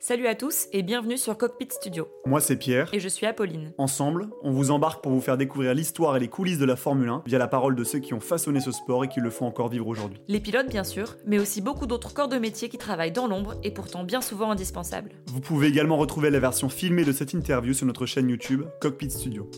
Salut 0.00 0.28
à 0.28 0.36
tous 0.36 0.68
et 0.72 0.84
bienvenue 0.84 1.18
sur 1.18 1.36
Cockpit 1.36 1.66
Studio. 1.72 2.06
Moi 2.24 2.40
c'est 2.40 2.54
Pierre. 2.54 2.88
Et 2.92 3.00
je 3.00 3.08
suis 3.08 3.26
Apolline. 3.26 3.72
Ensemble, 3.78 4.28
on 4.42 4.52
vous 4.52 4.70
embarque 4.70 5.02
pour 5.02 5.10
vous 5.10 5.20
faire 5.20 5.36
découvrir 5.36 5.74
l'histoire 5.74 6.16
et 6.16 6.20
les 6.20 6.28
coulisses 6.28 6.60
de 6.60 6.64
la 6.64 6.76
Formule 6.76 7.08
1 7.08 7.22
via 7.26 7.36
la 7.36 7.48
parole 7.48 7.74
de 7.74 7.82
ceux 7.82 7.98
qui 7.98 8.14
ont 8.14 8.20
façonné 8.20 8.60
ce 8.60 8.70
sport 8.70 9.04
et 9.04 9.08
qui 9.08 9.18
le 9.18 9.28
font 9.30 9.46
encore 9.46 9.68
vivre 9.68 9.88
aujourd'hui. 9.88 10.20
Les 10.28 10.38
pilotes 10.38 10.68
bien 10.68 10.84
sûr, 10.84 11.16
mais 11.26 11.40
aussi 11.40 11.60
beaucoup 11.60 11.88
d'autres 11.88 12.14
corps 12.14 12.28
de 12.28 12.38
métier 12.38 12.68
qui 12.68 12.78
travaillent 12.78 13.10
dans 13.10 13.26
l'ombre 13.26 13.56
et 13.64 13.72
pourtant 13.72 14.04
bien 14.04 14.20
souvent 14.20 14.52
indispensables. 14.52 15.10
Vous 15.26 15.40
pouvez 15.40 15.66
également 15.66 15.96
retrouver 15.96 16.30
la 16.30 16.38
version 16.38 16.68
filmée 16.68 17.04
de 17.04 17.12
cette 17.12 17.32
interview 17.32 17.74
sur 17.74 17.84
notre 17.84 18.06
chaîne 18.06 18.28
YouTube 18.28 18.62
Cockpit 18.80 19.10
Studio. 19.10 19.50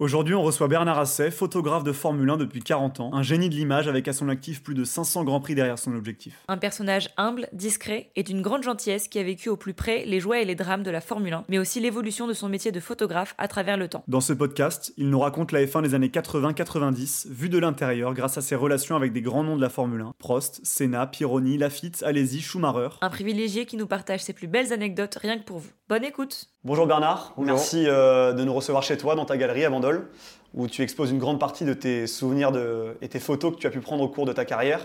Aujourd'hui, 0.00 0.34
on 0.34 0.42
reçoit 0.42 0.66
Bernard 0.66 0.98
Asset, 0.98 1.30
photographe 1.30 1.84
de 1.84 1.92
Formule 1.92 2.28
1 2.28 2.36
depuis 2.36 2.60
40 2.60 2.98
ans, 2.98 3.14
un 3.14 3.22
génie 3.22 3.48
de 3.48 3.54
l'image 3.54 3.86
avec 3.86 4.08
à 4.08 4.12
son 4.12 4.28
actif 4.28 4.60
plus 4.60 4.74
de 4.74 4.82
500 4.82 5.22
grands 5.22 5.38
prix 5.38 5.54
derrière 5.54 5.78
son 5.78 5.94
objectif. 5.94 6.42
Un 6.48 6.56
personnage 6.56 7.10
humble, 7.16 7.46
discret 7.52 8.10
et 8.16 8.24
d'une 8.24 8.42
grande 8.42 8.64
gentillesse 8.64 9.06
qui 9.06 9.20
a 9.20 9.22
vécu 9.22 9.48
au 9.48 9.56
plus 9.56 9.72
près 9.72 10.04
les 10.04 10.18
joies 10.18 10.40
et 10.40 10.44
les 10.44 10.56
drames 10.56 10.82
de 10.82 10.90
la 10.90 11.00
Formule 11.00 11.34
1, 11.34 11.44
mais 11.48 11.58
aussi 11.58 11.78
l'évolution 11.78 12.26
de 12.26 12.32
son 12.32 12.48
métier 12.48 12.72
de 12.72 12.80
photographe 12.80 13.36
à 13.38 13.46
travers 13.46 13.76
le 13.76 13.86
temps. 13.86 14.02
Dans 14.08 14.20
ce 14.20 14.32
podcast, 14.32 14.92
il 14.96 15.10
nous 15.10 15.20
raconte 15.20 15.52
la 15.52 15.64
F1 15.64 15.82
des 15.82 15.94
années 15.94 16.08
80-90, 16.08 17.28
vue 17.30 17.48
de 17.48 17.58
l'intérieur 17.58 18.14
grâce 18.14 18.36
à 18.36 18.42
ses 18.42 18.56
relations 18.56 18.96
avec 18.96 19.12
des 19.12 19.22
grands 19.22 19.44
noms 19.44 19.56
de 19.56 19.62
la 19.62 19.70
Formule 19.70 20.00
1, 20.00 20.14
Prost, 20.18 20.60
Senna, 20.64 21.06
Pironi, 21.06 21.56
Lafitte, 21.56 22.02
Alesi, 22.02 22.40
Schumacher. 22.40 22.88
Un 23.00 23.10
privilégié 23.10 23.64
qui 23.64 23.76
nous 23.76 23.86
partage 23.86 24.24
ses 24.24 24.32
plus 24.32 24.48
belles 24.48 24.72
anecdotes 24.72 25.18
rien 25.22 25.38
que 25.38 25.44
pour 25.44 25.58
vous. 25.58 25.70
Bonne 25.88 26.04
écoute 26.04 26.48
Bonjour 26.66 26.86
Bernard, 26.86 27.34
merci 27.36 27.84
euh, 27.86 28.32
de 28.32 28.42
nous 28.42 28.54
recevoir 28.54 28.82
chez 28.82 28.96
toi 28.96 29.14
dans 29.14 29.26
ta 29.26 29.36
galerie 29.36 29.66
à 29.66 29.68
Bandol, 29.68 30.08
où 30.54 30.66
tu 30.66 30.80
exposes 30.80 31.10
une 31.10 31.18
grande 31.18 31.38
partie 31.38 31.66
de 31.66 31.74
tes 31.74 32.06
souvenirs 32.06 32.52
de, 32.52 32.96
et 33.02 33.08
tes 33.08 33.20
photos 33.20 33.54
que 33.54 33.58
tu 33.60 33.66
as 33.66 33.70
pu 33.70 33.80
prendre 33.80 34.02
au 34.02 34.08
cours 34.08 34.24
de 34.24 34.32
ta 34.32 34.46
carrière. 34.46 34.80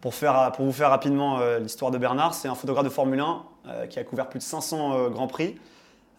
Pour, 0.00 0.12
faire, 0.12 0.50
pour 0.56 0.64
vous 0.64 0.72
faire 0.72 0.90
rapidement 0.90 1.38
euh, 1.38 1.60
l'histoire 1.60 1.92
de 1.92 1.98
Bernard, 1.98 2.34
c'est 2.34 2.48
un 2.48 2.56
photographe 2.56 2.86
de 2.86 2.90
Formule 2.90 3.20
1 3.20 3.42
euh, 3.68 3.86
qui 3.86 4.00
a 4.00 4.02
couvert 4.02 4.28
plus 4.28 4.40
de 4.40 4.44
500 4.44 5.10
grands 5.10 5.28
prix 5.28 5.54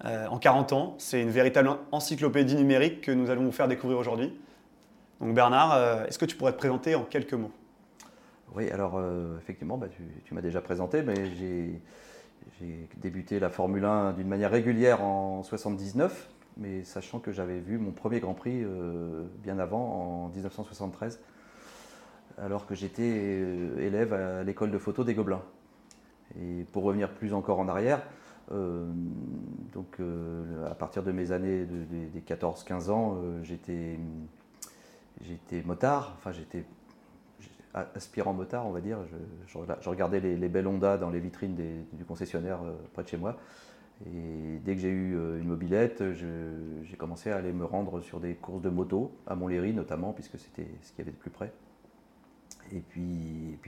en 0.01 0.37
40 0.37 0.71
ans. 0.71 0.95
C'est 0.97 1.21
une 1.21 1.29
véritable 1.29 1.71
encyclopédie 1.91 2.55
numérique 2.55 3.01
que 3.01 3.11
nous 3.11 3.29
allons 3.29 3.43
vous 3.43 3.51
faire 3.51 3.67
découvrir 3.67 3.99
aujourd'hui. 3.99 4.33
Donc 5.19 5.35
Bernard, 5.35 6.05
est-ce 6.07 6.17
que 6.17 6.25
tu 6.25 6.37
pourrais 6.37 6.53
te 6.53 6.57
présenter 6.57 6.95
en 6.95 7.03
quelques 7.03 7.33
mots? 7.33 7.51
Oui, 8.55 8.71
alors 8.71 9.01
effectivement, 9.41 9.77
bah, 9.77 9.87
tu, 9.89 10.03
tu 10.23 10.33
m'as 10.33 10.41
déjà 10.41 10.61
présenté, 10.61 11.01
mais 11.01 11.15
j'ai 11.37 11.81
j'ai 12.59 12.87
débuté 12.97 13.39
la 13.39 13.49
Formule 13.49 13.85
1 13.85 14.13
d'une 14.13 14.27
manière 14.27 14.51
régulière 14.51 15.03
en 15.03 15.43
79, 15.43 16.29
mais 16.57 16.83
sachant 16.83 17.19
que 17.19 17.31
j'avais 17.31 17.59
vu 17.59 17.77
mon 17.77 17.91
premier 17.91 18.19
Grand 18.19 18.33
Prix 18.33 18.63
euh, 18.63 19.25
bien 19.43 19.59
avant, 19.59 20.25
en 20.25 20.29
1973, 20.29 21.19
alors 22.37 22.65
que 22.65 22.75
j'étais 22.75 23.03
euh, 23.41 23.79
élève 23.79 24.13
à 24.13 24.43
l'école 24.43 24.71
de 24.71 24.77
photo 24.77 25.03
des 25.03 25.13
Gobelins. 25.13 25.43
Et 26.39 26.65
pour 26.71 26.83
revenir 26.83 27.13
plus 27.13 27.33
encore 27.33 27.59
en 27.59 27.67
arrière, 27.67 28.01
euh, 28.51 28.85
donc 29.73 29.99
à 30.69 30.75
partir 30.75 31.03
de 31.03 31.11
mes 31.11 31.31
années 31.31 31.65
des 31.65 32.21
14-15 32.21 32.89
ans, 32.89 33.21
j'étais 33.43 33.97
motard, 35.63 36.13
enfin 36.17 36.31
j'étais 36.31 36.65
aspirant 37.95 38.33
motard, 38.33 38.65
on 38.67 38.71
va 38.71 38.81
dire. 38.81 38.99
Je, 39.47 39.89
regardais 39.89 40.19
les, 40.19 40.49
belles 40.49 40.67
Honda 40.67 40.97
dans 40.97 41.09
les 41.09 41.19
vitrines 41.19 41.55
du 41.93 42.05
concessionnaire 42.05 42.59
euh, 42.63 42.73
près 42.93 43.03
de 43.03 43.07
chez 43.07 43.17
moi. 43.17 43.37
Et 44.05 44.59
dès 44.63 44.75
que 44.75 44.81
j'ai 44.81 44.89
eu 44.89 45.15
euh, 45.15 45.39
une 45.39 45.47
mobilette, 45.47 46.03
j'ai 46.13 46.97
commencé 46.97 47.31
à 47.31 47.37
aller 47.37 47.53
me 47.53 47.65
rendre 47.65 48.01
sur 48.01 48.19
des 48.19 48.35
courses 48.35 48.61
de 48.61 48.69
moto, 48.69 49.15
à 49.27 49.35
Montlhéry 49.35 49.73
notamment, 49.73 50.13
puisque 50.13 50.37
c'était 50.39 50.67
ce 50.81 50.91
qu'il 50.91 50.99
y 50.99 51.01
avait 51.01 51.11
de 51.11 51.17
plus 51.17 51.31
près. 51.31 51.51
Et 52.71 52.79
puis, 52.79 53.59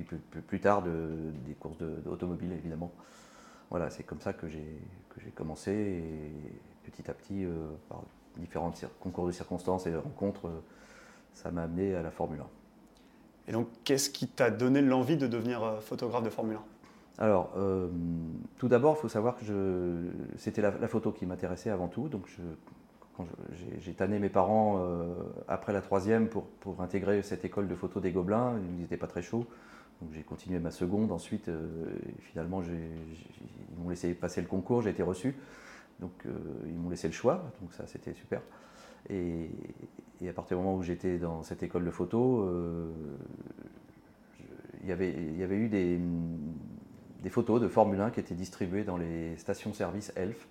plus, 0.48 0.60
tard, 0.60 0.84
des 0.84 1.54
courses 1.54 1.78
d'automobile, 1.78 2.52
évidemment. 2.52 2.92
Voilà, 3.70 3.90
c'est 3.90 4.04
comme 4.04 4.22
ça 4.22 4.34
que 4.34 4.48
j'ai 4.48 4.80
commencé. 5.36 5.72
Et 5.72 6.90
petit 6.90 7.10
à 7.10 7.14
petit, 7.14 7.46
euh, 7.46 7.68
par 7.90 8.04
différents 8.38 8.74
concours 9.00 9.28
de 9.28 9.32
circonstances 9.32 9.88
et 9.88 9.92
de 9.92 9.98
rencontres, 9.98 10.50
ça 11.34 11.52
m'a 11.52 11.64
amené 11.64 11.96
à 11.96 12.02
la 12.02 12.12
Formule 12.12 12.40
1. 12.40 12.57
Et 13.48 13.52
donc, 13.52 13.68
qu'est-ce 13.84 14.10
qui 14.10 14.28
t'a 14.28 14.52
donné 14.52 14.82
l'envie 14.82 15.18
de 15.18 15.28
devenir 15.28 15.64
euh, 15.64 15.80
photographe 15.80 16.24
de 16.24 16.30
Formule 16.30 16.58
1 17.20 17.24
Alors, 17.24 17.54
euh, 17.58 17.88
tout 18.58 18.68
d'abord, 18.68 18.96
il 18.98 19.02
faut 19.02 19.10
savoir 19.10 19.38
que 19.38 19.46
c'était 20.36 20.62
la, 20.62 20.88
photo 20.88 21.12
qui 21.12 21.26
m'intéressait 21.26 21.70
avant 21.70 21.88
tout. 21.88 22.10
Donc, 22.10 22.28
j'ai 23.80 23.94
tanné 23.94 24.20
mes 24.20 24.30
parents 24.30 24.80
euh, 24.80 25.14
après 25.48 25.74
la 25.74 25.82
troisième 25.82 26.28
pour, 26.28 26.44
pour, 26.60 26.82
intégrer 26.82 27.22
cette 27.24 27.46
école 27.46 27.68
de 27.68 27.76
photo 27.76 28.00
des 28.00 28.12
Gobelins. 28.12 28.60
Ils 28.76 28.82
n'étaient 28.82 28.98
pas 28.98 29.08
très 29.08 29.22
chauds. 29.22 29.46
Donc 30.02 30.12
j'ai 30.14 30.22
continué 30.22 30.60
ma 30.60 30.70
seconde. 30.70 31.12
Ensuite, 31.12 31.50
finalement, 32.20 32.62
ils 32.62 33.82
m'ont 33.82 33.90
laissé 33.90 34.14
passer 34.14 34.42
le 34.42 34.48
concours. 34.48 34.84
J'ai 34.84 34.92
été 34.92 35.02
reçu. 35.02 35.36
Donc 36.00 36.12
ils 36.68 36.78
m'ont 36.78 36.92
laissé 36.92 37.08
le 37.08 37.14
choix. 37.14 37.50
Donc 37.62 37.74
ça, 37.74 37.88
c'était 37.88 38.14
super. 38.14 38.42
Et, 39.10 39.50
à 40.28 40.34
partir 40.34 40.58
du 40.58 40.64
moment 40.64 40.76
où 40.76 40.84
j'étais 40.84 41.18
dans 41.18 41.44
cette 41.44 41.64
école 41.64 41.86
de 41.86 41.92
photo, 41.92 42.42
euh, 42.42 42.92
il, 44.82 44.90
y 44.90 44.92
avait, 44.92 45.10
eu 45.12 45.70
des, 45.70 47.30
photos 47.30 47.62
de 47.62 47.68
Formule 47.68 48.00
1 48.00 48.12
qui 48.12 48.20
étaient 48.20 48.36
distribuées 48.36 48.84
dans 48.84 48.98
les 48.98 49.38
stations-service 49.38 50.14
ELF. 50.16 50.48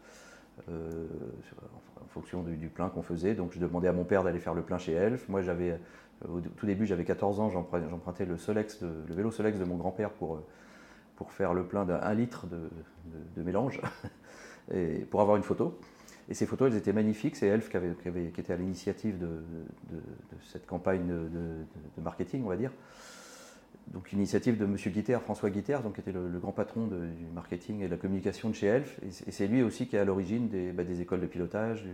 Euh, 0.70 1.06
en 2.02 2.06
fonction 2.08 2.42
du, 2.42 2.68
plein 2.68 2.88
qu'on 2.88 3.02
faisait. 3.02 3.34
Donc 3.34 3.52
je 3.52 3.60
demandais 3.60 3.88
à 3.88 3.92
mon 3.92 4.04
père 4.04 4.24
d'aller 4.24 4.38
faire 4.38 4.54
le 4.54 4.62
plein 4.62 4.78
chez 4.78 4.92
Elf. 4.92 5.28
Moi, 5.28 5.42
j'avais, 5.42 5.78
au 6.26 6.40
tout 6.40 6.64
début, 6.64 6.86
j'avais 6.86 7.04
14 7.04 7.40
ans, 7.40 7.50
j'empruntais 7.50 8.24
le, 8.24 8.38
Solex 8.38 8.80
le 8.80 9.14
vélo 9.14 9.30
Solex 9.30 9.58
de 9.58 9.64
mon 9.64 9.76
grand-père 9.76 10.10
pour, 10.10 10.40
pour 11.16 11.32
faire 11.32 11.52
le 11.52 11.64
plein 11.64 11.84
d'un 11.84 12.14
litre 12.14 12.46
de, 12.46 12.70
de, 13.36 13.42
mélange 13.42 13.80
et 14.72 15.00
pour 15.10 15.20
avoir 15.20 15.36
une 15.36 15.42
photo. 15.42 15.78
Et 16.28 16.34
ces 16.34 16.46
photos, 16.46 16.70
elles 16.70 16.78
étaient 16.78 16.92
magnifiques. 16.92 17.36
C'est 17.36 17.46
Elf 17.46 17.68
qui, 17.70 17.76
avait, 17.76 17.94
qui, 18.32 18.40
était 18.40 18.52
à 18.52 18.56
l'initiative 18.56 19.18
de, 19.18 19.28
cette 20.52 20.66
campagne 20.66 21.06
de, 21.06 22.02
marketing, 22.02 22.42
on 22.44 22.48
va 22.48 22.56
dire. 22.56 22.72
Donc 23.92 24.10
une 24.10 24.18
initiative 24.18 24.58
de 24.58 24.64
M. 24.64 24.76
Guiter, 24.76 25.18
François 25.22 25.50
Guiter, 25.50 25.78
qui 25.94 26.00
était 26.00 26.12
le, 26.12 26.38
grand 26.40 26.52
patron 26.52 26.86
du 26.88 27.26
marketing 27.34 27.82
et 27.82 27.86
de 27.86 27.90
la 27.90 27.96
communication 27.96 28.50
de 28.50 28.54
chez 28.54 28.66
Elf. 28.66 28.98
Et 29.04 29.30
c'est 29.30 29.46
lui 29.46 29.62
aussi 29.62 29.86
qui 29.86 29.96
est 29.96 30.00
à 30.00 30.04
l'origine 30.04 30.48
des, 30.48 30.72
bah, 30.72 30.82
écoles 30.82 31.20
de 31.20 31.26
pilotage, 31.26 31.84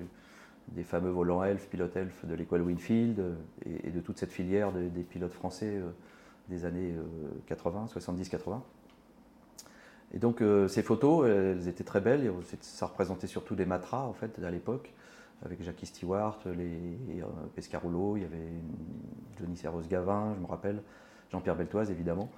des 0.69 0.85
fameux 0.85 1.11
volants 1.11 1.45
Elf, 1.45 1.69
pilote 1.69 1.95
Elf 1.97 2.25
de 2.25 2.35
l'école 2.35 2.63
Winfield, 2.63 3.23
et, 3.67 3.91
de 3.91 4.01
toute 4.01 4.19
cette 4.19 4.33
filière 4.33 4.73
des 4.73 5.03
pilotes 5.03 5.33
français 5.33 5.77
euh, 5.77 5.91
des 6.49 6.65
années 6.65 6.95
80, 7.47 7.89
euh, 7.95 8.01
70-80. 8.01 8.61
Et 10.13 10.19
donc 10.19 10.43
euh, 10.43 10.69
ces 10.69 10.83
photos, 10.83 11.29
elles 11.29 11.69
étaient 11.69 11.85
très 11.85 12.01
belles. 12.01 12.31
Ça 12.61 12.87
représentait 12.87 13.27
surtout 13.27 13.55
des 13.55 13.67
matras 13.67 14.03
en 14.03 14.13
fait 14.13 14.39
à 14.45 14.51
l'époque, 14.51 14.93
avec 15.45 15.63
Jackie 15.63 15.87
Stewart, 15.87 16.39
les 16.47 17.23
euh, 17.23 17.25
Pescarolo, 17.55 18.17
il 18.17 18.23
y 18.23 18.27
avait 18.27 18.53
Johnny 19.39 19.57
Serros 19.57 19.83
Gavin, 19.83 20.35
je 20.37 20.41
me 20.41 20.47
rappelle, 20.47 20.83
Jean-Pierre 21.31 21.57
Beltoise 21.57 21.91
évidemment. 21.91 22.31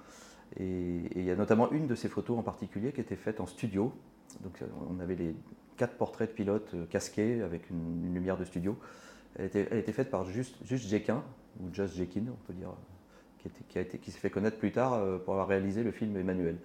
Et, 0.57 1.01
il 1.15 1.23
y 1.23 1.31
a 1.31 1.35
notamment 1.35 1.71
une 1.71 1.87
de 1.87 1.95
ces 1.95 2.07
photos 2.07 2.37
en 2.37 2.43
particulier 2.43 2.93
qui 2.93 3.01
était 3.01 3.17
faite 3.17 3.41
en 3.41 3.45
studio. 3.45 3.91
Donc 4.41 4.61
euh, 4.61 4.65
on 4.89 4.99
avait 5.01 5.15
les 5.15 5.35
quatre 5.75 5.95
portraits 5.97 6.29
de 6.29 6.33
pilotes 6.33 6.75
casqués 6.89 7.41
avec 7.41 7.69
une, 7.69 8.13
lumière 8.13 8.37
de 8.37 8.45
studio. 8.45 8.77
Elle 9.37 9.47
était, 9.47 9.67
elle 9.69 9.83
faite 9.83 10.09
par 10.09 10.23
juste, 10.23 10.55
Jekin, 10.63 11.21
ou 11.59 11.73
Just 11.73 11.95
Jekin, 11.95 12.23
on 12.29 12.47
peut 12.47 12.53
dire, 12.53 12.69
qui 13.99 14.11
s'est 14.11 14.19
fait 14.19 14.29
connaître 14.29 14.57
plus 14.57 14.71
tard 14.71 14.97
pour 15.25 15.33
avoir 15.33 15.49
réalisé 15.49 15.83
le 15.83 15.91
film 15.91 16.15
Emmanuel 16.15 16.57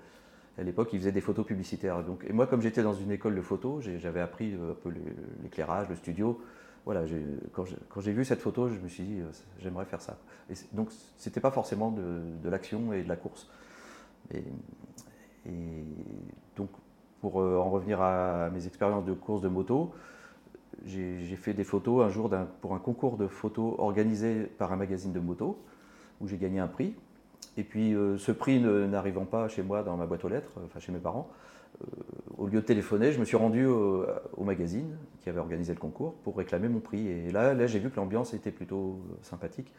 à 0.58 0.62
l'époque, 0.62 0.90
ils 0.92 0.98
faisaient 0.98 1.12
des 1.12 1.20
photos 1.20 1.46
publicitaires. 1.46 2.02
Donc, 2.04 2.24
et 2.28 2.32
moi, 2.32 2.46
comme 2.46 2.60
j'étais 2.60 2.82
dans 2.82 2.94
une 2.94 3.10
école 3.10 3.34
de 3.34 3.40
photo, 3.40 3.80
j'avais 3.80 4.20
appris 4.20 4.54
euh, 4.54 4.72
un 4.72 4.74
peu 4.74 4.92
l'éclairage, 5.42 5.88
le 5.88 5.96
studio. 5.96 6.40
Voilà, 6.84 7.04
quand 7.52 8.00
j'ai 8.00 8.12
vu 8.12 8.24
cette 8.24 8.40
photo, 8.40 8.68
je 8.68 8.78
me 8.78 8.88
suis 8.88 9.04
dit, 9.04 9.20
euh, 9.20 9.30
j'aimerais 9.58 9.84
faire 9.84 10.00
ça. 10.00 10.18
Et 10.50 10.54
donc, 10.72 10.88
c'était 11.16 11.40
pas 11.40 11.50
forcément 11.50 11.90
de, 11.90 12.48
l'action 12.48 12.92
et 12.92 13.02
de 13.02 13.08
la 13.08 13.16
course. 13.16 13.48
Et, 14.34 14.42
donc, 16.56 16.68
pour 17.20 17.40
euh, 17.40 17.56
en 17.56 17.70
revenir 17.70 18.00
à 18.00 18.50
mes 18.50 18.66
expériences 18.66 19.04
de 19.04 19.12
course 19.12 19.40
de 19.40 19.48
moto, 19.48 19.92
j'ai 20.84 21.36
fait 21.36 21.52
des 21.52 21.64
photos 21.64 22.04
un 22.04 22.08
jour 22.08 22.30
pour 22.60 22.74
un 22.74 22.78
concours 22.78 23.16
de 23.16 23.26
photos 23.26 23.74
organisé 23.78 24.44
par 24.44 24.72
un 24.72 24.76
magazine 24.76 25.12
de 25.12 25.20
moto, 25.20 25.58
où 26.20 26.26
j'ai 26.26 26.38
gagné 26.38 26.58
un 26.58 26.68
prix. 26.68 26.94
Et 27.60 27.62
puis 27.62 27.94
euh, 27.94 28.16
ce 28.16 28.32
prix 28.32 28.58
n'arrivant 28.58 29.26
pas 29.26 29.46
chez 29.48 29.62
moi 29.62 29.82
dans 29.82 29.98
ma 29.98 30.06
boîte 30.06 30.24
aux 30.24 30.30
lettres, 30.30 30.52
euh, 30.56 30.64
enfin 30.64 30.80
chez 30.80 30.92
mes 30.92 30.98
parents, 30.98 31.28
euh, 31.82 31.86
au 32.38 32.46
lieu 32.46 32.62
de 32.62 32.64
téléphoner, 32.64 33.12
je 33.12 33.20
me 33.20 33.26
suis 33.26 33.36
rendu 33.36 33.66
au, 33.66 34.06
magazine 34.38 34.96
qui 35.20 35.28
avait 35.28 35.40
organisé 35.40 35.74
le 35.74 35.78
concours 35.78 36.14
pour 36.24 36.38
réclamer 36.38 36.68
mon 36.68 36.80
prix. 36.80 37.06
Et 37.06 37.30
là, 37.30 37.52
là 37.52 37.66
j'ai 37.66 37.78
vu 37.78 37.90
que 37.90 37.96
l'ambiance 37.96 38.32
était 38.32 38.50
plutôt 38.50 38.98
sympathique. 39.20 39.74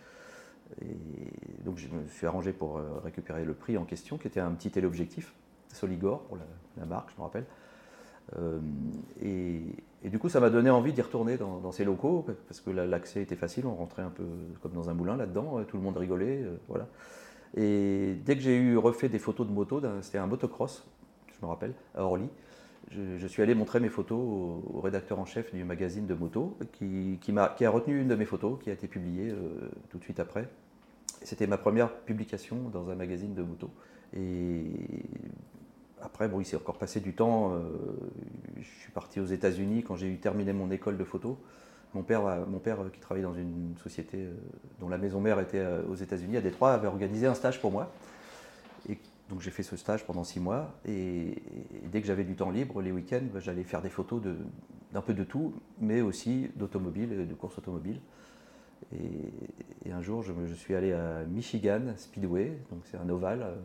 Et 0.83 1.63
donc 1.65 1.79
je 1.79 1.87
me 1.87 2.07
suis 2.07 2.27
arrangé 2.27 2.53
pour 2.53 2.79
récupérer 3.03 3.43
le 3.43 3.55
prix 3.55 3.77
en 3.79 3.83
question, 3.83 4.19
qui 4.19 4.27
était 4.27 4.39
un 4.39 4.51
petit 4.51 4.69
téléobjectif, 4.69 5.33
Soligor 5.73 6.21
pour 6.25 6.37
la, 6.77 6.85
marque, 6.85 7.09
je 7.09 7.17
me 7.17 7.23
rappelle. 7.23 7.45
et, 9.23 10.09
du 10.09 10.19
coup, 10.19 10.29
ça 10.29 10.39
m'a 10.39 10.51
donné 10.51 10.69
envie 10.69 10.93
d'y 10.93 11.01
retourner 11.01 11.37
dans, 11.37 11.71
ces 11.71 11.83
locaux, 11.83 12.25
parce 12.47 12.61
que 12.61 12.69
l'accès 12.69 13.23
était 13.23 13.35
facile, 13.35 13.65
on 13.65 13.73
rentrait 13.73 14.03
un 14.03 14.11
peu 14.11 14.23
comme 14.61 14.73
dans 14.73 14.89
un 14.89 14.93
moulin 14.93 15.17
là-dedans, 15.17 15.63
tout 15.67 15.77
le 15.77 15.83
monde 15.83 15.97
rigolait, 15.97 16.45
voilà. 16.67 16.87
Et 17.55 18.15
dès 18.25 18.35
que 18.35 18.41
j'ai 18.41 18.55
eu 18.55 18.77
refait 18.77 19.09
des 19.09 19.19
photos 19.19 19.47
de 19.47 19.51
moto, 19.51 19.81
c'était 20.01 20.17
un 20.17 20.27
motocross, 20.27 20.87
je 21.27 21.45
me 21.45 21.49
rappelle, 21.49 21.73
à 21.95 22.03
Orly. 22.03 22.29
Je, 22.89 23.27
suis 23.27 23.41
allé 23.41 23.55
montrer 23.55 23.79
mes 23.79 23.89
photos 23.89 24.19
au, 24.19 24.81
rédacteur 24.81 25.19
en 25.19 25.25
chef 25.25 25.53
du 25.53 25.63
magazine 25.63 26.07
de 26.07 26.13
moto, 26.13 26.57
qui, 26.73 27.19
qui, 27.21 27.31
a, 27.37 27.69
retenu 27.69 28.01
une 28.01 28.07
de 28.07 28.15
mes 28.15 28.25
photos, 28.25 28.59
qui 28.61 28.69
a 28.69 28.73
été 28.73 28.87
publiée 28.87 29.33
tout 29.89 29.97
de 29.97 30.03
suite 30.03 30.19
après. 30.19 30.49
C'était 31.23 31.47
ma 31.47 31.57
première 31.57 31.93
publication 31.93 32.69
dans 32.73 32.89
un 32.89 32.95
magazine 32.95 33.33
de 33.33 33.43
moto. 33.43 33.69
Et 34.13 34.65
après, 36.01 36.27
bon, 36.27 36.41
il 36.41 36.45
s'est 36.45 36.57
encore 36.57 36.77
passé 36.77 36.99
du 36.99 37.13
temps. 37.13 37.53
je 38.57 38.67
suis 38.81 38.91
parti 38.91 39.19
aux 39.19 39.25
États-Unis 39.25 39.83
quand 39.83 39.95
j'ai 39.95 40.07
eu 40.07 40.17
terminé 40.17 40.51
mon 40.51 40.71
école 40.71 40.97
de 40.97 41.03
photo. 41.03 41.37
Mon 41.93 42.03
père, 42.03 42.21
mon 42.47 42.59
père, 42.59 42.77
qui 42.93 42.99
travaillait 42.99 43.27
dans 43.27 43.33
une 43.33 43.75
société 43.83 44.17
euh, 44.19 44.33
dont 44.79 44.87
la 44.87 44.97
maison 44.97 45.19
mère 45.19 45.39
était 45.41 45.59
euh, 45.59 45.83
aux 45.89 45.95
États-Unis, 45.95 46.37
à 46.37 46.41
Détroit, 46.41 46.71
avait 46.71 46.87
organisé 46.87 47.27
un 47.27 47.33
stage 47.33 47.59
pour 47.59 47.71
moi. 47.71 47.91
Et 48.87 48.97
donc 49.29 49.41
j'ai 49.41 49.51
fait 49.51 49.63
ce 49.63 49.75
stage 49.75 50.05
pendant 50.05 50.23
six 50.23 50.39
mois. 50.39 50.73
Et, 50.85 51.43
dès 51.91 51.99
que 51.99 52.07
j'avais 52.07 52.23
du 52.23 52.35
temps 52.35 52.49
libre, 52.49 52.81
les 52.81 52.93
week-ends, 52.93 53.27
bah, 53.33 53.41
j'allais 53.41 53.63
faire 53.63 53.81
des 53.81 53.89
photos 53.89 54.21
d'un 54.93 55.01
peu 55.01 55.13
de 55.13 55.25
tout, 55.25 55.53
mais 55.79 55.99
aussi 55.99 56.49
d'automobile, 56.55 57.27
de 57.27 57.33
courses 57.33 57.57
automobiles. 57.57 57.99
Et, 58.93 59.91
un 59.91 60.01
jour, 60.01 60.23
je, 60.23 60.53
suis 60.53 60.73
allé 60.73 60.93
à 60.93 61.23
Michigan 61.25 61.81
Speedway, 61.97 62.57
donc 62.71 62.81
c'est 62.85 62.97
un 62.97 63.09
ovale, 63.09 63.41
euh, 63.43 63.55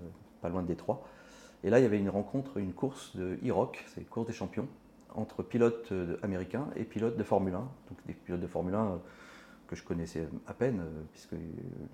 pas 0.42 0.48
loin 0.48 0.62
de 0.62 0.66
Détroit. 0.66 1.06
Et 1.62 1.70
là, 1.70 1.78
il 1.78 1.82
y 1.82 1.86
avait 1.86 1.98
une 1.98 2.10
rencontre, 2.10 2.58
une 2.58 2.72
course 2.72 3.16
de 3.16 3.38
e-rock, 3.46 3.84
c'est 3.94 4.00
la 4.00 4.06
course 4.06 4.26
des 4.26 4.32
champions 4.32 4.66
entre 5.16 5.42
pilotes 5.42 5.90
euh, 5.92 6.16
américains 6.22 6.68
et 6.76 6.84
pilotes 6.84 7.16
de 7.16 7.22
Formule 7.22 7.54
1. 7.54 7.58
Donc 7.58 7.98
des 8.06 8.12
pilotes 8.12 8.40
de 8.40 8.46
Formule 8.46 8.74
1 8.74 8.78
euh, 8.78 8.96
que 9.66 9.74
je 9.74 9.82
connaissais 9.82 10.28
à 10.46 10.54
peine, 10.54 10.80
euh, 10.80 11.02
puisque 11.10 11.34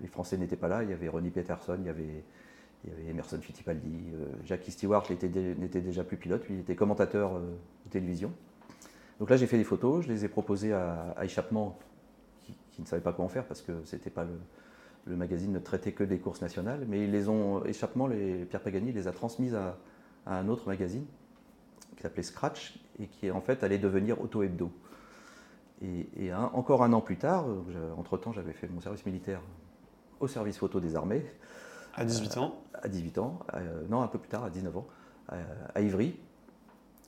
les 0.00 0.08
Français 0.08 0.36
n'étaient 0.36 0.56
pas 0.56 0.68
là. 0.68 0.82
Il 0.82 0.90
y 0.90 0.92
avait 0.92 1.08
Ronnie 1.08 1.30
Peterson, 1.30 1.76
il 1.80 1.86
y 1.86 1.90
avait, 1.90 2.24
Emerson 3.08 3.38
Fittipaldi, 3.40 4.12
Jackie 4.44 4.72
Stewart 4.72 5.04
n'était 5.08 5.80
déjà 5.80 6.02
plus 6.02 6.16
pilote, 6.16 6.44
lui 6.48 6.56
il 6.56 6.60
était 6.60 6.74
commentateur 6.74 7.38
de 7.38 7.90
télévision. 7.90 8.32
Donc 9.20 9.30
là 9.30 9.36
j'ai 9.36 9.46
fait 9.46 9.56
des 9.56 9.62
photos, 9.62 10.04
je 10.04 10.08
les 10.08 10.24
ai 10.24 10.28
proposées 10.28 10.72
à, 10.72 11.14
Échappement, 11.22 11.78
qui, 12.40 12.82
ne 12.82 12.86
savait 12.86 13.00
pas 13.00 13.12
quoi 13.12 13.24
en 13.24 13.28
faire 13.28 13.44
parce 13.46 13.62
que 13.62 13.84
c'était 13.84 14.10
pas 14.10 14.26
le, 15.06 15.16
magazine 15.16 15.52
ne 15.52 15.60
traitait 15.60 15.92
que 15.92 16.02
des 16.02 16.18
courses 16.18 16.42
nationales, 16.42 16.84
mais 16.88 17.04
ils 17.04 17.12
les 17.12 17.28
ont 17.28 17.64
Échappement, 17.64 18.08
Pierre 18.08 18.62
Pagani 18.62 18.90
les 18.90 19.06
a 19.06 19.12
transmises 19.12 19.54
à 19.54 19.76
un 20.26 20.48
autre 20.48 20.66
magazine 20.66 21.06
qui 21.96 22.02
s'appelait 22.02 22.22
Scratch 22.22 22.78
et 23.00 23.06
qui 23.06 23.30
en 23.30 23.40
fait 23.40 23.62
allait 23.62 23.78
devenir 23.78 24.20
Auto 24.20 24.42
Hebdo. 24.42 24.70
Et, 25.82 26.32
encore 26.32 26.84
un 26.84 26.92
an 26.92 27.00
plus 27.00 27.16
tard, 27.16 27.46
euh, 27.48 27.92
entre-temps 27.96 28.32
j'avais 28.32 28.52
fait 28.52 28.68
mon 28.68 28.80
service 28.80 29.04
militaire 29.04 29.40
au 30.20 30.28
service 30.28 30.56
photo 30.58 30.78
des 30.78 30.94
armées. 30.94 31.24
À 31.94 32.04
18 32.04 32.36
ans 32.36 32.62
euh, 32.74 32.78
À 32.82 32.88
18 32.88 33.18
ans, 33.18 33.40
euh, 33.54 33.82
non 33.88 34.00
un 34.02 34.06
peu 34.06 34.18
plus 34.18 34.28
tard, 34.28 34.44
à 34.44 34.50
19 34.50 34.76
ans, 34.76 34.86
à 35.74 35.80
Ivry, 35.80 36.14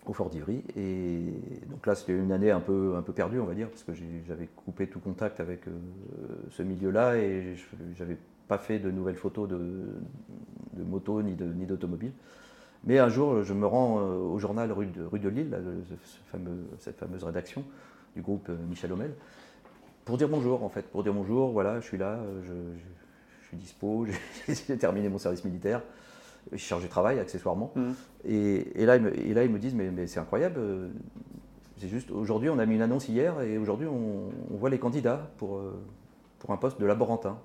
au 0.06 0.12
fort 0.12 0.28
d'Ivry. 0.28 0.64
Et 0.76 1.34
donc 1.68 1.86
là, 1.86 1.94
c'était 1.94 2.16
une 2.16 2.32
année 2.32 2.50
un 2.50 2.60
peu, 2.60 2.94
un 2.96 3.02
peu 3.02 3.12
perdue, 3.12 3.38
on 3.38 3.44
va 3.44 3.54
dire, 3.54 3.68
parce 3.68 3.84
que 3.84 3.92
j'avais 4.26 4.46
coupé 4.46 4.88
tout 4.88 5.00
contact 5.00 5.40
avec 5.40 5.62
ce 6.50 6.62
milieu-là 6.62 7.16
et 7.16 7.56
je 7.56 8.02
n'avais 8.02 8.16
pas 8.48 8.58
fait 8.58 8.78
de 8.78 8.90
nouvelles 8.90 9.16
photos 9.16 9.48
de, 9.48 9.58
de 10.72 10.82
moto 10.82 11.22
ni 11.22 11.34
d'automobile. 11.34 12.10
Ni 12.10 12.14
mais 12.86 12.98
un 12.98 13.08
jour, 13.08 13.42
je 13.42 13.54
me 13.54 13.66
rends 13.66 13.98
euh, 13.98 14.16
au 14.16 14.38
journal 14.38 14.70
rue 14.70 14.86
de, 14.86 15.04
rue 15.04 15.18
de 15.18 15.28
Lille, 15.28 15.56
cette 16.78 16.98
fameuse 16.98 17.24
rédaction 17.24 17.64
du 18.14 18.22
groupe 18.22 18.48
euh, 18.50 18.56
Michel 18.68 18.92
Homel, 18.92 19.12
pour 20.04 20.18
dire 20.18 20.28
bonjour, 20.28 20.62
en 20.62 20.68
fait, 20.68 20.82
pour 20.82 21.02
dire 21.02 21.14
bonjour, 21.14 21.50
voilà, 21.50 21.80
je 21.80 21.86
suis 21.86 21.96
là, 21.96 22.18
euh, 22.18 22.42
je, 23.42 23.48
suis 23.48 23.56
dispo, 23.56 24.06
j'ai 24.48 24.76
terminé 24.76 25.08
mon 25.08 25.18
service 25.18 25.44
militaire, 25.44 25.80
je 26.52 26.58
cherche 26.58 26.82
du 26.82 26.88
travail 26.88 27.18
accessoirement. 27.18 27.72
Mmh. 27.74 27.90
Et, 28.26 28.84
là, 28.84 28.96
ils 28.96 29.02
me, 29.02 29.18
et 29.18 29.32
là, 29.32 29.44
ils 29.44 29.50
me 29.50 29.58
disent, 29.58 29.74
mais, 29.74 30.06
c'est 30.06 30.20
incroyable, 30.20 30.60
c'est 31.78 31.88
juste, 31.88 32.10
aujourd'hui, 32.10 32.50
on 32.50 32.58
a 32.58 32.66
mis 32.66 32.74
une 32.74 32.82
annonce 32.82 33.08
hier, 33.08 33.40
et 33.40 33.56
aujourd'hui, 33.56 33.86
on, 33.86 34.30
voit 34.50 34.70
les 34.70 34.78
candidats 34.78 35.30
pour, 35.38 35.60
pour 36.38 36.50
un 36.50 36.56
poste 36.58 36.78
de 36.78 36.86
laborantin. 36.86 37.38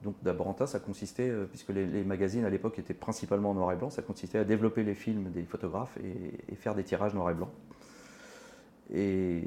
Donc 0.00 0.16
d'Abranta, 0.22 0.66
ça 0.66 0.80
consistait, 0.80 1.28
euh, 1.28 1.44
puisque 1.44 1.68
les, 1.68 2.04
magazines 2.04 2.44
à 2.44 2.50
l'époque 2.50 2.78
étaient 2.78 2.94
principalement 2.94 3.50
en 3.50 3.54
noir 3.54 3.72
et 3.72 3.76
blanc, 3.76 3.90
ça 3.90 4.02
consistait 4.02 4.38
à 4.38 4.44
développer 4.44 4.82
les 4.82 4.94
films 4.94 5.30
des 5.30 5.44
photographes 5.44 5.96
et, 5.98 6.54
faire 6.56 6.74
des 6.74 6.84
tirages 6.84 7.14
noir 7.14 7.30
et 7.30 7.34
blanc. 7.34 7.50
Et 8.94 9.42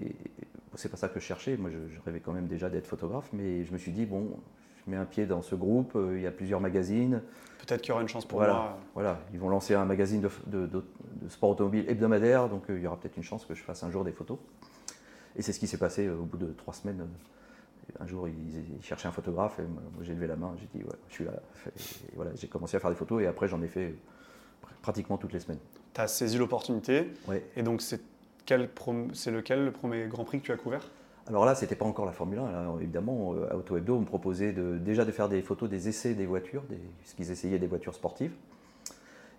c'est 0.76 0.90
pas 0.90 0.98
ça 0.98 1.10
que 1.10 1.20
je 1.20 1.26
cherchais, 1.26 1.58
moi 1.58 1.70
je, 1.70 2.00
rêvais 2.06 2.20
quand 2.20 2.32
même 2.32 2.48
déjà 2.48 2.70
d'être 2.70 2.88
photographe, 2.88 3.30
mais 3.34 3.64
je 3.64 3.74
me 3.74 3.78
suis 3.78 3.92
dit, 3.92 4.06
bon, 4.06 4.38
je 4.86 4.92
mets 4.92 4.98
un 4.98 5.06
pied 5.06 5.26
dans 5.26 5.42
ce 5.42 5.56
groupe, 5.56 5.94
euh, 5.96 6.18
il 6.18 6.24
y 6.24 6.28
a 6.28 6.32
plusieurs 6.32 6.62
magazines. 6.62 7.22
Peut-être 7.60 7.82
qu'il 7.82 7.90
y 7.90 7.92
aura 7.92 8.02
une 8.02 8.08
chance 8.08 8.26
pour 8.26 8.40
moi. 8.40 8.78
Voilà, 8.94 9.20
ils 9.34 9.40
vont 9.40 9.50
lancer 9.50 9.74
un 9.74 9.86
magazine 9.86 10.22
de, 10.48 10.84
sport 11.30 11.50
automobile 11.50 11.86
hebdomadaire, 11.90 12.50
donc 12.50 12.70
euh, 12.70 12.78
il 12.78 12.84
y 12.84 12.88
aura 12.88 12.98
peut-être 12.98 13.18
une 13.18 13.24
chance 13.24 13.46
que 13.46 13.56
je 13.56 13.64
fasse 13.64 13.84
un 13.84 13.92
jour 13.92 14.04
des 14.04 14.12
photos. 14.12 14.38
Et 15.36 15.42
c'est 15.42 15.52
ce 15.52 15.60
qui 15.60 15.68
s'est 15.68 15.78
passé 15.78 16.08
au 16.08 16.24
bout 16.24 16.38
de 16.38 16.54
trois 16.54 16.74
semaines 16.74 17.06
un 18.00 18.08
jour, 18.08 18.28
ils, 18.28 18.84
cherchaient 18.84 19.08
un 19.08 19.12
photographe 19.12 19.60
et 19.60 19.64
moi, 19.64 19.82
j'ai 20.02 20.14
levé 20.14 20.28
la 20.28 20.36
main, 20.36 20.56
j'ai 20.60 20.68
dit 20.78 20.84
ouais, 20.84 20.96
je 21.10 21.14
suis 21.14 21.26
là. 21.26 21.34
voilà, 22.16 22.32
j'ai 22.36 22.48
commencé 22.48 22.78
à 22.78 22.80
faire 22.80 22.90
des 22.90 22.96
photos 22.96 23.22
et 23.22 23.28
après 23.28 23.48
j'en 23.48 23.62
ai 23.62 23.68
fait 23.68 23.96
pratiquement 24.82 25.18
toutes 25.18 25.34
les 25.34 25.40
semaines. 25.40 25.60
Tu 25.94 26.02
as 26.02 26.08
saisi 26.08 26.38
l'opportunité 26.38 27.14
et 27.56 27.64
donc 27.64 27.82
c'est 27.82 28.02
lequel 28.48 29.66
le 29.66 29.72
premier 29.72 30.08
Grand 30.08 30.24
Prix 30.24 30.40
que 30.40 30.46
tu 30.46 30.52
as 30.52 30.58
couvert? 30.58 30.88
Alors 31.28 31.46
là, 31.46 31.56
c'était 31.56 31.76
pas 31.76 31.86
encore 31.86 32.06
la 32.06 32.12
Formule 32.12 32.38
1. 32.38 32.80
évidemment, 32.80 33.34
euh, 33.34 33.52
à 33.52 33.56
Auto 33.56 33.78
Hebdo, 33.78 33.96
on 33.96 34.02
me 34.02 34.06
proposait 34.06 34.52
de, 34.52 34.78
déjà 34.78 35.06
de 35.06 35.12
faire 35.12 35.28
des 35.28 35.42
photos 35.42 35.68
des 35.70 35.88
essais 35.88 36.14
des 36.14 36.28
voitures, 36.28 36.62
des, 36.70 36.78
puisqu'ils 37.00 37.32
essayaient 37.32 37.58
des 37.58 37.66
voitures 37.66 37.96
sportives. 37.96 38.34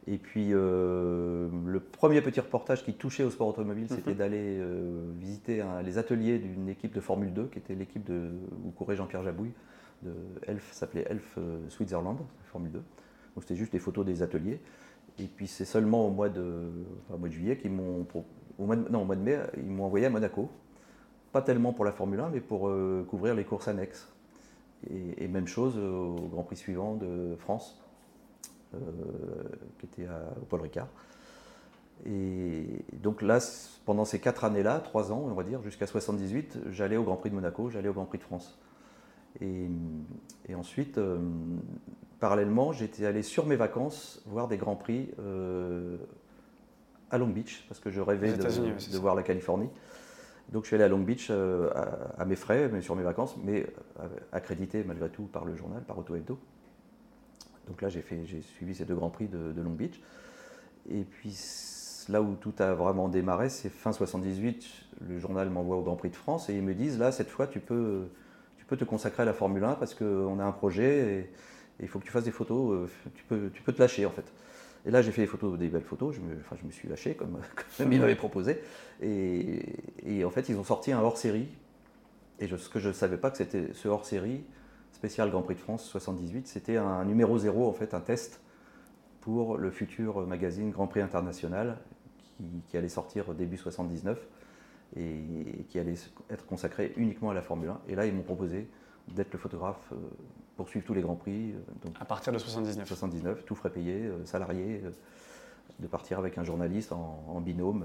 Et 0.09 0.19
puis, 0.19 0.51
euh, 0.53 1.49
le 1.65 1.81
premier 1.81 2.21
petit 2.21 2.39
reportage 2.39 2.85
qui 2.85 2.95
touchait 2.95 3.25
au 3.25 3.31
sport 3.31 3.49
automobile, 3.49 3.87
c'était 3.89 4.13
mhm. 4.13 4.17
d'aller 4.17 4.59
euh, 4.61 5.11
visiter 5.19 5.65
les 5.85 5.99
ateliers 5.99 6.39
d'une 6.39 6.69
équipe 6.69 6.95
de 6.95 7.01
Formule 7.01 7.33
2, 7.33 7.47
qui 7.47 7.59
était 7.59 7.75
l'équipe 7.75 8.05
de, 8.05 8.31
où 8.65 8.71
courait 8.71 8.95
Jean-Pierre 8.95 9.25
Jabouille, 9.25 9.53
de 10.03 10.13
Elf, 10.47 10.73
s'appelait 10.73 11.07
Elf 11.11 11.35
euh, 11.39 11.59
Switzerland, 11.69 12.19
Formule 12.45 12.71
2. 12.71 12.79
Donc, 12.79 12.85
c'était 13.41 13.57
juste 13.57 13.73
des 13.73 13.81
photos 13.81 14.07
des 14.07 14.23
ateliers. 14.23 14.61
Et 15.19 15.25
puis, 15.25 15.49
c'est 15.49 15.65
seulement 15.65 16.07
au 16.07 16.11
mois 16.11 16.29
de, 16.29 16.71
mois 17.19 17.29
de 17.29 17.33
juillet 17.33 17.57
qu'ils 17.57 17.73
m'ont. 17.73 18.07
Au 18.59 18.65
mois 18.65 18.77
non, 18.77 19.03
au 19.03 19.05
mois 19.05 19.17
de 19.17 19.23
mai, 19.23 19.39
ils 19.57 19.65
m'ont 19.65 19.85
envoyé 19.85 20.07
à 20.07 20.11
Monaco. 20.11 20.51
Pas 21.33 21.43
tellement 21.43 21.73
pour 21.73 21.85
la 21.85 21.93
Formule 21.93 22.21
1, 22.21 22.31
mais 22.31 22.41
pour 22.41 22.71
couvrir 23.09 23.35
les 23.35 23.45
courses 23.45 23.69
annexes. 23.69 24.09
Et, 24.91 25.25
et 25.25 25.29
même 25.29 25.47
chose 25.47 25.77
au 25.79 26.29
Grand 26.31 26.45
Prix 26.45 26.57
suivant 26.57 26.95
de 26.95 27.35
France 27.39 27.86
qui 29.79 29.87
était 29.87 30.09
au 30.41 30.45
Paul 30.45 30.61
Ricard. 30.61 30.89
Et 32.05 32.85
donc 32.93 33.23
là, 33.23 33.39
pendant 33.85 34.05
ces 34.05 34.19
quatre 34.19 34.45
années-là, 34.45 34.81
trois 34.81 35.13
ans, 35.13 35.25
on 35.27 35.35
va 35.35 35.45
dire, 35.45 35.63
jusqu'à 35.63 35.87
78, 35.87 36.59
j'allais 36.71 36.97
au 36.97 37.05
Grand 37.05 37.17
Prix 37.17 37.31
de 37.31 37.35
Monaco, 37.35 37.71
j'allais 37.71 37.89
au 37.89 37.95
Grand 37.95 38.05
Prix 38.05 38.19
de 38.19 38.25
France. 38.25 38.59
Et, 39.41 39.69
ensuite, 40.55 40.99
euh, 40.99 41.19
parallèlement, 42.21 42.73
j'étais 42.73 43.07
allé 43.07 43.23
sur 43.23 43.47
mes 43.47 43.57
vacances 43.57 44.23
voir 44.27 44.49
des 44.49 44.57
Grands 44.57 44.77
Prix 44.77 45.11
euh, 45.19 45.97
à 47.11 47.19
Long 47.19 47.29
Beach, 47.29 47.65
parce 47.69 47.81
que 47.81 47.91
je 47.91 48.01
rêvais 48.01 48.33
de, 48.33 48.99
voir 48.99 49.15
la 49.15 49.23
Californie. 49.23 49.69
Donc 50.53 50.63
je 50.63 50.69
suis 50.69 50.77
allé 50.77 50.85
à 50.85 50.89
Long 50.89 51.01
Beach 51.01 51.31
à, 51.31 52.25
mes 52.25 52.37
frais, 52.37 52.71
mais 52.73 52.81
sur 52.81 52.95
mes 52.95 53.03
vacances, 53.03 53.37
mais 53.43 53.67
accrédité 54.31 54.85
malgré 54.85 55.09
tout 55.09 55.25
par 55.25 55.45
le 55.45 55.57
journal, 55.57 55.83
par 55.83 55.99
Auto 55.99 56.15
Hebdo. 56.15 56.39
Donc 57.67 57.83
là, 57.83 57.89
j'ai 57.89 58.03
suivi 58.43 58.75
ces 58.75 58.85
deux 58.85 58.95
grands 58.95 59.11
prix 59.11 59.27
de, 59.27 59.61
Long 59.61 59.71
Beach. 59.71 60.01
Et 60.91 61.03
puis 61.03 61.37
là 62.09 62.23
où 62.23 62.35
tout 62.35 62.55
a 62.59 62.75
vraiment 62.75 63.09
démarré, 63.09 63.49
c'est 63.49 63.69
fin 63.69 63.93
78, 63.93 64.67
le 65.09 65.19
journal 65.19 65.51
m'envoie 65.51 65.77
au 65.77 65.83
Grand 65.83 65.97
Prix 65.97 66.11
de 66.11 66.17
France 66.17 66.49
et 66.49 66.55
ils 66.55 66.63
me 66.63 66.75
disent 66.75 66.99
là, 66.99 67.11
cette 67.11 67.29
fois, 67.29 67.47
tu 67.47 67.61
peux, 67.61 68.07
te 68.69 68.85
consacrer 68.85 69.23
à 69.23 69.27
la 69.27 69.33
Formule 69.33 69.65
1 69.65 69.75
parce 69.75 69.95
qu'on 69.95 70.39
a 70.39 70.45
un 70.45 70.53
projet 70.53 71.21
et, 71.21 71.31
il 71.79 71.89
faut 71.89 71.99
que 71.99 72.05
tu 72.05 72.11
fasses 72.11 72.25
des 72.25 72.31
photos, 72.31 72.89
euh, 72.89 73.11
tu 73.15 73.25
peux, 73.63 73.73
te 73.73 73.79
lâcher 73.79 74.07
en 74.07 74.11
fait. 74.11 74.25
Et 74.87 74.91
là, 74.91 75.03
j'ai 75.03 75.11
fait 75.11 75.21
des 75.21 75.27
photos, 75.27 75.59
des 75.59 75.69
belles 75.69 75.83
photos, 75.83 76.15
je 76.15 76.21
me, 76.21 76.37
enfin, 76.41 76.57
je 76.59 76.65
me 76.65 76.71
suis 76.71 76.89
lâché 76.89 77.15
comme, 77.15 77.39
ils 77.81 78.01
m'avaient 78.01 78.15
proposé. 78.15 78.63
Et, 79.03 80.25
en 80.25 80.31
fait, 80.31 80.49
ils 80.49 80.57
ont 80.57 80.65
sorti 80.65 80.93
un 80.93 81.01
hors-série. 81.01 81.49
Et 82.39 82.47
ce 82.47 82.69
que 82.71 82.79
je 82.79 82.89
ne 82.89 82.95
savais 82.95 83.19
pas, 83.19 83.31
que 83.31 83.37
c'était 83.37 83.75
ce 83.75 83.89
hors-série, 83.89 84.43
spécial 84.97 85.31
Grand 85.31 85.43
Prix 85.43 85.57
de 85.57 85.61
France 85.61 85.85
78. 85.85 86.49
C'était 86.49 86.79
un 86.79 87.05
numéro 87.05 87.37
zéro, 87.37 87.69
en 87.69 87.73
fait, 87.73 87.93
un 87.93 88.01
test 88.01 88.41
pour 89.21 89.59
le 89.59 89.71
futur 89.71 90.27
magazine 90.27 90.71
Grand 90.71 90.87
Prix 90.87 91.03
International 91.03 91.77
qui, 92.69 92.77
allait 92.79 92.89
sortir 92.89 93.35
début 93.35 93.59
79 93.59 94.19
et 94.97 95.65
qui 95.69 95.79
allait 95.79 95.97
être 96.31 96.47
consacré 96.47 96.95
uniquement 96.97 97.31
à 97.31 97.35
la 97.35 97.43
Formule 97.43 97.69
1. 97.69 97.81
Et 97.89 97.95
là, 97.95 98.07
ils 98.07 98.15
m'ont 98.15 98.23
proposé 98.23 98.69
d'être 99.09 99.33
le 99.35 99.39
photographe 99.39 99.93
euh, 99.93 99.97
pour 100.57 100.69
suivre 100.69 100.87
tous 100.87 100.95
les 100.95 101.03
Grands 101.03 101.15
Prix. 101.15 101.53
Euh, 101.53 101.59
donc, 101.85 101.95
à 102.01 102.07
partir 102.07 102.33
de 102.33 102.39
79 102.39 102.89
79, 102.89 103.45
tout 103.45 103.55
frais 103.55 103.71
payé, 103.71 104.07
euh, 104.07 104.25
salarié, 104.25 104.83
de 105.79 105.87
partir 105.87 106.19
avec 106.19 106.39
un 106.39 106.43
journaliste 106.43 106.93
en, 106.93 107.41
binôme. 107.43 107.85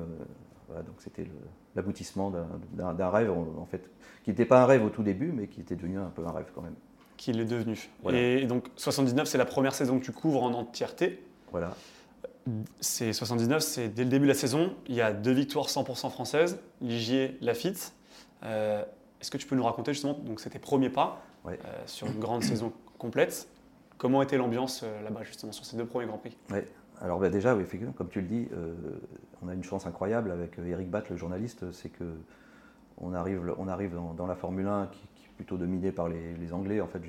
donc 0.69 0.95
c'était 0.99 1.27
l'aboutissement 1.75 2.31
d'un 2.71 3.09
rêve, 3.09 3.29
en 3.31 3.65
fait, 3.65 3.89
qui 4.23 4.29
n'était 4.29 4.45
pas 4.45 4.63
un 4.63 4.65
rêve 4.65 4.85
au 4.85 4.89
tout 4.89 5.03
début, 5.03 5.33
mais 5.33 5.47
qui 5.47 5.59
était 5.59 5.75
devenu 5.75 5.99
un 5.99 6.09
peu 6.09 6.25
un 6.25 6.31
rêve 6.31 6.51
quand 6.55 6.61
même 6.61 6.75
qu'il 7.21 7.39
est 7.39 7.45
devenu. 7.45 7.77
Et 8.11 8.47
donc 8.47 8.67
79, 8.77 9.27
c'est 9.27 9.37
la 9.37 9.45
première 9.45 9.75
saison 9.75 9.99
que 9.99 10.03
tu 10.03 10.11
couvres 10.11 10.41
en 10.41 10.53
entièreté. 10.53 11.23
Voilà. 11.51 11.75
c'est 12.79 13.13
79, 13.13 13.61
c'est 13.61 13.89
dès 13.89 14.03
le 14.05 14.09
début 14.09 14.25
de 14.25 14.31
la 14.31 14.37
saison. 14.37 14.73
Il 14.87 14.95
y 14.95 15.01
a 15.01 15.13
deux 15.13 15.31
victoires 15.31 15.67
100% 15.67 16.09
françaises, 16.09 16.59
Ligier, 16.81 17.37
Lafitte. 17.41 17.93
Euh, 18.43 18.83
Est-ce 19.21 19.29
que 19.29 19.37
tu 19.37 19.45
peux 19.45 19.55
nous 19.55 19.63
raconter 19.63 19.93
justement, 19.93 20.13
donc 20.13 20.39
c'était 20.39 20.57
premier 20.57 20.89
pas 20.89 21.21
Ouais. 21.43 21.59
euh, 21.65 21.81
sur 21.85 22.07
une 22.07 22.19
grande 22.19 22.43
saison 22.43 22.71
complète. 22.97 23.47
Comment 23.99 24.23
était 24.23 24.37
l'ambiance 24.37 24.81
euh, 24.83 25.03
là-bas 25.03 25.21
justement 25.23 25.51
sur 25.51 25.63
ces 25.65 25.77
deux 25.77 25.85
premiers 25.85 26.07
Grands 26.07 26.17
Prix? 26.17 26.35
Ouais. 26.51 26.67
Alors 27.01 27.19
bah, 27.19 27.29
déjà, 27.29 27.55
oui, 27.55 27.61
effectivement, 27.61 27.93
comme 27.93 28.09
tu 28.09 28.21
le 28.21 28.27
dis, 28.27 28.47
on 29.43 29.47
a 29.47 29.53
une 29.53 29.63
chance 29.63 29.85
incroyable 29.85 30.31
avec 30.31 30.57
Eric 30.57 30.89
Batt, 30.89 31.09
le 31.09 31.17
journaliste, 31.17 31.71
c'est 31.71 31.89
que 31.89 32.13
on 32.97 33.13
arrive, 33.13 33.53
on 33.57 33.67
arrive 33.67 33.93
dans, 33.95 34.13
dans 34.13 34.27
la 34.27 34.35
Formule 34.35 34.67
1 34.67 34.87
qui, 34.87 35.01
plutôt 35.41 35.57
dominée 35.57 35.91
par 35.91 36.07
les, 36.07 36.53
Anglais 36.53 36.81
en 36.81 36.87
fait 36.87 37.01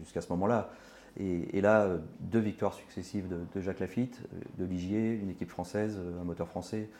jusqu'à 0.00 0.20
ce 0.20 0.28
moment-là. 0.30 0.70
Et, 1.18 1.62
là, 1.62 1.88
deux 2.20 2.40
victoires 2.40 2.74
successives 2.74 3.26
de, 3.28 3.60
Jacques 3.60 3.80
Lafitte, 3.80 4.20
de 4.58 4.64
Ligier, 4.66 5.14
une 5.14 5.30
équipe 5.30 5.48
française, 5.48 5.98
un 6.20 6.24
moteur 6.24 6.48
français, 6.48 6.90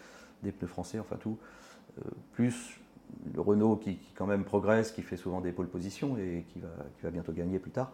des 0.42 0.52
pneus 0.52 0.68
français, 0.68 0.98
enfin 0.98 1.16
tout, 1.16 1.36
Euh, 1.98 2.10
plus 2.32 2.78
le 3.34 3.40
Renault 3.40 3.76
qui, 3.76 3.98
quand 4.14 4.26
même 4.26 4.44
progresse, 4.44 4.92
qui 4.92 5.02
fait 5.02 5.16
souvent 5.16 5.40
des 5.40 5.52
pôles 5.52 5.68
positions 5.68 6.18
et 6.18 6.44
qui 6.48 6.60
va, 6.60 7.10
bientôt 7.10 7.32
gagner 7.32 7.58
plus 7.58 7.70
tard. 7.70 7.90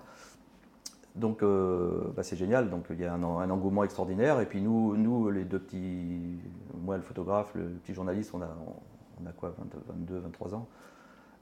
Donc 1.15 1.43
euh, 1.43 2.11
bah, 2.17 2.23
c'est 2.23 2.37
génial, 2.37 2.71
donc 2.71 2.87
il 2.91 2.99
y 2.99 3.05
a 3.05 3.15
un, 3.15 3.51
engouement 3.51 3.85
extraordinaire. 3.85 4.41
Et 4.41 4.47
puis 4.47 4.61
nous, 4.61 4.97
nous, 4.97 5.31
les 5.31 5.45
deux 5.45 5.61
petits, 5.61 6.41
moi 6.83 6.97
le 6.97 7.03
photographe, 7.03 7.55
le 7.55 7.65
petit 7.69 7.95
journaliste, 7.95 8.33
on 8.35 8.43
a, 8.43 9.33
quoi, 9.37 9.55
20 9.59 9.67
22, 9.89 10.19
23 10.19 10.55
ans? 10.55 10.67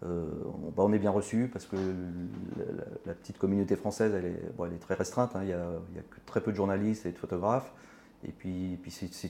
Euh, 0.02 0.24
on, 0.46 0.70
bah, 0.70 0.82
on 0.82 0.92
est 0.92 0.98
bien 0.98 1.10
reçus 1.10 1.48
parce 1.52 1.66
que 1.66 1.76
la, 3.06 3.14
petite 3.14 3.38
communauté 3.38 3.76
française, 3.76 4.12
elle 4.14 4.24
est, 4.72 4.78
très 4.78 4.94
restreinte. 4.94 5.36
hein. 5.36 5.40
Il 5.42 5.48
y, 5.48 5.52
a, 5.52 5.80
très 6.26 6.40
peu 6.40 6.52
de 6.52 6.56
journalistes 6.56 7.06
et 7.06 7.12
de 7.12 7.18
photographes. 7.18 7.72
Et 8.26 8.32
puis, 8.32 8.78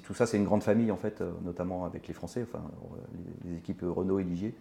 tout 0.02 0.14
ça, 0.14 0.26
c'est 0.26 0.36
une 0.36 0.44
grande 0.44 0.62
famille 0.62 0.90
en 0.90 0.96
fait, 0.96 1.20
euh, 1.20 1.32
notamment 1.42 1.84
avec 1.84 2.08
les 2.08 2.14
Français, 2.14 2.42
enfin 2.42 2.64
les, 3.44 3.56
équipes 3.56 3.84
Renault 3.86 4.18
et 4.18 4.24
Ligier. 4.24 4.54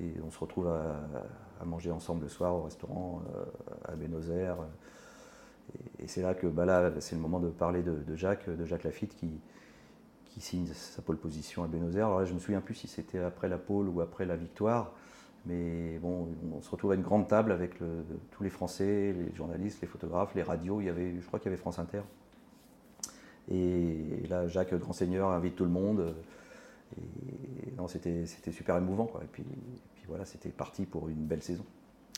Et 0.00 0.14
on 0.26 0.30
se 0.30 0.38
retrouve 0.38 0.68
à, 0.68 1.64
manger 1.64 1.92
ensemble 1.92 2.22
le 2.22 2.28
soir 2.28 2.54
au 2.54 2.62
restaurant 2.62 3.22
euh, 3.36 3.44
à 3.84 3.94
Bénozer. 3.94 4.56
Et, 6.00 6.04
et 6.04 6.08
c'est 6.08 6.22
là 6.22 6.34
que 6.34 6.48
bah 6.48 6.90
c'est 6.98 7.14
le 7.14 7.20
moment 7.20 7.38
de 7.38 7.50
parler 7.50 7.82
de, 7.82 8.16
Jacques, 8.16 8.50
de 8.50 8.64
Jacques 8.64 8.82
Lafitte 8.82 9.14
qui, 9.16 9.40
signe 10.40 10.66
sa 10.66 11.02
pole 11.02 11.18
position 11.18 11.62
à 11.62 11.68
Bénozer. 11.68 12.04
Alors 12.04 12.18
là, 12.20 12.24
je 12.24 12.30
ne 12.30 12.36
me 12.36 12.40
souviens 12.40 12.60
plus 12.60 12.74
si 12.74 12.88
c'était 12.88 13.18
après 13.18 13.48
la 13.48 13.58
pole 13.58 13.88
ou 13.88 14.00
après 14.00 14.24
la 14.24 14.34
victoire. 14.34 14.92
Mais 15.46 15.98
bon, 15.98 16.28
on 16.56 16.60
se 16.62 16.70
retrouve 16.70 16.92
à 16.92 16.94
une 16.94 17.02
grande 17.02 17.26
table 17.26 17.50
avec 17.52 17.80
le- 17.80 18.04
tous 18.30 18.42
les 18.44 18.50
Français, 18.50 19.12
les 19.12 19.34
journalistes, 19.34 19.80
les 19.82 19.88
photographes, 19.88 20.34
les 20.34 20.42
radios. 20.42 20.80
Il 20.80 20.86
y 20.86 20.88
avait, 20.90 21.14
je 21.20 21.26
crois 21.26 21.38
qu'il 21.40 21.46
y 21.50 21.52
avait 21.52 21.60
France 21.60 21.78
Inter. 21.78 22.02
Et, 23.50 24.26
là, 24.28 24.46
Jacques 24.48 24.74
Grand 24.74 24.92
Seigneur 24.92 25.30
invite 25.30 25.56
tout 25.56 25.64
le 25.64 25.70
monde. 25.70 26.14
Et 26.96 27.72
non, 27.76 27.88
c'était 27.88 28.24
super 28.26 28.76
émouvant. 28.76 29.06
Quoi. 29.06 29.22
Et 29.24 29.28
puis, 29.30 29.42
puis 29.94 30.04
voilà, 30.06 30.24
c'était 30.24 30.50
parti 30.50 30.86
pour 30.86 31.08
une 31.08 31.24
belle 31.26 31.42
saison. 31.42 31.64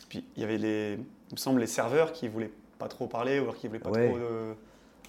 Puis 0.09 0.23
il 0.35 0.41
y 0.41 0.43
avait 0.43 0.57
les, 0.59 0.93
il 1.29 1.33
me 1.33 1.37
semble, 1.37 1.59
les 1.59 1.67
serveurs 1.67 2.11
qui 2.11 2.27
voulaient 2.27 2.51
pas 2.77 2.87
trop 2.87 3.07
parler 3.07 3.39
ou 3.39 3.43
alors 3.43 3.55
qui 3.55 3.67
voulaient 3.67 3.79
pas 3.79 3.89
Ouais. 3.89 4.09
trop. 4.09 4.19
de- 4.19 4.53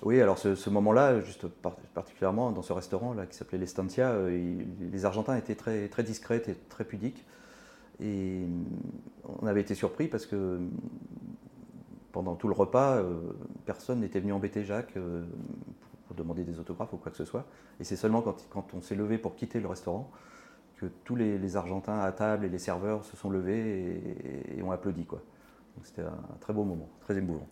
Oui, 0.03 0.21
alors 0.21 0.39
ce, 0.39 0.55
ce 0.55 0.71
moment-là, 0.71 1.21
juste 1.21 1.47
par- 1.49 1.77
particulièrement 1.95 2.51
dans 2.53 2.63
ce 2.63 2.73
restaurant 2.73 3.13
là 3.13 3.27
qui 3.27 3.37
s'appelait 3.37 3.59
l'Estancia, 3.59 4.11
euh, 4.11 4.63
les 4.81 5.05
Argentins 5.05 5.37
étaient 5.37 5.55
très, 5.55 5.89
très 5.89 6.03
discrets 6.03 6.43
et 6.49 6.55
très 6.69 6.85
pudiques. 6.85 7.25
Et 8.01 8.45
hum, 8.45 8.65
on 9.41 9.47
avait 9.47 9.61
été 9.61 9.75
surpris 9.75 10.09
parce 10.09 10.27
que 10.27 10.37
hum, 10.57 10.71
pendant 12.13 12.35
tout 12.35 12.49
le 12.49 12.55
repas, 12.55 12.97
euh, 12.97 13.15
personne 13.67 14.01
n'était 14.01 14.21
venu 14.21 14.33
embêter 14.33 14.65
Jacques 14.65 14.97
euh, 14.97 15.25
pour, 16.07 16.17
demander 16.17 16.45
des 16.45 16.59
autographes 16.59 16.95
ou 16.95 16.97
quoi 16.97 17.13
que 17.13 17.19
ce 17.19 17.27
soit. 17.27 17.45
Et 17.79 17.85
c'est 17.85 17.97
seulement 17.97 18.23
quand, 18.23 18.75
on 18.75 18.81
s'est 18.81 18.95
levé 18.95 19.19
pour 19.19 19.37
quitter 19.37 19.61
le 19.61 19.69
restaurant 19.69 20.11
que 20.77 20.87
tous 21.05 21.15
les, 21.17 21.57
Argentins 21.57 22.01
à 22.01 22.13
table 22.13 22.47
et 22.47 22.49
les 22.49 22.59
serveurs 22.59 23.05
se 23.05 23.17
sont 23.17 23.29
levés 23.29 24.01
et, 24.57 24.63
ont 24.63 24.71
applaudi. 24.71 25.05
Quoi. 25.05 25.21
Donc 25.77 25.87
c'était 25.87 26.03
un 26.03 26.37
très 26.41 26.55
beau 26.55 26.65
moment, 26.65 26.89
très 27.01 27.17
émouvant. 27.17 27.47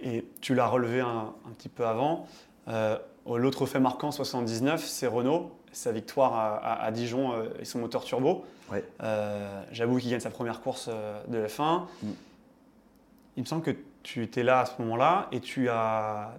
Et 0.00 0.24
tu 0.40 0.54
l'as 0.54 0.68
relevé 0.68 1.00
un, 1.00 1.34
un 1.46 1.50
petit 1.56 1.68
peu 1.68 1.86
avant. 1.86 2.26
Euh, 2.68 2.98
L'autre 3.26 3.66
fait 3.66 3.80
marquant, 3.80 4.10
79, 4.10 4.84
c'est 4.84 5.06
Renault, 5.06 5.50
sa 5.74 5.92
victoire 5.92 6.32
à, 6.34 6.56
à- 6.56 6.84
à 6.84 6.90
Dijon 6.90 7.32
euh, 7.34 7.48
et 7.60 7.64
son 7.64 7.78
moteur 7.80 8.04
turbo. 8.04 8.44
Ouais. 8.72 8.82
Euh, 9.02 9.62
Jabou 9.72 9.98
qui 9.98 10.08
gagne 10.10 10.20
sa 10.20 10.30
première 10.30 10.60
course 10.60 10.88
euh, 10.92 11.20
de 11.28 11.46
F1. 11.46 11.82
Mm. 12.02 12.08
Il 13.36 13.42
me 13.42 13.46
semble 13.46 13.62
que 13.62 13.72
tu 14.02 14.22
étais 14.22 14.42
là 14.42 14.60
à 14.60 14.66
ce 14.66 14.80
moment-là 14.82 15.28
et 15.32 15.40
tu 15.40 15.68
as. 15.68 16.32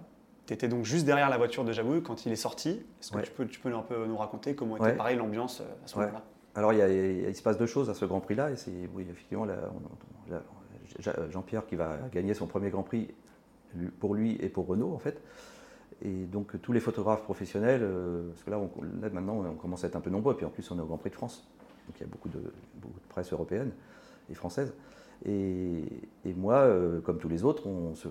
étais 0.50 0.68
donc 0.68 0.84
juste 0.84 1.04
derrière 1.06 1.28
la 1.28 1.36
voiture 1.36 1.64
de 1.64 1.72
Jabou 1.72 2.00
quand 2.00 2.24
il 2.26 2.32
est 2.32 2.36
sorti. 2.36 2.70
Est-ce 2.70 3.10
que 3.12 3.16
Ouais. 3.16 3.22
tu, 3.22 3.30
peux, 3.30 3.46
tu 3.46 3.60
peux 3.60 3.72
un 3.74 3.82
peu 3.82 4.06
nous 4.06 4.16
raconter 4.16 4.54
comment 4.54 4.76
était 4.76 4.86
Ouais. 4.86 4.96
pareil 4.96 5.16
l'ambiance 5.16 5.60
euh, 5.60 5.64
à 5.84 5.86
ce 5.88 5.98
moment-là? 5.98 6.22
Alors 6.54 6.72
il, 6.72 6.78
y 6.78 7.26
a- 7.26 7.34
se 7.34 7.42
passe 7.42 7.58
deux 7.58 7.66
choses 7.66 7.90
à 7.90 7.94
ce 7.94 8.04
Grand 8.06 8.20
Prix-là, 8.20 8.50
et 8.50 8.56
c'est 8.56 8.72
oui, 8.94 9.06
effectivement 9.10 9.44
là, 9.44 9.56
Jean-Pierre 11.30 11.66
qui 11.66 11.76
va 11.76 11.98
gagner 12.12 12.32
son 12.34 12.46
premier 12.46 12.70
Grand 12.70 12.82
Prix 12.82 13.08
pour 14.00 14.14
lui 14.14 14.36
et 14.40 14.48
pour 14.48 14.66
Renault 14.66 14.94
en 14.94 14.98
fait. 14.98 15.20
Et 16.02 16.26
donc 16.26 16.60
tous 16.60 16.72
les 16.72 16.80
photographes 16.80 17.22
professionnels, 17.22 17.80
euh, 17.82 18.28
parce 18.30 18.42
que 18.42 18.50
là, 18.50 18.60
maintenant 19.12 19.44
on 19.50 19.54
commence 19.54 19.84
à 19.84 19.86
être 19.86 19.96
un 19.96 20.00
peu 20.00 20.10
nombreux, 20.10 20.36
puis 20.36 20.44
en 20.44 20.50
plus 20.50 20.70
on 20.70 20.78
est 20.78 20.82
au 20.82 20.86
Grand 20.86 20.98
Prix 20.98 21.10
de 21.10 21.14
France, 21.14 21.48
donc 21.86 21.98
il 21.98 22.02
y 22.02 22.04
a 22.04 22.08
beaucoup 22.08 22.28
de, 22.28 22.40
beaucoup 22.76 23.00
de 23.00 23.08
presse 23.08 23.32
européenne 23.32 23.72
et 24.30 24.34
française. 24.34 24.74
Et, 25.24 25.84
et 26.26 26.34
moi, 26.34 26.56
euh, 26.56 27.00
comme 27.00 27.18
tous 27.18 27.30
les 27.30 27.44
autres, 27.44 27.66
on, 27.66 27.94
se, 27.94 28.08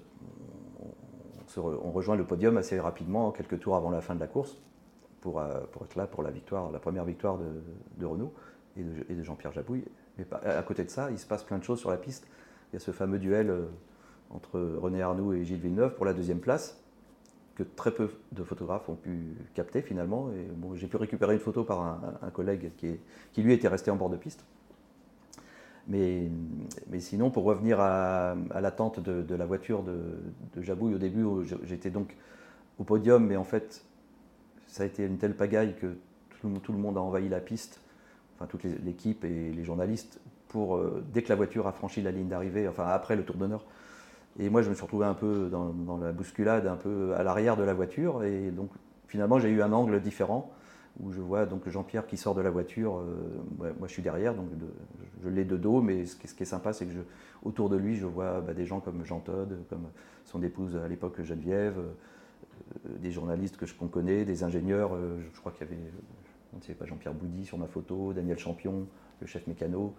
on, 1.58 1.92
rejoint 1.92 2.15
le 2.15 2.25
podium 2.25 2.58
assez 2.58 2.80
rapidement, 2.80 3.32
quelques 3.32 3.60
tours 3.60 3.75
avant 3.75 3.92
la 3.92 4.01
fin 4.01 4.15
de 4.15 4.20
la 4.20 4.27
course, 4.27 4.58
pour, 5.22 5.39
euh, 5.39 5.62
pour 5.72 5.84
être 5.84 5.96
là 5.96 6.08
pour 6.08 6.24
la 6.24 6.32
victoire, 6.32 6.72
la 6.72 6.80
première 6.80 7.06
victoire 7.06 7.38
de, 7.38 8.06
Renault 8.06 8.34
et 8.77 8.84
de, 8.84 9.06
et 9.10 9.13
de 9.13 9.22
Jean-Pierre 9.22 9.51
Jabouille. 9.51 9.86
Mais 10.18 10.25
à 10.44 10.63
côté 10.63 10.84
de 10.84 10.89
ça, 10.89 11.12
il 11.12 11.20
se 11.20 11.27
passe 11.27 11.44
plein 11.44 11.60
de 11.60 11.63
choses 11.63 11.80
sur 11.80 11.92
la 11.92 11.98
piste. 11.98 12.27
Il 12.72 12.75
y 12.75 12.77
a 12.77 12.80
ce 12.80 12.92
fameux 12.92 13.20
duel 13.20 13.54
entre 14.32 14.60
René 14.60 15.01
Arnoux 15.01 15.34
et 15.34 15.44
Gilles 15.44 15.60
Villeneuve 15.60 15.94
pour 15.94 16.06
la 16.06 16.13
deuxième 16.13 16.39
place, 16.39 16.82
que 17.55 17.63
très 17.63 17.91
peu 17.91 18.09
de 18.33 18.43
photographes 18.43 18.89
ont 18.89 18.95
pu 18.95 19.35
capter 19.53 19.81
finalement. 19.81 20.29
Et 20.31 20.47
j'ai 20.75 20.88
pu 20.88 20.97
récupérer 20.97 21.33
une 21.33 21.39
photo 21.39 21.63
par 21.63 21.81
un, 22.21 22.29
collègue 22.31 22.71
qui, 22.77 23.41
lui 23.41 23.53
était 23.53 23.67
resté 23.67 23.91
en 23.91 23.95
bord 23.95 24.09
de 24.09 24.17
piste. 24.17 24.43
Mais, 25.88 26.29
sinon, 27.00 27.29
pour 27.29 27.43
revenir 27.43 27.79
à, 27.79 28.35
l'attente 28.59 29.00
de, 29.00 29.35
la 29.35 29.45
voiture 29.45 29.83
de, 29.83 30.62
Jabouille 30.62 30.95
au 30.95 31.00
début, 31.00 31.25
j'étais 31.63 31.89
donc 31.89 32.15
au 32.77 32.83
podium, 32.83 33.25
mais 33.25 33.38
en 33.38 33.43
fait, 33.43 33.83
ça 34.67 34.83
a 34.83 34.85
été 34.85 35.05
une 35.05 35.17
telle 35.17 35.35
pagaille 35.35 35.75
que 35.75 35.95
tout, 36.41 36.74
le- 36.74 36.77
monde 36.77 36.97
a 36.97 37.01
envahi 37.01 37.29
la 37.29 37.39
piste, 37.39 37.79
enfin 38.35 38.45
toute 38.45 38.63
l'équipe 38.63 39.24
et 39.24 39.51
les 39.51 39.63
journalistes, 39.63 40.19
pour 40.50 40.75
euh, 40.75 41.03
dès 41.13 41.24
que 41.24 41.29
la 41.29 41.35
voiture 41.35 41.67
a 41.67 41.71
franchi 41.71 42.01
la 42.01 42.12
ligne 42.12 42.27
d'arrivée, 42.27 42.67
enfin 42.67 42.85
après 42.88 43.15
le 43.15 43.24
tour 43.24 43.35
d'honneur. 43.35 43.65
Et 44.39 44.50
moi, 44.50 44.62
je 44.62 44.70
me 44.70 44.75
suis 44.75 44.84
retrouvé 44.84 45.06
un 45.06 45.13
peu 45.13 45.50
dans, 45.50 45.98
la 45.98 46.12
bousculade, 46.12 46.68
un 46.68 46.75
peu 46.75 47.13
à 47.15 47.24
l'arrière 47.24 47.56
de 47.56 47.63
la 47.63 47.74
voiture, 47.74 48.24
et 48.24 48.51
donc 48.51 48.70
finalement, 49.08 49.39
j'ai 49.39 49.50
eu 49.50 49.62
un 49.62 49.72
angle 49.72 50.01
différent 50.01 50.51
où 51.00 51.12
je 51.12 51.20
vois 51.20 51.46
donc 51.46 51.68
Jean-Pierre 51.68 52.08
qui 52.08 52.18
sort 52.18 52.36
de 52.36 52.42
la 52.42 52.50
voiture. 52.50 53.00
euh, 53.00 53.74
moi, 53.80 53.88
je 53.88 53.94
suis 53.94 54.01
derrière, 54.01 54.34
donc 54.34 54.48
je 55.24 55.30
l'ai 55.30 55.46
de 55.46 55.58
dos, 55.58 55.82
mais 55.82 56.06
ce 56.06 56.15
qui, 56.15 56.44
est 56.44 56.46
sympa, 56.46 56.74
c'est 56.74 56.86
que 56.86 56.92
autour 57.44 57.70
de 57.70 57.75
lui, 57.75 57.96
je 57.96 58.06
vois 58.06 58.42
bah, 58.42 58.54
des 58.54 58.65
gens 58.65 58.80
comme 58.80 59.04
Jean 59.06 59.20
Todd, 59.20 59.58
comme 59.70 59.88
son 60.25 60.42
épouse 60.44 60.75
à 60.77 60.88
l'époque 60.88 61.22
Geneviève, 61.22 61.77
euh, 61.77 62.98
des 63.00 63.12
journalistes 63.12 63.58
que 63.58 63.65
je 63.65 63.75
qu'on 63.75 63.88
connaît, 63.88 64.25
des 64.25 64.44
ingénieurs. 64.44 64.96
euh, 64.96 65.20
je, 65.20 65.36
je 65.36 65.39
crois 65.39 65.51
qu'il 65.51 65.68
y 65.68 65.70
avait, 65.70 65.82
je 66.54 66.58
ne 66.58 66.62
sais 66.62 66.74
pas, 66.74 66.86
Jean-Pierre 66.86 67.13
Boudy 67.13 67.46
sur 67.46 67.58
ma 67.58 67.68
photo, 67.68 68.13
Daniel 68.13 68.39
Champion, 68.39 68.88
le 69.20 69.27
chef 69.27 69.48
mécano. 69.48 69.94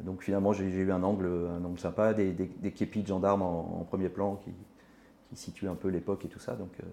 Donc 0.00 0.22
finalement, 0.22 0.52
j'ai 0.52 0.64
eu 0.64 0.90
un 0.92 1.02
angle, 1.02 1.26
un 1.60 1.64
angle 1.64 1.78
sympa, 1.78 2.12
des, 2.14 2.32
des, 2.32 2.46
des 2.46 2.72
képis 2.72 3.02
de 3.02 3.06
gendarmes 3.08 3.42
en, 3.42 3.80
en 3.80 3.84
premier 3.84 4.08
plan 4.08 4.36
qui, 4.44 4.50
qui 5.30 5.36
situent 5.36 5.68
un 5.68 5.74
peu 5.74 5.88
l'époque 5.88 6.24
et 6.24 6.28
tout 6.28 6.40
ça. 6.40 6.54
Donc 6.54 6.70
euh, 6.80 6.84
Et 6.84 6.88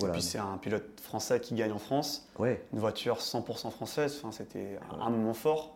voilà. 0.00 0.12
puis 0.14 0.22
c'est 0.22 0.38
un 0.38 0.56
pilote 0.58 1.00
français 1.00 1.40
qui 1.40 1.54
gagne 1.54 1.72
en 1.72 1.78
France, 1.78 2.28
Ouais, 2.38 2.62
une 2.72 2.78
voiture 2.78 3.16
100% 3.18 3.70
française. 3.70 4.20
Enfin, 4.22 4.30
C'était 4.32 4.78
un, 5.00 5.00
un 5.06 5.10
moment 5.10 5.34
fort. 5.34 5.74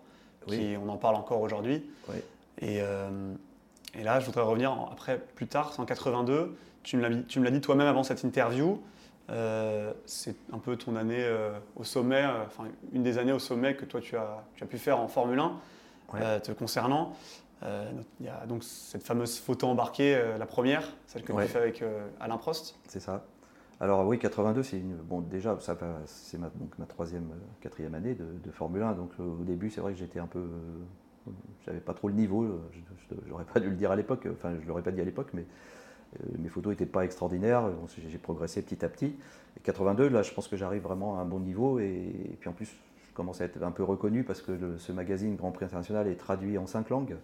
Oui. 0.48 0.58
Qui, 0.58 0.76
on 0.76 0.88
en 0.88 0.96
parle 0.96 1.14
encore 1.14 1.40
aujourd'hui. 1.40 1.88
ouais. 2.08 2.24
Et, 2.58 2.80
euh, 2.80 3.32
et 3.94 4.02
là, 4.02 4.18
je 4.20 4.26
voudrais 4.26 4.42
revenir 4.42 4.72
en- 4.72 4.88
après, 4.90 5.18
plus 5.36 5.46
tard, 5.46 5.72
c'est 5.72 5.80
en 5.80 5.84
82. 5.84 6.56
Tu 6.82 6.96
me 6.96 7.02
l'as 7.44 7.50
dit- 7.50 7.60
toi-même 7.60 7.86
avant 7.86 8.02
cette 8.02 8.24
interview. 8.24 8.80
euh, 9.30 9.92
c'est 10.04 10.34
un 10.52 10.58
peu 10.58 10.76
ton 10.76 10.96
année 10.96 11.20
euh, 11.22 11.52
au 11.76 11.84
sommet, 11.84 12.24
euh, 12.24 12.44
enfin 12.44 12.64
une 12.92 13.04
des 13.04 13.18
années 13.18 13.32
au 13.32 13.38
sommet 13.38 13.76
que 13.76 13.84
toi 13.84 14.00
tu 14.00 14.16
as, 14.16 14.42
tu 14.56 14.64
as 14.64 14.66
pu 14.66 14.78
faire 14.78 14.98
en 14.98 15.06
Formule 15.06 15.38
1 15.38 15.52
Ouais. 16.12 16.20
euh, 16.22 16.40
te 16.40 16.52
concernant. 16.52 17.12
Euh, 17.62 17.90
Il 18.20 18.26
y 18.26 18.28
a 18.28 18.44
donc 18.46 18.64
cette 18.64 19.04
fameuse 19.04 19.38
photo 19.38 19.66
embarquée, 19.68 20.14
euh, 20.16 20.36
la 20.38 20.46
première, 20.46 20.82
celle 21.06 21.22
que 21.22 21.32
Ouais. 21.32 21.46
tu 21.46 21.52
fais 21.52 21.58
avec 21.58 21.84
Alain 22.20 22.36
Prost. 22.36 22.78
C'est 22.88 23.00
ça. 23.00 23.24
Alors 23.80 24.06
oui, 24.06 24.18
82, 24.18 24.62
c'est 24.62 24.78
une. 24.78 24.94
Bon, 24.96 25.20
déjà, 25.20 25.56
ça 25.60 25.76
c'est 26.06 26.38
ma, 26.38 26.48
donc, 26.48 26.78
ma 26.78 26.86
troisième, 26.86 27.28
quatrième 27.60 27.94
année 27.94 28.14
de, 28.14 28.24
de 28.44 28.50
Formule 28.50 28.82
1. 28.82 28.92
Donc 28.92 29.10
au 29.18 29.42
début, 29.44 29.70
c'est 29.70 29.80
vrai 29.80 29.92
que 29.92 29.98
j'étais 29.98 30.20
un 30.20 30.26
peu. 30.26 30.44
J'avais 31.64 31.80
pas 31.80 31.94
trop 31.94 32.08
le 32.08 32.14
niveau. 32.14 32.46
Je 32.72 33.28
n'aurais 33.30 33.44
pas 33.44 33.60
dû 33.60 33.70
le 33.70 33.76
dire 33.76 33.90
à 33.90 33.96
l'époque. 33.96 34.28
Enfin, 34.32 34.54
je 34.60 34.66
l'aurais 34.68 34.82
pas 34.82 34.90
dit 34.92 35.00
à 35.00 35.04
l'époque, 35.04 35.30
mais 35.34 35.46
mes 36.38 36.48
photos 36.48 36.70
n'étaient 36.70 36.86
pas 36.86 37.04
extraordinaires, 37.04 37.70
j'ai 37.96 38.18
progressé 38.18 38.62
petit 38.62 38.84
à 38.84 38.88
petit. 38.88 39.16
Et 39.56 39.60
82, 39.60 40.08
là, 40.08 40.22
je 40.22 40.32
pense 40.32 40.46
que 40.48 40.56
j'arrive 40.56 40.82
vraiment 40.82 41.18
à 41.18 41.22
un 41.22 41.24
bon 41.24 41.40
niveau. 41.40 41.78
Et, 41.78 42.36
puis 42.40 42.48
en 42.48 42.52
plus, 42.52 42.70
commence 43.14 43.40
à 43.40 43.44
être 43.44 43.62
un 43.62 43.70
peu 43.70 43.82
reconnu 43.82 44.24
parce 44.24 44.42
que 44.42 44.78
ce 44.78 44.92
magazine 44.92 45.36
Grand 45.36 45.52
Prix 45.52 45.66
International 45.66 46.06
est 46.08 46.16
traduit 46.16 46.58
en 46.58 46.66
cinq 46.66 46.90
langues. 46.90 47.16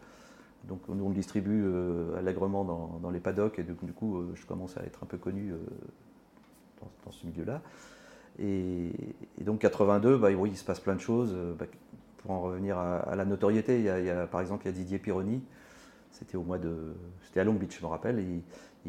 Donc 0.65 0.81
nous, 0.89 1.05
on 1.05 1.09
le 1.09 1.15
distribue 1.15 1.65
allègrement 2.19 2.65
dans, 3.01 3.11
les 3.11 3.21
paddocks 3.21 3.59
et 3.59 3.63
du, 3.63 3.75
coup, 3.75 4.23
je 4.35 4.45
commence 4.45 4.77
à 4.77 4.83
être 4.83 5.03
un 5.03 5.07
peu 5.07 5.17
connu 5.17 5.53
dans, 7.05 7.13
ce 7.13 7.27
milieu-là. 7.27 7.63
Et, 8.39 8.91
donc 9.41 9.61
82, 9.61 10.19
bah, 10.19 10.31
il 10.31 10.57
se 10.57 10.65
passe 10.65 10.81
plein 10.81 10.95
de 10.95 11.01
choses. 11.01 11.35
Bah, 11.59 11.67
pour 12.19 12.33
en 12.33 12.41
revenir 12.43 12.77
à, 12.77 13.17
la 13.17 13.25
notoriété, 13.25 13.91
par 14.31 14.41
exemple 14.41 14.67
il 14.67 14.67
y 14.67 14.71
a 14.71 14.73
Didier 14.73 14.99
Pironi, 14.99 15.43
c'était 16.11 16.37
au 16.37 16.43
mois 16.43 16.59
de, 16.59 16.95
c'était 17.23 17.41
à 17.41 17.45
Long 17.45 17.55
Beach, 17.55 17.79
je 17.79 17.83
me 17.85 17.91
rappelle. 17.91 18.19
Il, 18.21 18.43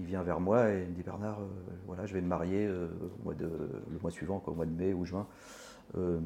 vient 0.06 0.24
vers 0.24 0.40
moi 0.40 0.72
et 0.72 0.84
il 0.84 0.90
me 0.92 0.96
dit 0.96 1.04
Bernard, 1.04 1.42
euh, 1.42 1.48
voilà, 1.86 2.06
je 2.06 2.14
vais 2.14 2.22
me 2.22 2.28
marier 2.28 2.66
euh, 2.66 2.88
le 3.26 4.00
mois 4.02 4.12
suivant, 4.12 4.42
au 4.48 4.54
mois 4.54 4.66
de 4.66 4.72
mai 4.72 4.94
ou 4.94 5.04
juin. 5.04 5.28
Euh, 5.98 6.20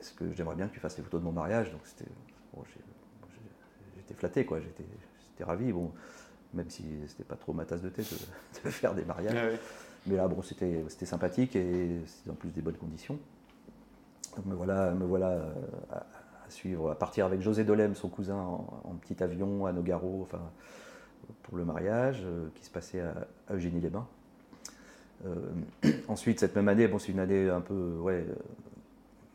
est-ce 0.00 0.12
que 0.12 0.32
j'aimerais 0.32 0.56
bien 0.56 0.68
que 0.68 0.74
tu 0.74 0.80
fasses 0.80 0.96
les 0.96 1.04
photos 1.04 1.20
de 1.20 1.24
mon 1.24 1.32
mariage 1.32 1.70
Donc 1.72 1.80
c'était, 1.84 2.10
j'étais 3.96 4.14
flatté, 4.14 4.44
quoi. 4.44 4.60
J'étais, 4.60 5.44
ravi. 5.44 5.72
Bon, 5.72 5.92
même 6.52 6.70
si 6.70 6.84
c'était 7.06 7.24
pas 7.24 7.36
trop 7.36 7.52
ma 7.52 7.64
tasse 7.64 7.82
de 7.82 7.88
thé 7.88 8.02
de, 8.02 8.70
faire 8.70 8.94
des 8.94 9.04
mariages. 9.04 9.36
Ah 9.36 9.56
Mais 10.06 10.16
là, 10.16 10.28
bon, 10.28 10.42
c'était, 10.42 10.84
c'était 10.88 11.06
sympathique 11.06 11.56
et 11.56 12.00
c'était 12.06 12.30
en 12.30 12.34
plus 12.34 12.50
des 12.50 12.62
bonnes 12.62 12.76
conditions. 12.76 13.18
Donc 14.36 14.46
me 14.46 14.54
voilà, 14.54 14.92
me 14.92 15.04
voilà 15.04 15.54
à, 15.90 16.04
suivre, 16.48 16.90
à 16.90 16.98
partir 16.98 17.26
avec 17.26 17.40
José 17.40 17.64
Dolem, 17.64 17.94
son 17.94 18.08
cousin, 18.08 18.36
en, 18.36 18.94
petit 19.00 19.22
avion 19.22 19.66
à 19.66 19.72
Nogaro, 19.72 20.22
enfin, 20.22 20.42
pour 21.42 21.56
le 21.56 21.64
mariage 21.64 22.22
euh, 22.24 22.48
qui 22.54 22.64
se 22.64 22.70
passait 22.70 23.00
à, 23.00 23.26
Eugénie-les-Bains. 23.52 24.06
Euh, 25.26 25.52
ensuite, 26.08 26.40
cette 26.40 26.56
même 26.56 26.68
année, 26.68 26.88
bon, 26.88 26.98
c'est 26.98 27.12
une 27.12 27.20
année 27.20 27.48
un 27.48 27.60
peu 27.60 27.96
ouais, 28.00 28.26
euh, 28.28 28.34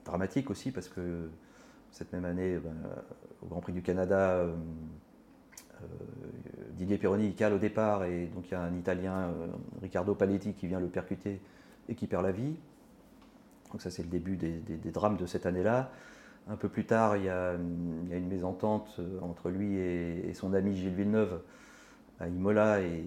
dramatique 0.10 0.50
aussi 0.50 0.72
parce 0.72 0.90
que 0.90 1.30
cette 1.92 2.12
même 2.14 2.26
année, 2.26 2.58
ben, 2.58 2.76
au 3.42 3.48
Grand 3.48 3.62
Prix 3.62 3.74
du 3.74 3.82
Canada, 3.82 4.46
Didier 6.74 6.98
Pironi 6.98 7.34
cale 7.34 7.54
au 7.54 7.58
départ 7.58 8.04
et 8.04 8.26
donc 8.28 8.50
il 8.50 8.52
y 8.52 8.56
a 8.56 8.62
un 8.62 8.76
Italien, 8.76 9.32
Riccardo 9.82 10.14
Paletti, 10.14 10.54
qui 10.54 10.68
vient 10.68 10.80
le 10.80 10.88
percuter 10.88 11.40
et 11.88 11.96
qui 11.96 12.08
perd 12.08 12.24
la 12.24 12.32
vie. 12.32 12.56
Donc 13.72 13.82
ça 13.82 13.92
c'est 13.92 14.04
le 14.04 14.10
début 14.10 14.36
des, 14.36 14.92
drames 14.92 15.18
de 15.18 15.26
cette 15.26 15.46
année-là. 15.46 15.92
Un 16.50 16.56
peu 16.56 16.70
plus 16.70 16.86
tard, 16.86 17.18
il 17.18 17.26
y 17.26 17.30
a, 17.30 17.54
une 17.54 18.28
mésentente 18.28 18.96
euh, 18.98 19.20
entre 19.22 19.50
lui 19.50 19.78
et, 19.78 20.34
son 20.34 20.54
ami 20.54 20.76
Gilles 20.76 20.96
Villeneuve 20.96 21.42
à 22.20 22.28
Imola. 22.28 22.82
Et 22.82 23.04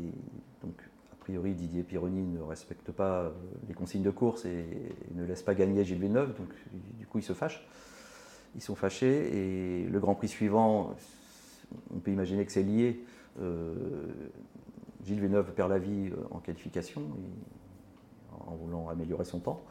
donc, 0.62 0.75
priori, 1.23 1.55
Didier 1.55 1.85
Pironi 1.85 2.23
ne 2.23 2.41
respecte 2.43 2.91
pas 2.91 3.23
euh, 3.23 3.31
les 3.69 3.75
consignes 3.75 4.02
de 4.02 4.11
course 4.11 4.45
et, 4.45 4.67
ne 5.14 5.25
laisse 5.25 5.43
pas 5.43 5.55
gagner 5.55 5.85
Gilles 5.85 6.00
Villeneuve. 6.00 6.35
Donc, 6.37 6.49
du 6.99 7.07
coup, 7.07 7.19
ils 7.19 7.25
se 7.25 7.33
fâchent. 7.33 7.64
Ils 8.57 8.61
sont 8.61 8.75
fâchés. 8.75 9.37
Et 9.37 9.88
le 9.88 10.00
Grand 10.00 10.17
Prix 10.17 10.29
suivant, 10.29 10.97
on 11.95 11.99
peut 11.99 12.11
imaginer 12.11 12.45
que 12.45 12.52
c'est 12.52 12.64
lié. 12.64 13.05
Euh, 13.41 13.75
Gilles 15.05 15.21
Villeneuve 15.21 15.52
perd 15.52 15.71
la 15.71 15.79
vie 15.79 16.11
en 16.31 16.38
qualification, 16.38 17.02
en 18.47 18.55
voulant 18.57 18.88
améliorer 18.88 19.25
son 19.25 19.38
temps 19.38 19.62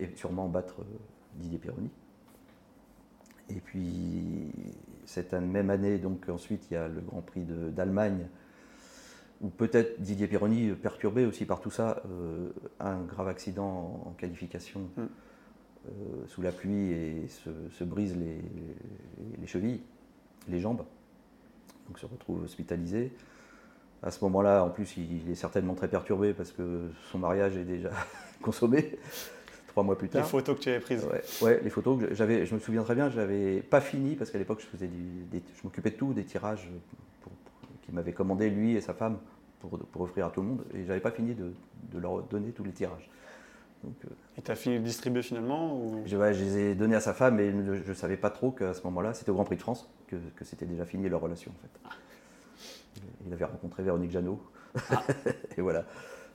et 0.00 0.08
sûrement 0.16 0.48
battre 0.48 0.80
euh, 0.80 0.98
Didier 1.34 1.58
Pironi. 1.58 1.90
Et 3.48 3.60
puis, 3.60 4.50
cette 5.04 5.34
même 5.34 5.70
année, 5.70 5.98
donc 5.98 6.28
ensuite, 6.28 6.66
il 6.70 6.74
y 6.74 6.76
a 6.76 6.88
le 6.88 7.00
Grand 7.00 7.20
Prix 7.20 7.44
d'Allemagne, 7.44 8.26
où 9.40 9.48
peut-être 9.48 10.00
Didier 10.00 10.26
Pironi, 10.26 10.72
perturbé 10.72 11.26
aussi 11.26 11.44
par 11.44 11.60
tout 11.60 11.70
ça, 11.70 12.02
euh, 12.06 12.50
a 12.78 12.90
un 12.90 13.02
grave 13.02 13.28
accident 13.28 14.02
en, 14.06 14.10
qualification 14.12 14.80
mm. 14.96 15.00
euh, 15.02 15.90
sous 16.26 16.42
la 16.42 16.52
pluie 16.52 16.92
et 16.92 17.28
se, 17.28 17.84
brise 17.84 18.16
les, 18.16 18.40
les, 19.38 19.46
chevilles, 19.46 19.82
les 20.48 20.60
jambes. 20.60 20.84
Donc 21.86 21.98
se 21.98 22.06
retrouve 22.06 22.42
hospitalisé. 22.44 23.12
À 24.02 24.10
ce 24.10 24.22
moment-là, 24.24 24.62
en 24.64 24.70
plus, 24.70 24.96
il 24.96 25.30
est 25.30 25.34
certainement 25.34 25.74
très 25.74 25.88
perturbé 25.88 26.32
parce 26.32 26.52
que 26.52 26.90
son 27.10 27.18
mariage 27.18 27.56
est 27.56 27.64
déjà 27.64 27.90
consommé 28.42 28.98
mois 29.82 29.98
plus 29.98 30.08
tard. 30.08 30.22
Les 30.22 30.28
photos 30.28 30.56
que 30.56 30.62
tu 30.62 30.68
avais 30.70 30.80
prises. 30.80 31.06
Ouais, 31.40 31.60
les 31.62 31.70
photos 31.70 32.00
que 32.00 32.14
j'avais, 32.14 32.46
je 32.46 32.54
me 32.54 32.60
souviens 32.60 32.82
très 32.82 32.94
bien, 32.94 33.10
je 33.10 33.16
n'avais 33.16 33.60
pas 33.60 33.80
fini 33.80 34.14
parce 34.14 34.30
qu'à 34.30 34.38
l'époque 34.38 34.60
je 34.60 34.66
faisais 34.66 34.88
des, 34.88 35.42
je 35.54 35.60
m'occupais 35.64 35.90
de 35.90 35.96
tout, 35.96 36.12
des 36.12 36.24
tirages 36.24 36.68
qu'il 37.86 37.94
m'avait 37.94 38.12
commandé 38.12 38.50
lui 38.50 38.76
et 38.76 38.80
sa 38.80 38.92
femme 38.92 39.18
pour, 39.60 39.78
pour, 39.78 40.02
offrir 40.02 40.26
à 40.26 40.30
tout 40.30 40.42
le 40.42 40.48
monde 40.48 40.64
et 40.74 40.84
j'avais 40.84 41.00
pas 41.00 41.10
fini 41.10 41.34
de, 41.34 41.52
de, 41.90 41.98
leur 41.98 42.22
donner 42.24 42.52
tous 42.52 42.64
les 42.64 42.72
tirages. 42.72 43.08
Donc, 43.82 43.94
euh, 44.04 44.08
et 44.36 44.42
tu 44.42 44.50
as 44.50 44.54
fini 44.54 44.78
de 44.78 44.84
distribuer 44.84 45.22
finalement 45.22 45.76
ou... 45.76 46.02
je, 46.04 46.16
je, 46.16 46.44
les 46.44 46.58
ai 46.58 46.74
donnés 46.74 46.96
à 46.96 47.00
sa 47.00 47.14
femme 47.14 47.40
et 47.40 47.50
je 47.50 47.88
ne 47.88 47.94
savais 47.94 48.16
pas 48.16 48.30
trop 48.30 48.50
qu'à 48.50 48.74
ce 48.74 48.82
moment-là, 48.84 49.14
c'était 49.14 49.30
au 49.30 49.34
Grand 49.34 49.44
Prix 49.44 49.56
de 49.56 49.62
France 49.62 49.88
que, 50.08 50.16
que 50.34 50.44
c'était 50.44 50.66
déjà 50.66 50.84
fini 50.84 51.08
leur 51.08 51.20
relation 51.20 51.52
en 51.52 51.62
fait. 51.62 51.90
Il 53.26 53.32
avait 53.32 53.44
rencontré 53.44 53.82
Véronique 53.82 54.10
Jeannot. 54.10 54.40
Ah. 54.90 55.02
et 55.56 55.60
voilà, 55.60 55.84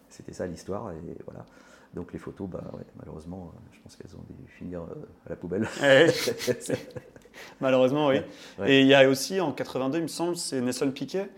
c'était 0.10 0.34
ça 0.34 0.48
l'histoire. 0.48 0.92
Et 0.92 1.18
voilà. 1.26 1.46
Donc 1.94 2.14
les 2.14 2.20
photos, 2.20 2.48
bah, 2.50 2.64
malheureusement, 2.98 3.52
euh, 3.54 3.60
je 3.74 3.80
pense 3.82 3.96
qu'elles 3.98 4.16
ont 4.16 4.24
dû 4.30 4.50
finir 4.50 4.82
euh, 4.82 5.26
à 5.26 5.30
la 5.30 5.36
poubelle. 5.36 5.68
malheureusement, 7.62 8.08
oui. 8.08 8.22
Et 8.66 8.82
il 8.82 8.88
y 8.88 8.94
a 8.94 9.10
aussi 9.10 9.42
en 9.42 9.52
82, 9.52 9.98
il 9.98 10.04
me 10.04 10.08
semble, 10.08 10.38
c'est 10.38 10.62
Nelson 10.62 10.90
Piquet 10.92 11.30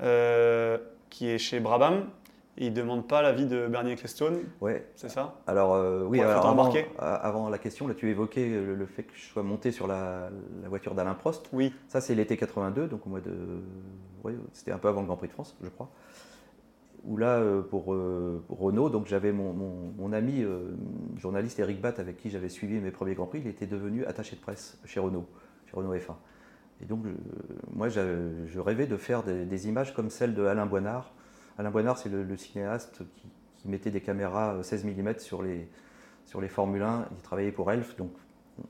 euh, 0.00 0.78
qui 1.10 1.28
est 1.28 1.38
chez 1.38 1.60
Brabham. 1.60 2.06
Et 2.60 2.66
il 2.66 2.72
ne 2.72 2.76
demande 2.76 3.06
pas 3.06 3.22
l'avis 3.22 3.46
de 3.46 3.68
Bernie 3.68 3.92
Ecclestone. 3.92 4.40
Ouais. 4.60 4.84
C'est 4.96 5.10
ça? 5.10 5.36
Alors, 5.46 5.80
oui, 6.08 6.20
alors, 6.20 6.44
avant, 6.44 6.72
avant, 6.98 7.48
la 7.48 7.58
question, 7.58 7.86
là, 7.86 7.94
tu 7.94 8.10
évoquais 8.10 8.48
le, 8.48 8.84
fait 8.84 9.04
que 9.04 9.12
je 9.14 9.26
sois 9.26 9.44
monté 9.44 9.70
sur 9.70 9.86
la, 9.86 10.28
voiture 10.64 10.96
d'Alain 10.96 11.14
Prost. 11.14 11.48
Oui. 11.52 11.72
Ça, 11.86 12.00
c'est 12.00 12.16
l'été 12.16 12.36
82, 12.36 12.88
donc 12.88 13.06
au 13.06 13.10
mois 13.10 13.20
de. 13.20 13.32
c'était 14.54 14.72
un 14.72 14.78
peu 14.78 14.88
avant 14.88 15.02
le 15.02 15.06
Grand 15.06 15.16
Prix 15.16 15.28
de 15.28 15.34
France, 15.34 15.56
je 15.62 15.68
crois 15.68 15.88
où 17.04 17.16
là, 17.16 17.38
euh, 17.38 17.62
pour, 17.62 17.92
euh, 17.94 18.42
Renault, 18.48 18.90
donc 18.90 19.06
j'avais 19.06 19.32
mon, 19.32 20.12
ami 20.12 20.42
euh, 20.42 20.70
journaliste 21.16 21.58
Eric 21.58 21.80
Batt 21.80 21.98
avec 21.98 22.16
qui 22.16 22.30
j'avais 22.30 22.48
suivi 22.48 22.80
mes 22.80 22.90
premiers 22.90 23.14
Grands 23.14 23.26
Prix, 23.26 23.40
il 23.40 23.46
était 23.46 23.66
devenu 23.66 24.04
attaché 24.04 24.36
de 24.36 24.40
presse 24.40 24.78
chez 24.84 25.00
Renault, 25.00 25.26
chez 25.66 25.76
Renault 25.76 25.94
F1. 25.94 26.14
Et 26.80 26.86
donc, 26.86 27.04
moi, 27.74 27.88
je 27.88 28.58
rêvais 28.60 28.86
de 28.86 28.96
faire 28.96 29.24
des, 29.24 29.68
images 29.68 29.92
comme 29.94 30.10
celle 30.10 30.34
de 30.34 30.44
Alain 30.44 30.64
Boinard. 30.64 31.12
Alain 31.58 31.72
Boinard, 31.72 31.98
c'est 31.98 32.08
le, 32.08 32.36
cinéaste 32.36 33.02
qui, 33.56 33.68
mettait 33.68 33.90
des 33.90 34.00
caméras 34.00 34.62
16 34.62 34.84
mm 34.84 35.18
sur 35.18 35.42
les, 35.42 35.68
sur 36.24 36.40
les 36.40 36.46
Formule 36.46 36.82
1. 36.82 37.08
Il 37.10 37.22
travaillait 37.22 37.50
pour 37.50 37.72
Elf, 37.72 37.96
donc 37.96 38.12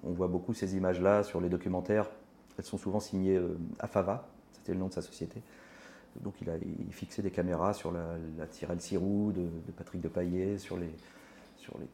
on 0.03 0.13
voit 0.13 0.29
beaucoup 0.29 0.55
ces 0.55 0.75
images-là 0.75 1.23
sur 1.23 1.43
les 1.43 1.51
documentaires. 1.51 2.09
Elles 2.57 2.65
sont 2.65 2.79
souvent 2.79 2.99
signées 2.99 3.39
AFAVA, 3.79 4.27
c'était 4.53 4.73
le 4.73 4.79
nom 4.79 4.89
de 4.89 4.95
sa 4.95 5.03
société. 5.03 5.43
Donc 6.23 6.35
il 6.43 6.51
a 6.51 6.55
fixé 6.91 7.23
des 7.23 7.31
caméras 7.31 7.75
sur 7.75 7.93
la, 7.93 8.17
la 8.39 8.47
Tyrell 8.47 8.81
Sirou 8.81 9.33
de, 9.33 9.43
de, 9.43 9.73
Patrick 9.77 10.01
Depaillet, 10.01 10.59
sur 10.59 10.77
les, 10.77 10.91
sur 11.57 11.79
les 11.79 11.87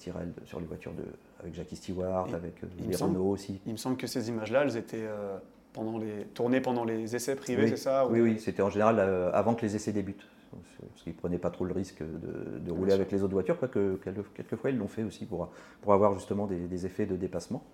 sur 0.45 0.61
les 0.61 0.67
voitures 0.67 0.93
de, 0.93 1.05
avec 1.41 1.55
Jackie 1.55 1.77
Stewart, 1.77 2.29
avec 2.35 2.63
euh, 2.65 2.67
les 2.89 2.97
Renault 2.97 3.31
aussi. 3.31 3.61
Il 3.67 3.73
me 3.73 3.77
semble 3.77 3.97
que 3.97 4.07
ces 4.07 4.29
images-là, 4.29 4.63
elles 4.63 4.77
étaient 4.77 5.05
euh, 5.05 5.37
pendant 5.73 5.99
les, 5.99 6.25
tournées 6.33 6.61
pendant 6.61 6.85
les 6.85 7.15
essais 7.15 7.37
privés, 7.37 7.69
c'est 7.69 7.77
ça 7.77 8.07
Oui, 8.07 8.21
oui, 8.21 8.41
c'était 8.41 8.63
en 8.63 8.71
général 8.71 8.97
euh, 8.99 9.31
avant 9.33 9.55
que 9.55 9.63
les 9.63 9.77
essais 9.77 9.93
débutent. 9.93 10.27
Parce 10.53 11.03
qu'ils 11.03 11.13
ne 11.13 11.19
prenaient 11.19 11.39
pas 11.39 11.51
trop 11.51 11.65
le 11.65 11.73
risque 11.73 12.01
de, 12.03 12.71
rouler 12.71 12.93
avec 12.93 13.11
les 13.11 13.25
autres 13.25 13.33
voitures, 13.33 13.59
quoique 13.59 13.99
quelquefois 14.35 14.71
ils 14.71 14.79
l'ont 14.79 14.87
fait 14.87 15.03
aussi 15.03 15.27
pour, 15.27 15.51
pour 15.83 15.93
avoir 15.93 16.15
justement 16.15 16.47
des, 16.47 16.69
des, 16.69 16.87
effets 16.87 17.07
de 17.07 17.17
dépassement. 17.17 17.65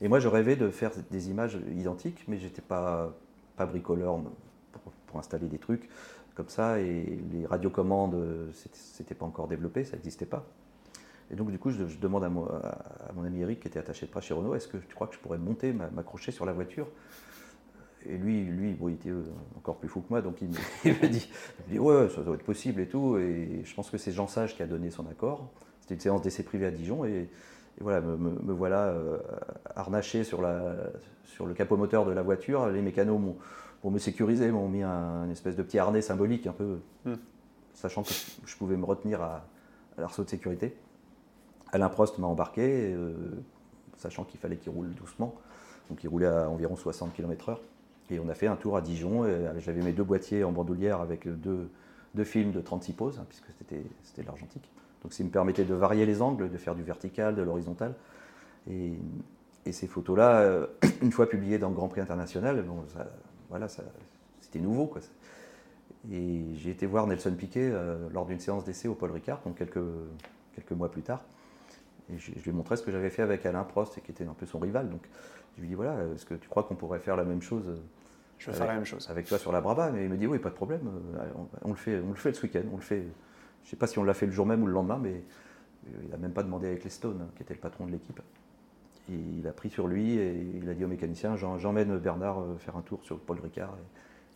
Et 0.00 0.06
moi 0.06 0.20
je 0.20 0.28
rêvais 0.28 0.54
de 0.54 0.70
faire 0.70 0.92
des 1.10 1.30
images 1.30 1.58
identiques, 1.74 2.24
mais 2.28 2.38
j'étais 2.38 2.62
pas, 2.62 3.12
pas 3.56 3.66
bricoleur 3.66 4.20
installer 5.18 5.48
des 5.48 5.58
trucs 5.58 5.88
comme 6.34 6.48
ça. 6.48 6.80
Et 6.80 7.18
les 7.32 7.46
radiocommandes, 7.46 8.50
c'était 8.52 9.14
pas 9.14 9.26
encore 9.26 9.48
développé, 9.48 9.84
ça 9.84 9.96
n'existait 9.96 10.26
pas. 10.26 10.44
Et 11.30 11.36
donc, 11.36 11.50
du 11.50 11.58
coup, 11.58 11.70
je, 11.70 11.84
demande 11.98 12.24
à, 12.24 12.28
mon 12.28 13.24
ami 13.24 13.40
Eric, 13.40 13.60
qui 13.60 13.68
était 13.68 13.78
attaché 13.78 14.06
de 14.06 14.10
près 14.10 14.20
chez 14.20 14.34
Renault, 14.34 14.54
est-ce 14.54 14.68
que 14.68 14.76
tu 14.76 14.94
crois 14.94 15.06
que 15.06 15.14
je 15.14 15.18
pourrais 15.18 15.38
monter, 15.38 15.72
m'accrocher 15.72 16.32
sur 16.32 16.44
la 16.44 16.52
voiture? 16.52 16.86
Et 18.06 18.18
lui, 18.18 18.44
lui 18.44 18.76
il 18.78 18.92
était 18.92 19.08
euh, 19.08 19.22
encore 19.56 19.76
plus 19.76 19.88
fou 19.88 20.02
que 20.02 20.08
moi, 20.10 20.20
donc 20.20 20.42
il 20.42 20.48
me, 20.48 21.08
dit, 21.08 21.30
dit, 21.68 21.78
ouais, 21.78 22.10
ça 22.10 22.20
doit 22.20 22.34
être 22.34 22.44
possible 22.44 22.82
et 22.82 22.86
tout. 22.86 23.16
Et 23.16 23.62
je 23.64 23.74
pense 23.74 23.90
que 23.90 23.96
c'est 23.96 24.12
Jean 24.12 24.26
Sage 24.26 24.54
qui 24.54 24.62
a 24.62 24.66
donné 24.66 24.90
son 24.90 25.06
accord. 25.06 25.50
C'était 25.80 25.94
une 25.94 26.00
séance 26.00 26.22
d'essai 26.22 26.42
privé 26.42 26.66
à 26.66 26.70
Dijon. 26.70 27.06
Et, 27.06 27.30
voilà, 27.80 28.02
me, 28.02 28.52
voilà 28.52 28.88
euh, 28.88 29.18
harnaché 29.74 30.22
sur, 30.22 30.46
sur 31.24 31.46
le 31.46 31.54
capot 31.54 31.76
moteur 31.76 32.04
de 32.04 32.12
la 32.12 32.22
voiture. 32.22 32.68
Les 32.68 32.82
mécanos 32.82 33.18
m'ont 33.18 33.36
pour 33.84 33.90
me 33.90 33.98
sécuriser, 33.98 34.50
m'ont 34.50 34.66
mis 34.66 34.82
un, 34.82 35.28
espèce 35.28 35.56
de 35.56 35.62
petit 35.62 35.78
harnais 35.78 36.00
symbolique, 36.00 36.46
un 36.46 36.54
peu, 36.54 36.78
hmm. 37.04 37.16
sachant 37.74 38.02
que 38.02 38.14
je 38.46 38.56
pouvais 38.56 38.78
me 38.78 38.84
retenir 38.86 39.20
à, 39.20 39.44
l'arceau 39.98 40.24
de 40.24 40.30
sécurité. 40.30 40.74
Alain 41.70 41.90
Prost 41.90 42.18
m'a 42.18 42.26
embarqué, 42.26 42.94
euh, 42.94 43.12
sachant 43.98 44.24
qu'il 44.24 44.40
fallait 44.40 44.56
qu'il 44.56 44.72
roule 44.72 44.94
doucement. 44.94 45.34
Donc 45.90 46.02
il 46.02 46.08
roulait 46.08 46.28
à 46.28 46.48
environ 46.48 46.76
60 46.76 47.12
km/h. 47.12 47.58
Et 48.08 48.18
on 48.18 48.30
a 48.30 48.34
fait 48.34 48.46
un 48.46 48.56
tour 48.56 48.78
à 48.78 48.80
Dijon. 48.80 49.26
J'avais 49.58 49.82
mes 49.82 49.92
deux 49.92 50.02
boîtiers 50.02 50.44
en 50.44 50.52
bandoulière 50.52 51.02
avec 51.02 51.28
deux, 51.28 51.68
deux 52.14 52.24
films 52.24 52.52
de 52.52 52.62
36 52.62 52.94
poses, 52.94 53.18
hein, 53.18 53.26
puisque 53.28 53.52
c'était 53.58 53.82
de 53.82 54.26
l'argentique. 54.26 54.72
Donc 55.02 55.12
ça 55.12 55.22
me 55.24 55.28
permettait 55.28 55.66
de 55.66 55.74
varier 55.74 56.06
les 56.06 56.22
angles, 56.22 56.50
de 56.50 56.56
faire 56.56 56.74
du 56.74 56.84
vertical, 56.84 57.34
de 57.34 57.42
l'horizontal. 57.42 57.94
Et, 58.66 58.94
ces 59.70 59.86
photos-là, 59.86 60.40
euh, 60.40 60.66
une 61.02 61.12
fois 61.12 61.28
publiées 61.28 61.58
dans 61.58 61.68
le 61.68 61.74
Grand 61.74 61.88
Prix 61.88 62.00
international, 62.00 62.62
bon, 62.62 62.82
voilà, 63.54 63.68
c'était 64.40 64.58
nouveau. 64.58 64.86
Quoi. 64.86 65.00
Et 66.10 66.42
j'ai 66.54 66.70
été 66.70 66.86
voir 66.86 67.06
Nelson 67.06 67.32
Piquet 67.38 67.70
euh, 67.72 68.08
lors 68.12 68.26
d'une 68.26 68.40
séance 68.40 68.64
d'essai 68.64 68.88
au 68.88 68.96
Paul 68.96 69.12
Ricard, 69.12 69.40
donc 69.46 69.56
quelques, 69.56 69.78
quelques 70.56 70.72
mois 70.72 70.90
plus 70.90 71.02
tard. 71.02 71.22
Et 72.12 72.18
je, 72.18 72.32
lui 72.32 72.50
ai 72.50 72.52
montré 72.52 72.76
ce 72.76 72.82
que 72.82 72.90
j'avais 72.90 73.10
fait 73.10 73.22
avec 73.22 73.46
Alain 73.46 73.62
Prost, 73.62 74.02
qui 74.02 74.10
était 74.10 74.24
un 74.24 74.34
peu 74.34 74.44
son 74.44 74.58
rival. 74.58 74.90
Donc 74.90 75.02
je 75.54 75.60
lui 75.60 75.68
ai 75.68 75.70
dit 75.70 75.76
voilà, 75.76 76.04
est-ce 76.16 76.26
que 76.26 76.34
tu 76.34 76.48
crois 76.48 76.64
qu'on 76.64 76.74
pourrait 76.74 76.98
faire 76.98 77.14
la 77.14 77.22
même 77.22 77.42
chose 77.42 77.62
euh, 77.68 77.76
Je 78.38 78.50
vais 78.50 78.56
faire 78.56 78.66
la 78.66 78.74
même 78.74 78.84
chose. 78.84 79.08
Avec 79.08 79.28
toi 79.28 79.38
sur 79.38 79.52
la 79.52 79.60
Braba. 79.60 79.92
Mais 79.92 80.02
il 80.02 80.10
me 80.10 80.16
dit 80.16 80.26
oui, 80.26 80.40
pas 80.40 80.50
de 80.50 80.56
problème, 80.56 80.90
on, 81.62 81.68
le, 81.68 81.76
fait, 81.76 82.00
on 82.00 82.08
le 82.08 82.16
fait 82.16 82.34
ce 82.34 82.42
week-end. 82.42 82.64
On 82.72 82.76
le 82.76 82.82
fait. 82.82 83.02
Je 83.02 83.68
ne 83.68 83.70
sais 83.70 83.76
pas 83.76 83.86
si 83.86 84.00
on 84.00 84.02
l'a 84.02 84.14
fait 84.14 84.26
le 84.26 84.32
jour 84.32 84.46
même 84.46 84.64
ou 84.64 84.66
le 84.66 84.72
lendemain, 84.72 84.98
mais 85.00 85.22
il 86.02 86.10
n'a 86.10 86.16
même 86.16 86.32
pas 86.32 86.42
demandé 86.42 86.66
avec 86.66 86.82
les 86.82 86.90
Stones, 86.90 87.20
hein, 87.22 87.30
qui 87.36 87.44
était 87.44 87.54
le 87.54 87.60
patron 87.60 87.86
de 87.86 87.92
l'équipe. 87.92 88.20
Il 89.08 89.46
a 89.46 89.52
pris 89.52 89.70
sur 89.70 89.86
lui 89.86 90.18
et 90.18 90.46
il 90.54 90.68
a 90.68 90.74
dit 90.74 90.84
au 90.84 90.88
mécanicien 90.88 91.36
j'emmène 91.36 91.98
Bernard 91.98 92.40
euh, 92.40 92.56
faire 92.58 92.76
un 92.76 92.82
tour 92.82 93.00
sur 93.02 93.18
Paul 93.18 93.38
Ricard. 93.40 93.76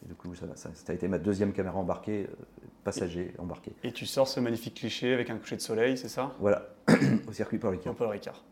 Et, 0.05 0.09
du 0.09 0.15
coup, 0.15 0.33
ça, 0.35 0.47
a 0.89 0.93
été 0.93 1.09
ma 1.09 1.19
deuxième 1.19 1.53
caméra 1.53 1.79
embarquée, 1.79 2.29
euh, 2.31 2.45
passager 2.85 3.35
embarqué. 3.39 3.73
Et 3.83 3.93
tu 3.93 4.07
sors 4.07 4.29
ce 4.29 4.39
magnifique 4.39 4.75
cliché 4.75 5.13
avec 5.13 5.31
un 5.31 5.37
coucher 5.39 5.57
de 5.57 5.61
soleil, 5.61 5.99
c'est 5.99 6.09
ça? 6.09 6.35
Voilà, 6.39 6.69
au 7.29 7.33
circuit 7.33 7.59
Paul 7.59 7.71
Ricard. 7.71 7.95
Paul 7.95 8.09
Ricard. 8.09 8.45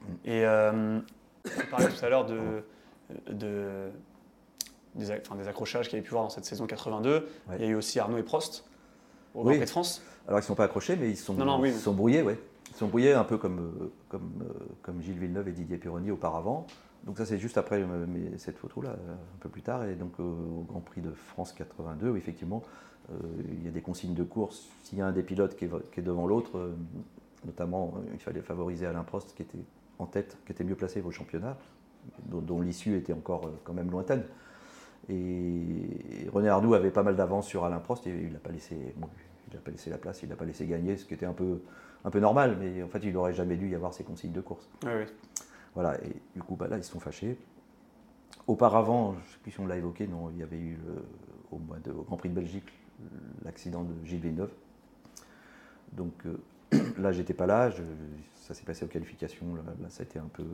Mm. 0.00 0.12
Et 0.24 0.44
euh, 0.44 1.00
tu 1.44 1.66
parlais 1.66 1.88
tout 1.88 2.04
à 2.04 2.08
l'heure 2.08 2.26
de, 2.26 2.64
de 3.30 3.90
des, 4.94 5.10
accrochages 5.10 5.88
qu'il 5.88 5.96
y 5.96 6.00
avait 6.00 6.06
pu 6.06 6.10
voir 6.10 6.24
dans 6.24 6.30
cette 6.30 6.44
saison 6.44 6.66
82. 6.66 7.28
Il 7.54 7.60
y 7.60 7.64
a 7.64 7.68
eu 7.68 7.74
aussi 7.74 8.00
Arnaud 8.00 8.18
et 8.18 8.22
Prost 8.22 8.64
au 9.34 9.42
Grand 9.42 9.50
Prix 9.50 9.60
de 9.60 9.66
France. 9.66 10.02
Alors 10.26 10.40
ils 10.40 10.42
ne 10.42 10.46
sont 10.46 10.54
pas 10.54 10.64
accrochés, 10.64 10.96
mais 10.96 11.10
ils 11.10 11.16
sont, 11.16 11.36
sont 11.78 11.94
brouillés, 11.94 12.22
ouais. 12.22 12.38
Ils 12.70 12.76
sont 12.76 12.88
brouillés 12.88 13.12
un 13.12 13.24
peu 13.24 13.38
comme, 13.38 13.58
euh, 13.58 13.92
comme, 14.08 14.30
euh, 14.42 14.52
comme 14.82 15.02
Gilles 15.02 15.18
Villeneuve 15.18 15.48
et 15.48 15.52
Didier 15.52 15.78
Pironi 15.78 16.10
auparavant. 16.10 16.66
Donc 17.04 17.18
ça 17.18 17.26
c'est 17.26 17.38
juste 17.38 17.58
après 17.58 17.80
euh, 17.80 18.06
cette 18.38 18.58
photo-là, 18.58 18.90
un 18.90 19.38
peu 19.40 19.48
plus 19.48 19.62
tard, 19.62 19.84
et 19.84 19.94
donc 19.94 20.18
au 20.18 20.64
Grand 20.68 20.80
Prix 20.80 21.00
de 21.00 21.12
France 21.12 21.52
82, 21.52 22.10
où 22.10 22.16
effectivement 22.16 22.62
il 23.48 23.64
y 23.64 23.68
a 23.68 23.70
des 23.70 23.80
consignes 23.80 24.12
de 24.12 24.24
course. 24.24 24.68
S'il 24.82 24.98
y 24.98 25.00
a 25.00 25.06
un 25.06 25.12
des 25.12 25.22
pilotes 25.22 25.56
qui 25.56 25.64
est, 25.64 26.02
devant 26.02 26.26
l'autre, 26.26 26.72
notamment 27.46 27.94
il 28.12 28.18
fallait 28.18 28.42
favoriser 28.42 28.84
Alain 28.84 29.02
Prost 29.02 29.34
qui 29.34 29.40
était 29.40 29.64
en 29.98 30.04
tête, 30.04 30.36
qui 30.44 30.52
était 30.52 30.62
mieux 30.62 30.74
placé 30.74 31.00
au 31.00 31.10
championnat, 31.10 31.56
dont, 32.26 32.60
l'issue 32.60 32.98
était 32.98 33.14
encore 33.14 33.50
quand 33.64 33.72
même 33.72 33.90
lointaine. 33.90 34.24
Et 35.08 36.28
René 36.30 36.50
Arnoux 36.50 36.74
avait 36.74 36.90
pas 36.90 37.02
mal 37.02 37.16
d'avance 37.16 37.46
sur 37.46 37.64
Alain 37.64 37.78
Prost 37.78 38.06
et 38.06 38.10
il 38.10 38.32
n'a 38.32 38.40
pas 38.40 38.50
laissé. 38.50 38.76
Il 39.50 39.54
n'a 39.56 39.60
pas 39.60 39.70
laissé 39.70 39.90
la 39.90 39.98
place, 39.98 40.22
il 40.22 40.28
n'a 40.28 40.36
pas 40.36 40.44
laissé 40.44 40.66
gagner, 40.66 40.96
ce 40.96 41.04
qui 41.04 41.14
était 41.14 41.26
un 41.26 41.32
peu, 41.32 41.60
un 42.04 42.10
peu 42.10 42.20
normal, 42.20 42.56
mais 42.60 42.82
en 42.82 42.88
fait, 42.88 43.00
il 43.02 43.12
n'aurait 43.12 43.34
jamais 43.34 43.56
dû 43.56 43.68
y 43.68 43.74
avoir 43.74 43.94
ces 43.94 44.04
consignes 44.04 44.32
de 44.32 44.40
course. 44.40 44.68
Voilà, 45.74 46.02
et 46.04 46.16
du 46.34 46.42
coup, 46.42 46.56
bah, 46.56 46.68
là, 46.68 46.76
ils 46.76 46.84
se 46.84 46.90
sont 46.90 47.00
fâchés. 47.00 47.38
Auparavant, 48.46 49.12
je 49.12 49.18
ne 49.18 49.24
sais 49.24 49.38
plus 49.42 49.50
si 49.52 49.60
on 49.60 49.66
l'a 49.66 49.76
évoqué, 49.76 50.06
non, 50.06 50.30
il 50.30 50.38
y 50.38 50.42
avait 50.42 50.58
eu 50.58 50.78
au, 51.50 51.58
mois 51.58 51.78
de, 51.78 51.92
Grand 51.92 52.16
Prix 52.16 52.30
de 52.30 52.34
Belgique 52.34 52.72
l'accident 53.44 53.84
de 53.84 53.94
Gilles 54.04 54.20
Villeneuve. 54.20 54.50
Donc 55.92 56.14
euh, 56.26 56.38
là, 56.98 57.12
j'étais 57.12 57.34
pas 57.34 57.46
là, 57.46 57.70
ça 58.34 58.54
s'est 58.54 58.64
passé 58.64 58.84
aux 58.84 58.88
qualifications. 58.88 59.54
Là, 59.54 59.88
ça 59.88 60.02
a 60.02 60.04
été 60.04 60.18
un 60.18 60.28
peu. 60.32 60.44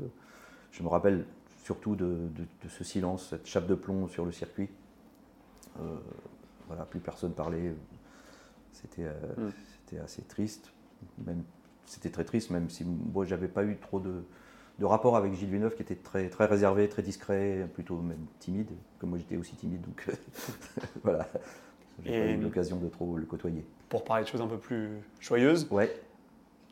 Je 0.73 0.83
me 0.83 0.89
rappelle 0.89 1.25
surtout 1.63 1.95
de, 1.97 2.29
ce 2.69 2.85
silence, 2.85 3.31
cette 3.31 3.47
chape 3.47 3.67
de 3.67 3.75
plomb 3.75 4.09
sur 4.09 4.25
le 4.25 4.33
circuit. 4.33 4.69
Euh, 5.81 5.97
voilà, 6.67 6.85
plus 6.85 7.01
personne 7.01 7.33
parlait. 7.33 7.75
C'était 8.75 9.05
euh, 9.05 9.51
mm. 9.93 10.05
assez 10.05 10.23
triste. 10.23 10.73
Même, 11.25 11.43
c'était 11.87 12.11
très 12.11 12.25
triste, 12.25 12.51
même 12.51 12.69
si 12.71 12.85
moi 12.85 13.25
j'avais 13.25 13.49
pas 13.49 13.65
eu 13.65 13.77
trop 13.77 14.01
de, 14.01 14.25
de, 14.79 14.85
rapport 14.85 15.17
avec 15.17 15.35
Gilles 15.35 15.51
Villeneuve, 15.51 15.75
qui 15.75 15.83
était 15.83 15.95
très, 15.95 16.29
très 16.29 16.47
réservé, 16.47 16.89
très 16.89 17.03
discret, 17.03 17.69
plutôt 17.75 17.97
même 17.99 18.27
timide, 18.41 18.71
comme 18.99 19.11
moi 19.11 19.19
j'étais 19.19 19.37
aussi 19.37 19.55
timide, 19.55 19.83
donc 19.83 20.07
voilà. 21.05 21.29
J'ai 22.05 22.11
pas 22.11 22.31
eu 22.33 22.41
l'occasion 22.41 22.77
de 22.79 22.89
trop 22.89 23.17
le 23.17 23.25
côtoyer. 23.25 23.65
Pour 23.89 24.05
parler 24.05 24.25
de 24.25 24.29
choses 24.29 24.41
un 24.41 24.49
peu 24.49 24.59
plus 24.59 24.89
joyeuses, 25.21 25.69
ouais. 25.71 25.95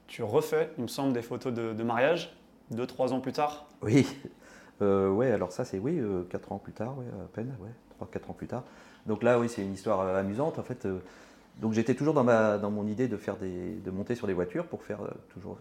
tu 0.09 0.23
refais, 0.23 0.71
il 0.79 0.83
me 0.83 0.89
semble, 0.89 1.13
des 1.13 1.23
photos 1.23 1.53
de, 1.53 1.83
mariage, 1.83 2.37
deux, 2.71 2.87
trois 2.87 3.13
ans 3.13 3.21
plus 3.21 3.33
tard? 3.33 3.67
Oui, 3.83 4.07
euh, 4.81 5.11
ouais, 5.11 5.31
alors 5.31 5.53
ça 5.53 5.65
c'est 5.65 5.79
oui, 5.79 5.99
euh, 6.01 6.25
quatre 6.25 6.51
ans 6.53 6.59
plus 6.59 6.73
tard, 6.73 6.99
ouais, 6.99 7.07
à 7.07 7.29
peine, 7.29 7.55
ouais, 7.61 7.71
trois, 7.91 8.09
quatre 8.11 8.31
ans 8.31 8.35
plus 8.35 8.49
tard. 8.49 8.65
Donc 9.07 9.23
là, 9.23 9.39
oui, 9.39 9.49
c'est 9.49 9.63
une 9.63 9.75
histoire 9.75 10.01
amusante. 10.17 10.59
En 10.59 10.63
fait, 10.63 10.87
donc 11.61 11.75
j'étais 11.75 11.95
toujours 11.95 12.15
dans, 12.15 12.25
ma, 12.25 12.59
dans 12.59 12.71
mon 12.71 12.87
idée 12.87 13.09
de, 13.09 13.17
faire 13.17 13.37
des, 13.37 13.75
de 13.75 13.91
monter 13.91 14.15
sur 14.15 14.27
des 14.27 14.33
voitures 14.33 14.67
pour 14.67 14.83
faire 14.83 15.03
euh, 15.03 15.11
toujours. 15.29 15.59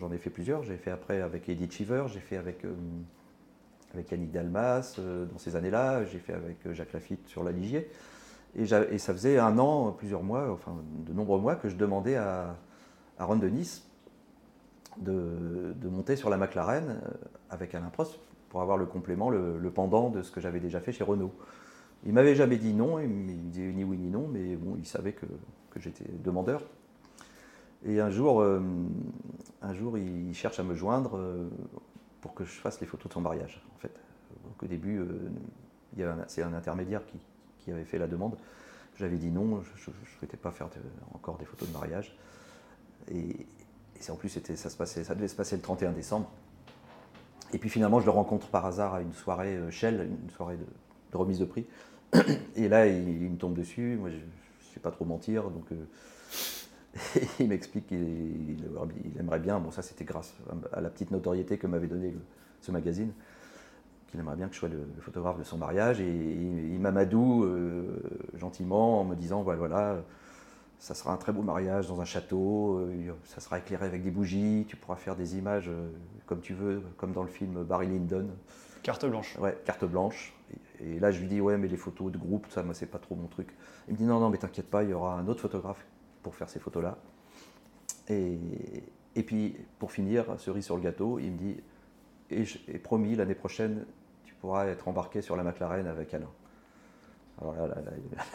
J'en 0.00 0.10
ai 0.12 0.18
fait 0.18 0.30
plusieurs. 0.30 0.62
J'ai 0.62 0.76
fait 0.76 0.90
après 0.90 1.20
avec 1.20 1.48
Eddie 1.48 1.70
Cheever, 1.70 2.04
j'ai 2.08 2.20
fait 2.20 2.36
avec, 2.36 2.64
euh, 2.64 2.74
avec 3.92 4.10
Yannick 4.10 4.32
Dalmas 4.32 4.96
euh, 4.98 5.26
dans 5.26 5.38
ces 5.38 5.54
années-là, 5.54 6.04
j'ai 6.04 6.18
fait 6.18 6.32
avec 6.32 6.72
Jacques 6.72 6.92
Lafitte 6.92 7.28
sur 7.28 7.44
la 7.44 7.52
Ligier. 7.52 7.90
Et, 8.56 8.66
ça 8.66 9.12
faisait 9.12 9.38
un 9.38 9.58
an, 9.58 9.92
plusieurs 9.92 10.22
mois, 10.22 10.50
enfin 10.50 10.74
de 11.06 11.12
nombreux 11.12 11.38
mois, 11.38 11.54
que 11.54 11.68
je 11.68 11.76
demandais 11.76 12.16
à, 12.16 12.56
à 13.18 13.24
Ron 13.24 13.36
Denis 13.36 13.82
de, 14.96 15.74
de, 15.76 15.88
monter 15.88 16.16
sur 16.16 16.30
la 16.30 16.38
McLaren 16.38 16.98
avec 17.50 17.74
Alain 17.74 17.90
Prost 17.90 18.18
pour 18.48 18.62
avoir 18.62 18.78
le 18.78 18.86
complément, 18.86 19.28
le 19.28 19.70
pendant 19.70 20.08
de 20.08 20.22
ce 20.22 20.32
que 20.32 20.40
j'avais 20.40 20.60
déjà 20.60 20.80
fait 20.80 20.92
chez 20.92 21.04
Renault. 21.04 21.32
Il 22.06 22.12
m'avait 22.12 22.34
jamais 22.34 22.56
dit 22.56 22.72
non, 22.72 22.98
il 23.00 23.08
me 23.08 23.32
disait 23.50 23.72
ni 23.72 23.84
oui 23.84 23.98
ni 23.98 24.10
non, 24.10 24.28
mais 24.28 24.56
bon, 24.56 24.76
il 24.78 24.86
savait 24.86 25.12
que, 25.12 25.26
j'étais 25.76 26.04
demandeur. 26.24 26.62
Et 27.86 28.00
un 28.00 28.10
jour, 28.10 28.40
euh, 28.40 28.60
un 29.62 29.74
jour, 29.74 29.96
il 29.96 30.34
cherche 30.34 30.58
à 30.58 30.64
me 30.64 30.74
joindre 30.74 31.16
euh, 31.16 31.48
pour 32.20 32.34
que 32.34 32.44
je 32.44 32.50
fasse 32.50 32.80
les 32.80 32.86
photos 32.86 33.08
de 33.08 33.12
son 33.12 33.20
mariage. 33.20 33.62
En 33.76 33.78
fait, 33.78 33.92
au 34.60 34.66
début, 34.66 34.98
euh, 34.98 36.10
c'est 36.26 36.42
un 36.42 36.52
intermédiaire 36.54 37.02
qui, 37.06 37.70
avait 37.70 37.84
fait 37.84 37.98
la 37.98 38.06
demande. 38.06 38.34
J'avais 38.96 39.18
dit 39.18 39.30
non, 39.30 39.62
je 39.76 39.90
ne 39.90 39.94
souhaitais 40.18 40.38
pas 40.38 40.50
faire 40.50 40.68
encore 41.12 41.36
des 41.36 41.44
photos 41.44 41.68
de 41.68 41.74
mariage. 41.74 42.16
Et, 43.08 43.46
et 43.46 44.10
en 44.10 44.16
plus, 44.16 44.30
ça, 44.30 44.70
se 44.70 44.76
passait, 44.76 45.04
ça 45.04 45.14
devait 45.14 45.28
se 45.28 45.36
passer 45.36 45.54
le 45.54 45.60
31 45.60 45.92
décembre. 45.92 46.30
Et 47.52 47.58
puis 47.58 47.68
finalement, 47.68 48.00
je 48.00 48.06
le 48.06 48.10
rencontre 48.10 48.48
par 48.48 48.64
hasard 48.64 48.94
à 48.94 49.02
une 49.02 49.12
soirée 49.12 49.58
Shell, 49.70 50.08
une 50.24 50.30
soirée 50.30 50.56
de, 50.56 50.64
de 51.12 51.16
remise 51.16 51.38
de 51.38 51.44
prix. 51.44 51.66
Et 52.56 52.68
là, 52.68 52.86
il, 52.86 53.30
me 53.30 53.36
tombe 53.36 53.54
dessus. 53.54 53.96
Moi, 54.00 54.10
je 54.10 54.16
ne 54.16 54.72
sais 54.74 54.80
pas 54.80 54.90
trop 54.90 55.04
mentir. 55.04 55.50
Donc, 55.50 55.66
euh, 55.72 57.20
il 57.40 57.48
m'explique 57.48 57.86
qu'il 57.86 58.56
aimerait 59.18 59.38
bien. 59.38 59.58
Bon, 59.60 59.70
ça, 59.70 59.82
c'était 59.82 60.04
grâce 60.04 60.34
à 60.72 60.80
la 60.80 60.90
petite 60.90 61.10
notoriété 61.10 61.58
que 61.58 61.66
m'avait 61.66 61.86
donné 61.86 62.14
ce 62.60 62.72
magazine. 62.72 63.12
Qu'il 64.08 64.20
aimerait 64.20 64.36
bien 64.36 64.48
que 64.48 64.54
je 64.54 64.58
sois 64.58 64.70
le, 64.70 64.86
photographe 65.00 65.38
de 65.38 65.44
son 65.44 65.58
mariage. 65.58 66.00
Et 66.00 66.08
il, 66.08 66.80
m'amadoue 66.80 67.44
euh, 67.44 67.84
gentiment 68.36 69.00
en 69.00 69.04
me 69.04 69.14
disant 69.14 69.42
voilà, 69.42 69.58
voilà, 69.58 70.02
ça 70.78 70.94
sera 70.94 71.12
un 71.12 71.18
très 71.18 71.32
beau 71.32 71.42
mariage 71.42 71.88
dans 71.88 72.00
un 72.00 72.06
château. 72.06 72.78
Euh, 72.78 73.12
ça 73.24 73.40
sera 73.40 73.58
éclairé 73.58 73.84
avec 73.84 74.02
des 74.02 74.10
bougies. 74.10 74.64
Tu 74.66 74.76
pourras 74.76 74.96
faire 74.96 75.14
des 75.14 75.36
images 75.36 75.70
comme 76.24 76.40
tu 76.40 76.54
veux, 76.54 76.82
comme 76.96 77.12
dans 77.12 77.22
le 77.22 77.28
film 77.28 77.64
Barry 77.64 77.86
Lyndon. 77.86 78.28
Carte 78.82 79.04
blanche. 79.04 79.36
Ouais, 79.38 79.58
carte 79.66 79.84
blanche. 79.84 80.32
Et 80.80 81.00
là, 81.00 81.10
je 81.10 81.20
lui 81.20 81.26
dis, 81.26 81.40
ouais, 81.40 81.58
mais 81.58 81.68
les 81.68 81.76
photos 81.76 82.12
de 82.12 82.18
groupe, 82.18 82.46
ça, 82.50 82.62
moi, 82.62 82.74
c'est 82.74 82.86
pas 82.86 82.98
trop 82.98 83.14
mon 83.16 83.26
truc. 83.26 83.54
Il 83.88 83.94
me 83.94 83.98
dit, 83.98 84.04
non, 84.04 84.20
non, 84.20 84.30
mais 84.30 84.38
t'inquiète 84.38 84.70
pas, 84.70 84.84
il 84.84 84.90
y 84.90 84.92
aura 84.92 85.14
un 85.14 85.26
autre 85.26 85.40
photographe 85.40 85.84
pour 86.22 86.34
faire 86.34 86.48
ces 86.48 86.60
photos-là. 86.60 86.98
Et, 88.08 88.38
et 89.16 89.22
puis, 89.22 89.56
pour 89.78 89.92
finir, 89.92 90.38
cerise 90.38 90.64
sur 90.64 90.76
le 90.76 90.82
gâteau, 90.82 91.18
il 91.18 91.32
me 91.32 91.38
dit, 91.38 91.56
et, 92.30 92.78
promis, 92.78 93.14
l'année 93.16 93.34
prochaine, 93.34 93.84
tu 94.24 94.34
pourras 94.34 94.66
être 94.66 94.88
embarqué 94.88 95.22
sur 95.22 95.36
la 95.36 95.42
McLaren 95.42 95.86
avec 95.86 96.12
Alain. 96.14 96.30
Alors 97.40 97.54
là, 97.54 97.68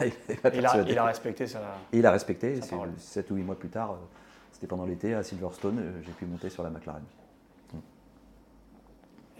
il, 0.00 0.66
a, 0.66 0.82
il, 0.82 0.98
a, 0.98 1.04
respecté 1.04 1.46
ça. 1.46 1.60
il 1.92 2.06
a 2.06 2.10
respecté. 2.10 2.60
7 2.96 3.30
ou 3.30 3.34
8 3.36 3.42
mois 3.42 3.58
plus 3.58 3.68
tard, 3.68 3.92
euh, 3.92 3.96
c'était 4.50 4.66
pendant 4.66 4.86
l'été 4.86 5.14
à 5.14 5.22
Silverstone, 5.22 5.78
euh, 5.78 6.02
j'ai 6.02 6.12
pu 6.12 6.24
monter 6.24 6.48
sur 6.48 6.62
la 6.62 6.70
McLaren. 6.70 7.02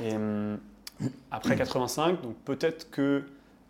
Et 0.01 0.15
hum, 0.15 0.59
après 1.31 1.57
85, 1.57 2.23
donc 2.23 2.37
peut-être 2.45 2.91
que 2.91 3.25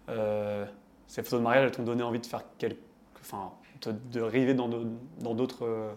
euh, 0.08 0.64
ces 1.06 1.22
photos 1.22 1.40
de 1.40 1.44
mariage 1.44 1.64
elles 1.64 1.70
t'ont 1.70 1.82
donné 1.82 2.02
envie 2.02 2.20
de 2.20 2.26
faire 2.26 2.44
quelque, 2.58 2.78
enfin, 3.20 3.52
de 3.86 4.20
rêver 4.20 4.54
dans 4.54 4.68
d'autres 5.34 5.66
euh, 5.66 5.92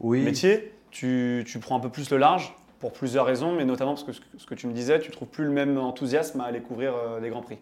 oui. 0.00 0.22
métiers. 0.22 0.72
Tu, 0.90 1.44
tu, 1.46 1.58
prends 1.58 1.76
un 1.76 1.80
peu 1.80 1.90
plus 1.90 2.10
le 2.10 2.16
large 2.16 2.54
pour 2.78 2.92
plusieurs 2.92 3.26
raisons, 3.26 3.54
mais 3.54 3.64
notamment 3.64 3.94
parce 3.94 4.04
que 4.04 4.12
ce 4.12 4.46
que 4.46 4.54
tu 4.54 4.66
me 4.66 4.72
disais, 4.72 4.98
tu 5.00 5.10
trouves 5.10 5.28
plus 5.28 5.44
le 5.44 5.50
même 5.50 5.76
enthousiasme 5.78 6.40
à 6.40 6.44
aller 6.44 6.60
couvrir 6.60 6.94
euh, 6.94 7.20
des 7.20 7.28
grands 7.28 7.42
prix. 7.42 7.58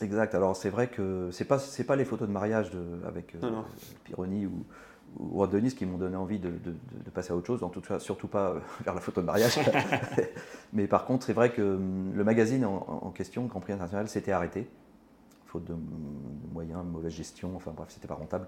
Exact. 0.00 0.34
Alors 0.34 0.56
c'est 0.56 0.70
vrai 0.70 0.88
que 0.88 1.28
c'est 1.32 1.44
pas 1.44 1.58
c'est 1.58 1.84
pas 1.84 1.96
les 1.96 2.04
photos 2.04 2.26
de 2.26 2.32
mariage 2.32 2.70
de, 2.70 2.82
avec 3.06 3.34
Pironi 4.04 4.46
ou, 4.46 4.64
ou 5.18 5.46
Denis 5.46 5.74
qui 5.74 5.86
m'ont 5.86 5.98
donné 5.98 6.16
envie 6.16 6.38
de, 6.38 6.50
passer 7.12 7.32
à 7.32 7.36
autre 7.36 7.46
chose, 7.46 7.62
en 7.62 7.68
tout 7.68 7.80
cas 7.80 7.98
surtout 7.98 8.28
pas 8.28 8.50
euh, 8.50 8.60
vers 8.84 8.94
la 8.94 9.00
photo 9.00 9.20
de 9.20 9.26
mariage. 9.26 9.58
Mais 10.72 10.86
par 10.86 11.04
contre, 11.04 11.24
c'est 11.24 11.32
vrai 11.32 11.52
que 11.52 11.62
hum, 11.62 12.12
le 12.14 12.24
magazine 12.24 12.64
en, 12.64 13.10
question, 13.10 13.44
Grand 13.46 13.60
Prix 13.60 13.72
International, 13.72 14.08
s'était 14.08 14.32
arrêté. 14.32 14.68
Faute 15.46 15.64
de, 15.64 15.74
moyens, 16.52 16.82
mauvaise 16.84 17.12
gestion, 17.12 17.54
enfin 17.56 17.72
bref, 17.76 17.90
c'était 17.90 18.08
pas 18.08 18.14
rentable. 18.14 18.46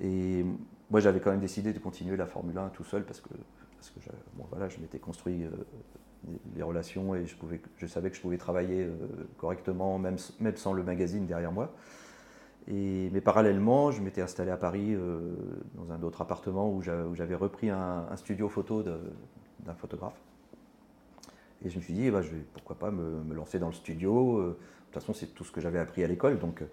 Et 0.00 0.44
moi, 0.90 1.00
j'avais 1.00 1.20
quand 1.20 1.30
même 1.30 1.40
décidé 1.40 1.72
de 1.72 1.78
continuer 1.78 2.16
la 2.16 2.26
Formule 2.26 2.56
1 2.56 2.68
tout 2.68 2.84
seul 2.84 3.04
parce 3.04 3.20
que, 3.20 3.30
parce 3.76 3.90
que 3.90 3.98
bon, 4.34 4.44
voilà, 4.50 4.68
je 4.68 4.78
m'étais 4.78 4.98
construit 4.98 5.46
les 6.54 6.62
relations 6.62 7.14
et 7.14 7.26
je, 7.26 7.34
pouvais, 7.34 7.60
je 7.78 7.86
savais 7.86 8.10
que 8.10 8.16
je 8.16 8.20
pouvais 8.20 8.36
travailler 8.36 8.88
correctement, 9.38 9.98
même, 9.98 10.16
même 10.38 10.56
sans 10.56 10.74
le 10.74 10.82
magazine 10.82 11.26
derrière 11.26 11.50
moi. 11.50 11.72
Mais 12.70 13.20
parallèlement, 13.20 13.90
je 13.90 14.02
m'étais 14.02 14.20
installé 14.20 14.50
à 14.50 14.56
Paris 14.56 14.94
dans 15.74 15.90
un 15.90 16.02
autre 16.02 16.20
appartement 16.20 16.70
où 16.70 16.82
j'avais 16.82 17.34
repris 17.34 17.70
un, 17.70 18.04
studio 18.16 18.48
photo 18.48 18.82
d'un 18.82 19.74
photographe. 19.74 20.20
Et 21.64 21.70
je 21.70 21.76
me 21.76 21.82
suis 21.82 21.94
dit, 21.94 22.06
eh 22.06 22.10
ben, 22.10 22.22
je 22.22 22.30
vais, 22.30 22.44
pourquoi 22.52 22.78
pas 22.78 22.90
me, 22.90 23.34
lancer 23.34 23.58
dans 23.58 23.66
le 23.66 23.72
studio. 23.72 24.38
Euh, 24.38 24.46
de 24.48 24.54
toute 24.92 24.94
façon, 24.94 25.12
c'est 25.12 25.34
tout 25.34 25.44
ce 25.44 25.52
que 25.52 25.60
j'avais 25.60 25.78
appris 25.78 26.04
à 26.04 26.06
l'école. 26.06 26.38
Donc, 26.38 26.62
euh, 26.62 26.66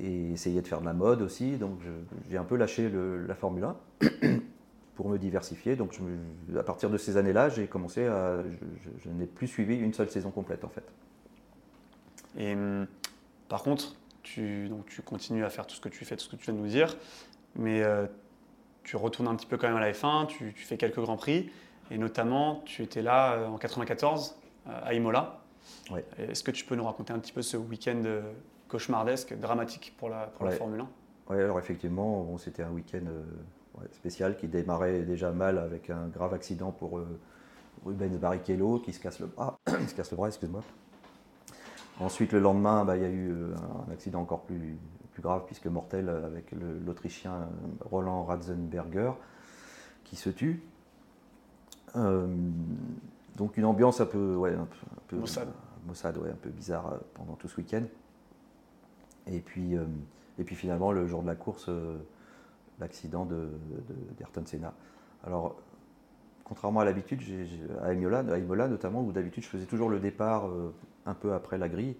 et 0.00 0.32
essayer 0.32 0.62
de 0.62 0.66
faire 0.66 0.80
de 0.80 0.86
la 0.86 0.92
mode 0.92 1.22
aussi. 1.22 1.56
Donc 1.56 1.80
j'ai 2.30 2.38
un 2.38 2.44
peu 2.44 2.56
lâché 2.56 2.90
la 2.90 3.34
Formule 3.34 3.64
1 3.64 3.76
pour 4.94 5.10
me 5.10 5.18
diversifier. 5.18 5.76
Donc 5.76 5.98
à 6.58 6.62
partir 6.62 6.88
de 6.88 6.96
ces 6.96 7.18
années-là, 7.18 7.50
j'ai 7.50 7.66
commencé 7.66 8.06
à. 8.06 8.42
Je, 9.02 9.10
n'ai 9.10 9.26
plus 9.26 9.46
suivi 9.46 9.76
une 9.76 9.92
seule 9.92 10.08
saison 10.08 10.30
complète 10.30 10.64
en 10.64 10.70
fait. 10.70 10.84
Et 12.38 12.54
hum, 12.54 12.86
par 13.50 13.62
contre, 13.62 13.94
tu, 14.24 14.68
donc, 14.68 14.86
tu 14.86 15.02
continues 15.02 15.44
à 15.44 15.50
faire 15.50 15.66
tout 15.66 15.76
ce 15.76 15.80
que 15.80 15.88
tu 15.88 16.04
fais, 16.04 16.16
tout 16.16 16.24
ce 16.24 16.28
que 16.28 16.36
tu 16.36 16.46
viens 16.46 16.54
de 16.54 16.58
nous 16.58 16.66
dire, 16.66 16.96
mais 17.54 17.82
euh, 17.82 18.06
tu 18.82 18.96
retournes 18.96 19.28
un 19.28 19.36
petit 19.36 19.46
peu 19.46 19.56
quand 19.56 19.68
même 19.68 19.76
à 19.76 19.80
la 19.80 19.92
F1, 19.92 20.26
tu, 20.26 20.52
tu 20.52 20.64
fais 20.64 20.76
quelques 20.76 20.98
grands 20.98 21.16
prix. 21.16 21.50
Et 21.90 21.98
notamment, 21.98 22.62
tu 22.64 22.82
étais 22.82 23.02
là 23.02 23.34
euh, 23.34 23.46
en 23.46 23.58
94 23.58 24.36
euh, 24.66 24.80
à 24.82 24.94
Imola. 24.94 25.40
Est-ce 26.18 26.42
que 26.42 26.50
tu 26.50 26.64
peux 26.64 26.74
nous 26.74 26.84
raconter 26.84 27.12
un 27.12 27.18
petit 27.18 27.32
peu 27.32 27.42
ce 27.42 27.56
week-end 27.56 28.02
cauchemardesque, 28.68 29.38
dramatique 29.38 29.94
pour 29.96 30.08
la, 30.10 30.26
pour 30.26 30.44
la 30.44 30.50
Formule 30.50 30.80
1 30.80 30.88
Oui, 31.30 31.40
alors 31.40 31.58
effectivement, 31.58 32.36
c'était 32.36 32.62
un 32.62 32.70
week-end 32.70 33.06
spécial 33.92 34.36
qui 34.36 34.46
démarrait 34.46 35.02
déjà 35.02 35.30
mal 35.30 35.58
avec 35.58 35.88
un 35.88 36.08
grave 36.08 36.34
accident 36.34 36.70
pour 36.70 37.00
Rubens 37.84 38.18
Barrichello 38.18 38.78
qui 38.80 38.92
se 38.92 39.00
casse 39.00 39.20
le 39.20 39.26
bras. 39.26 39.58
se 39.88 39.94
casse 39.94 40.10
le 40.10 40.18
bras, 40.18 40.28
excuse-moi. 40.28 40.62
Ensuite, 42.00 42.32
le 42.32 42.40
lendemain, 42.40 42.84
bah, 42.84 42.96
il 42.96 43.02
y 43.02 43.06
a 43.06 43.10
eu 43.10 43.32
un 43.88 43.92
accident 43.92 44.20
encore 44.20 44.42
plus, 44.42 44.76
plus 45.12 45.22
grave, 45.22 45.44
puisque 45.46 45.66
mortel, 45.66 46.08
avec 46.08 46.52
l'Autrichien 46.84 47.48
Roland 47.80 48.24
Ratzenberger, 48.24 49.12
qui 50.04 50.16
se 50.16 50.30
tue. 50.30 50.62
Euh, 51.96 52.26
donc 53.36 53.56
une 53.56 53.64
ambiance 53.64 54.00
un 54.00 54.06
peu, 54.06 54.36
ouais, 54.36 54.54
un 54.54 54.68
peu, 55.08 55.16
Mossad. 55.16 55.48
Mossad, 55.86 56.16
ouais, 56.18 56.30
un 56.30 56.36
peu 56.40 56.50
bizarre 56.50 56.92
euh, 56.92 56.98
pendant 57.14 57.34
tout 57.34 57.48
ce 57.48 57.56
week-end. 57.56 57.82
Et 59.26 59.40
puis, 59.40 59.76
euh, 59.76 59.84
et 60.38 60.44
puis 60.44 60.54
finalement, 60.54 60.92
le 60.92 61.06
jour 61.06 61.22
de 61.22 61.26
la 61.26 61.34
course, 61.34 61.70
l'accident 62.78 63.26
d'Ayrton 64.18 64.42
de, 64.42 64.48
Senna. 64.48 64.74
Alors, 65.24 65.56
contrairement 66.44 66.80
à 66.80 66.84
l'habitude, 66.84 67.20
à 67.82 67.86
à 67.86 67.92
Imola 67.92 68.68
notamment, 68.68 69.02
où 69.02 69.12
d'habitude 69.12 69.44
je 69.44 69.48
faisais 69.48 69.66
toujours 69.66 69.88
le 69.88 70.00
départ 70.00 70.48
un 71.06 71.14
peu 71.14 71.32
après 71.32 71.58
la 71.58 71.68
grille, 71.68 71.96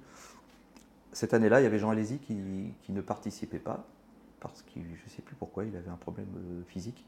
cette 1.13 1.33
année-là, 1.33 1.61
il 1.61 1.65
y 1.65 1.67
avait 1.67 1.79
Jean 1.79 1.91
Alési 1.91 2.19
qui, 2.19 2.35
ne 2.35 3.01
participait 3.01 3.59
pas, 3.59 3.85
parce 4.41 4.63
que 4.63 4.73
je 4.75 5.05
ne 5.05 5.11
sais 5.11 5.23
plus 5.23 5.37
pourquoi, 5.37 5.65
il 5.65 5.77
avait 5.77 5.91
un 5.91 5.97
problème 5.97 6.27
physique. 6.67 7.05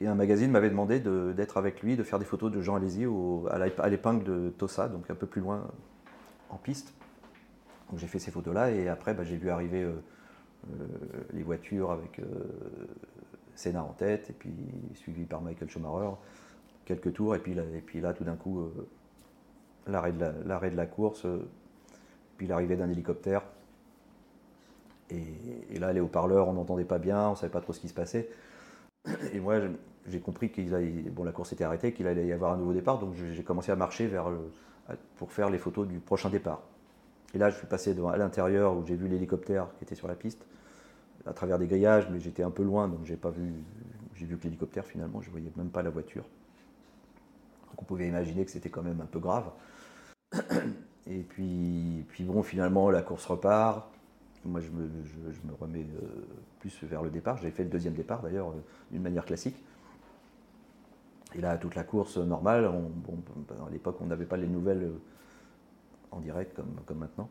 Et 0.00 0.06
un 0.06 0.14
magazine 0.14 0.50
m'avait 0.50 0.68
demandé 0.68 1.00
d'être 1.00 1.56
avec 1.56 1.82
lui, 1.82 1.96
de 1.96 2.02
faire 2.02 2.18
des 2.18 2.24
photos 2.24 2.52
de 2.52 2.60
Jean 2.60 2.76
Alési 2.76 3.06
à 3.50 3.88
l'épingle 3.88 4.24
de 4.24 4.52
Tossa, 4.58 4.88
donc 4.88 5.08
un 5.10 5.14
peu 5.14 5.26
plus 5.26 5.40
loin 5.40 5.66
en 6.50 6.56
piste. 6.56 6.92
Donc 7.92 7.98
j'ai 7.98 8.06
fait 8.06 8.18
ces 8.18 8.30
photos-là 8.30 8.70
et 8.70 8.88
après 8.88 9.12
bah, 9.12 9.22
j'ai 9.22 9.36
vu 9.36 9.50
arriver 9.50 9.82
euh, 9.82 9.92
euh, 10.70 10.86
les 11.34 11.42
voitures 11.42 11.90
avec 11.90 12.20
euh, 12.20 13.76
en 13.76 13.92
tête 13.92 14.30
et 14.30 14.32
puis 14.32 14.54
suivi 14.94 15.24
par 15.24 15.42
Michael 15.42 15.68
Schumacher, 15.68 16.14
quelques 16.86 17.12
tours 17.12 17.36
et 17.36 17.38
puis 17.38 18.00
là 18.00 18.12
tout 18.14 18.24
d'un 18.24 18.34
coup 18.34 18.72
l'arrêt 19.86 20.12
de, 20.12 20.76
la, 20.76 20.86
course, 20.86 21.26
puis 22.36 22.46
l'arrivée 22.46 22.76
d'un 22.76 22.90
hélicoptère. 22.90 23.42
Et, 25.10 25.78
là 25.78 25.92
les 25.92 26.00
haut-parleurs 26.00 26.48
on 26.48 26.54
n'entendait 26.54 26.84
pas 26.84 26.98
bien, 26.98 27.28
on 27.28 27.30
ne 27.32 27.36
savait 27.36 27.52
pas 27.52 27.60
trop 27.60 27.72
ce 27.72 27.80
qui 27.80 27.88
se 27.88 27.94
passait. 27.94 28.28
Et 29.32 29.40
moi, 29.40 29.56
j'ai 30.06 30.20
compris 30.20 30.50
que 30.50 30.60
la 31.24 31.32
course 31.32 31.52
était 31.52 31.64
arrêtée, 31.64 31.92
qu'il 31.92 32.06
allait 32.06 32.26
y 32.26 32.32
avoir 32.32 32.52
un 32.52 32.56
nouveau 32.56 32.72
départ, 32.72 32.98
donc 32.98 33.14
j'ai 33.14 33.42
commencé 33.42 33.72
à 33.72 33.76
marcher 33.76 34.06
vers 34.06 34.30
pour 35.16 35.32
faire 35.32 35.50
les 35.50 35.58
photos 35.58 35.86
du 35.86 35.98
prochain 35.98 36.30
départ. 36.30 36.62
Et 37.34 37.38
là, 37.38 37.50
je 37.50 37.56
suis 37.56 37.66
passé 37.66 37.96
à 38.12 38.16
l'intérieur 38.16 38.76
où 38.76 38.84
j'ai 38.86 38.96
vu 38.96 39.08
l'hélicoptère 39.08 39.68
qui 39.78 39.84
était 39.84 39.94
sur 39.94 40.08
la 40.08 40.14
piste, 40.14 40.44
à 41.26 41.32
travers 41.32 41.58
des 41.58 41.66
grillages, 41.66 42.08
mais 42.10 42.20
j'étais 42.20 42.42
un 42.42 42.50
peu 42.50 42.62
loin, 42.62 42.88
donc 42.88 43.04
j'ai 43.04 43.16
pas 43.16 43.30
vu. 43.30 43.52
J'ai 44.14 44.26
vu 44.26 44.36
que 44.36 44.44
l'hélicoptère 44.44 44.84
finalement, 44.84 45.20
je 45.22 45.30
voyais 45.30 45.50
même 45.56 45.70
pas 45.70 45.82
la 45.82 45.90
voiture. 45.90 46.24
Donc 47.72 47.82
on 47.82 47.84
pouvait 47.84 48.06
imaginer 48.06 48.44
que 48.44 48.50
c'était 48.50 48.70
quand 48.70 48.82
même 48.82 49.00
un 49.00 49.06
peu 49.06 49.18
grave. 49.18 49.50
Et 51.06 51.22
puis, 51.22 52.04
puis 52.08 52.24
bon, 52.24 52.42
finalement, 52.42 52.90
la 52.90 53.02
course 53.02 53.26
repart. 53.26 53.88
Moi, 54.44 54.60
je 54.60 54.70
me, 54.70 55.54
remets 55.60 55.86
euh, 56.02 56.26
plus 56.58 56.82
vers 56.84 57.02
le 57.02 57.10
départ. 57.10 57.36
J'ai 57.38 57.50
fait 57.50 57.62
le 57.62 57.70
deuxième 57.70 57.94
départ 57.94 58.22
d'ailleurs 58.22 58.50
euh, 58.50 58.64
d'une 58.90 59.02
manière 59.02 59.24
classique. 59.24 59.56
Et 61.34 61.40
là, 61.40 61.56
toute 61.58 61.74
la 61.74 61.84
course 61.84 62.18
normale, 62.18 62.64
à 62.66 63.70
l'époque, 63.70 63.96
on 64.00 64.06
n'avait 64.06 64.26
pas 64.26 64.36
les 64.36 64.48
nouvelles 64.48 64.82
euh, 64.82 65.00
en 66.10 66.20
direct 66.20 66.54
comme, 66.54 66.74
comme 66.86 66.98
maintenant. 66.98 67.28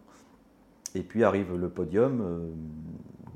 Et 0.96 1.04
puis 1.04 1.24
arrive 1.24 1.56
le 1.56 1.70
podium, 1.70 2.54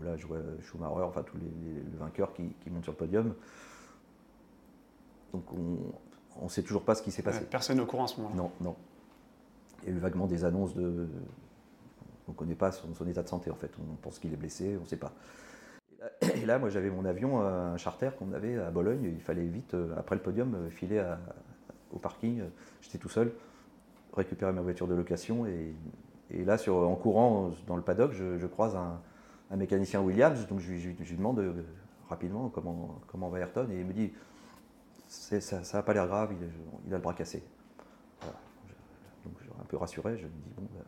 là 0.04 0.18
je 0.18 0.28
vois 0.28 0.40
Schumacher, 0.60 1.04
enfin 1.04 1.24
tous 1.24 1.38
les, 1.38 1.98
vainqueurs 1.98 2.34
qui, 2.34 2.70
montent 2.70 2.84
sur 2.84 2.92
le 2.92 2.98
podium. 2.98 3.34
Donc 5.32 5.46
on 5.54 5.78
ne 6.44 6.50
sait 6.50 6.64
toujours 6.64 6.84
pas 6.84 6.96
ce 6.96 7.02
qui 7.02 7.12
s'est 7.12 7.24
passé. 7.24 7.46
personne 7.46 7.80
au 7.80 7.86
courant 7.86 8.06
à 8.06 8.08
ce 8.08 8.18
moment-là. 8.18 8.36
Non, 8.36 8.52
non. 8.62 8.76
Il 9.84 9.90
y 9.90 9.94
a 9.94 9.96
eu 9.96 10.00
vaguement 10.00 10.28
des 10.28 10.44
annonces 10.44 10.74
de, 10.74 11.08
on 12.28 12.32
ne 12.32 12.36
connaît 12.36 12.56
pas 12.56 12.72
son, 12.72 12.90
état 13.08 13.24
de 13.24 13.28
santé 13.28 13.52
en 13.52 13.56
fait. 13.56 13.72
On 13.80 13.96
pense 13.96 14.20
qu'il 14.20 14.34
est 14.34 14.38
blessé, 14.38 14.76
on 14.78 14.84
ne 14.84 14.88
sait 14.88 14.98
pas. 14.98 15.14
Et 16.36 16.46
là, 16.46 16.60
moi 16.60 16.70
j'avais 16.70 16.90
mon 16.90 17.06
avion, 17.06 17.42
euh, 17.42 17.74
un 17.74 17.78
charter 17.78 18.10
qu'on 18.18 18.34
avait 18.34 18.58
à 18.58 18.72
Bologne. 18.72 19.04
Il 19.04 19.22
fallait 19.22 19.46
vite, 19.46 19.74
euh, 19.74 19.94
après 19.98 20.16
le 20.16 20.22
podium, 20.22 20.56
euh, 20.56 20.70
filer 20.70 21.04
au 21.92 22.00
parking. 22.00 22.44
J'étais 22.82 22.98
tout 22.98 23.10
seul, 23.10 23.32
récupérer 24.14 24.52
ma 24.52 24.62
voiture 24.62 24.88
de 24.88 24.96
location. 24.96 25.46
Et, 25.46 25.74
là, 26.44 26.58
sur, 26.58 26.76
en 26.76 26.96
courant 26.96 27.52
dans 27.68 27.76
le 27.76 27.84
paddock, 27.84 28.14
je, 28.14 28.46
croise 28.48 28.76
un, 28.76 29.56
mécanicien 29.56 30.02
Williams. 30.02 30.48
Donc 30.48 30.60
je, 30.60 30.72
lui 30.72 31.18
demande 31.18 31.42
rapidement 32.10 32.50
comment, 32.50 33.00
comment 33.08 33.30
va 33.30 33.40
Ayrton. 33.40 33.68
Et 33.72 33.80
il 33.80 33.86
me 33.86 33.94
dit 33.94 34.12
ça 35.40 35.62
n'a 35.74 35.84
pas 35.84 35.94
l'air 35.94 36.08
grave, 36.08 36.34
il, 36.86 36.94
a 36.94 36.98
le 36.98 37.02
bras 37.02 37.14
cassé. 37.14 37.44
Donc 38.22 39.34
je, 39.42 39.50
un 39.50 39.66
peu 39.66 39.78
rassuré, 39.78 40.18
je 40.18 40.26
me 40.26 40.32
dis 40.32 40.52
bon. 40.56 40.68
Bah, 40.76 40.82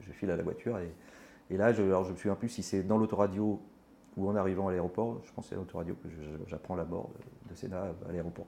je 0.00 0.12
file 0.12 0.30
à 0.30 0.36
la 0.36 0.42
voiture. 0.42 0.78
Et, 1.50 1.56
là, 1.56 1.72
je, 1.72 1.82
alors 1.82 2.04
je 2.04 2.12
me 2.12 2.16
souviens 2.16 2.34
plus 2.34 2.48
si 2.48 2.62
c'est 2.62 2.82
dans 2.82 2.98
l'autoradio 2.98 3.60
ou 4.16 4.28
en 4.28 4.36
arrivant 4.36 4.68
à 4.68 4.70
l'aéroport. 4.70 5.20
Je 5.24 5.32
pense 5.32 5.46
que 5.46 5.50
c'est 5.50 5.56
l'autoradio 5.56 5.94
que 5.94 6.08
j'apprends 6.46 6.76
la 6.76 6.84
mort 6.84 7.10
de, 7.46 7.50
de 7.50 7.54
Sénat 7.54 7.94
à 8.08 8.12
l'aéroport. 8.12 8.46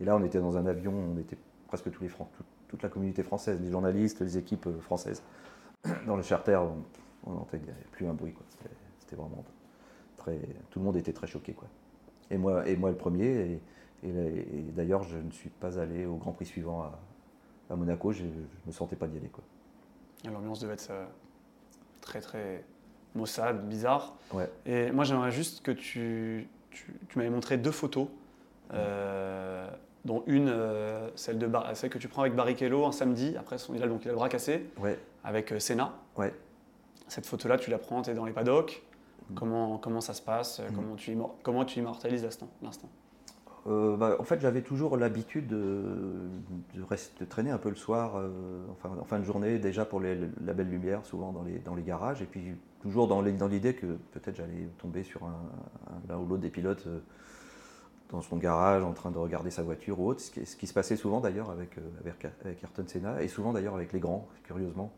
Et 0.00 0.04
là, 0.04 0.16
on 0.16 0.24
était 0.24 0.40
dans 0.40 0.56
un 0.56 0.66
avion, 0.66 0.92
on 0.92 1.18
était 1.18 1.38
presque 1.68 1.90
tous 1.90 2.02
les 2.02 2.08
Francs, 2.08 2.28
toute, 2.68 2.82
la 2.82 2.88
communauté 2.88 3.22
française, 3.22 3.60
les 3.62 3.70
journalistes, 3.70 4.20
les 4.20 4.38
équipes 4.38 4.66
euh, 4.66 4.80
françaises. 4.80 5.22
Dans 6.06 6.16
le 6.16 6.22
charter, 6.22 6.60
on, 7.26 7.30
n'entendait 7.30 7.72
plus 7.92 8.06
un 8.06 8.14
bruit. 8.14 8.34
C'était 8.98 9.16
vraiment 9.16 9.44
très. 10.16 10.38
Tout 10.70 10.78
le 10.78 10.84
monde 10.84 10.96
était 10.96 11.12
très 11.12 11.26
choqué. 11.26 11.52
Quoi. 11.52 11.68
Et, 12.30 12.38
moi, 12.38 12.66
et 12.66 12.76
moi, 12.76 12.90
le 12.90 12.96
premier. 12.96 13.60
D'ailleurs, 14.02 15.04
je 15.04 15.18
ne 15.18 15.30
suis 15.30 15.50
pas 15.50 15.78
allé 15.78 16.06
au 16.06 16.16
Grand 16.16 16.32
Prix 16.32 16.46
suivant 16.46 16.82
à, 17.70 17.76
Monaco. 17.76 18.12
Je 18.12 18.24
ne 18.24 18.30
me 18.66 18.72
sentais 18.72 18.96
pas 18.96 19.06
d'y 19.06 19.16
aller. 19.16 19.28
Quoi. 19.28 19.44
L'ambiance 20.30 20.60
devait 20.60 20.74
être 20.74 20.90
euh, 20.90 21.06
très 22.00 22.20
très 22.20 22.64
maussade, 23.14 23.66
bizarre. 23.68 24.14
Ouais. 24.32 24.50
Et 24.66 24.90
moi 24.90 25.04
j'aimerais 25.04 25.30
juste 25.30 25.62
que 25.62 25.70
tu, 25.70 26.48
tu, 26.70 26.92
m'avais 27.16 27.30
montré 27.30 27.56
deux 27.56 27.70
photos, 27.70 28.08
euh, 28.72 29.68
dont 30.04 30.22
une, 30.26 30.48
euh, 30.48 31.08
celle, 31.14 31.38
de 31.38 31.48
celle 31.74 31.90
que 31.90 31.98
tu 31.98 32.08
prends 32.08 32.22
avec 32.22 32.34
Barrichello 32.34 32.84
un 32.86 32.92
samedi, 32.92 33.36
après 33.36 33.58
son, 33.58 33.74
il, 33.74 33.82
a, 33.82 33.86
donc, 33.86 34.04
il 34.04 34.08
a 34.08 34.12
le 34.12 34.16
bras 34.16 34.28
cassé, 34.28 34.70
ouais. 34.78 34.98
avec 35.24 35.54
Senna. 35.60 35.92
Ouais. 36.16 36.32
Cette 37.08 37.26
photo-là, 37.26 37.58
tu 37.58 37.70
la 37.70 37.78
prends, 37.78 38.02
tu 38.02 38.10
es 38.10 38.14
dans 38.14 38.24
les 38.24 38.32
paddocks. 38.32 38.82
Mm. 39.30 39.34
Comment, 39.34 39.78
comment 39.78 40.00
ça 40.00 40.14
se 40.14 40.22
passe? 40.22 40.60
Mm. 40.60 40.74
comment, 40.74 40.94
tu, 40.94 41.16
comment 41.42 41.64
tu 41.64 41.78
immortalises 41.78 42.22
l'instant? 42.22 42.88
Euh, 43.68 43.96
bah, 43.96 44.16
en 44.18 44.24
fait, 44.24 44.40
j'avais 44.40 44.62
toujours 44.62 44.96
l'habitude 44.96 45.46
de, 45.46 45.84
de, 46.74 47.24
traîner 47.26 47.50
un 47.50 47.58
peu 47.58 47.68
le 47.68 47.76
soir, 47.76 48.14
euh, 48.16 48.28
en 48.84 49.04
fin 49.04 49.20
de 49.20 49.24
journée, 49.24 49.58
déjà 49.58 49.84
pour 49.84 50.00
la 50.00 50.52
belle 50.52 50.68
lumière, 50.68 51.06
souvent 51.06 51.32
dans 51.32 51.44
les, 51.44 51.58
dans 51.60 51.74
les 51.74 51.82
garages, 51.82 52.22
et 52.22 52.26
puis 52.26 52.56
toujours 52.80 53.06
dans 53.06 53.20
l'idée 53.20 53.74
que 53.74 53.86
peut-être 54.10 54.36
j'allais 54.36 54.68
tomber 54.78 55.04
sur 55.04 55.20
l'un 56.08 56.16
ou 56.18 56.26
l'autre 56.26 56.42
des 56.42 56.50
pilotes 56.50 56.84
euh, 56.88 56.98
dans 58.10 58.20
son 58.20 58.36
garage 58.36 58.82
en 58.82 58.92
train 58.92 59.12
de 59.12 59.18
regarder 59.18 59.50
sa 59.50 59.62
voiture 59.62 60.00
ou 60.00 60.08
autre, 60.08 60.20
ce 60.20 60.56
qui, 60.56 60.66
se 60.66 60.74
passait 60.74 60.96
souvent 60.96 61.20
d'ailleurs 61.20 61.50
avec, 61.50 61.78
avec, 62.00 62.62
Ayrton 62.62 62.84
Senna, 62.86 63.22
et 63.22 63.28
souvent 63.28 63.52
d'ailleurs 63.52 63.74
avec 63.74 63.92
les 63.92 64.00
grands, 64.00 64.28
curieusement. 64.42 64.92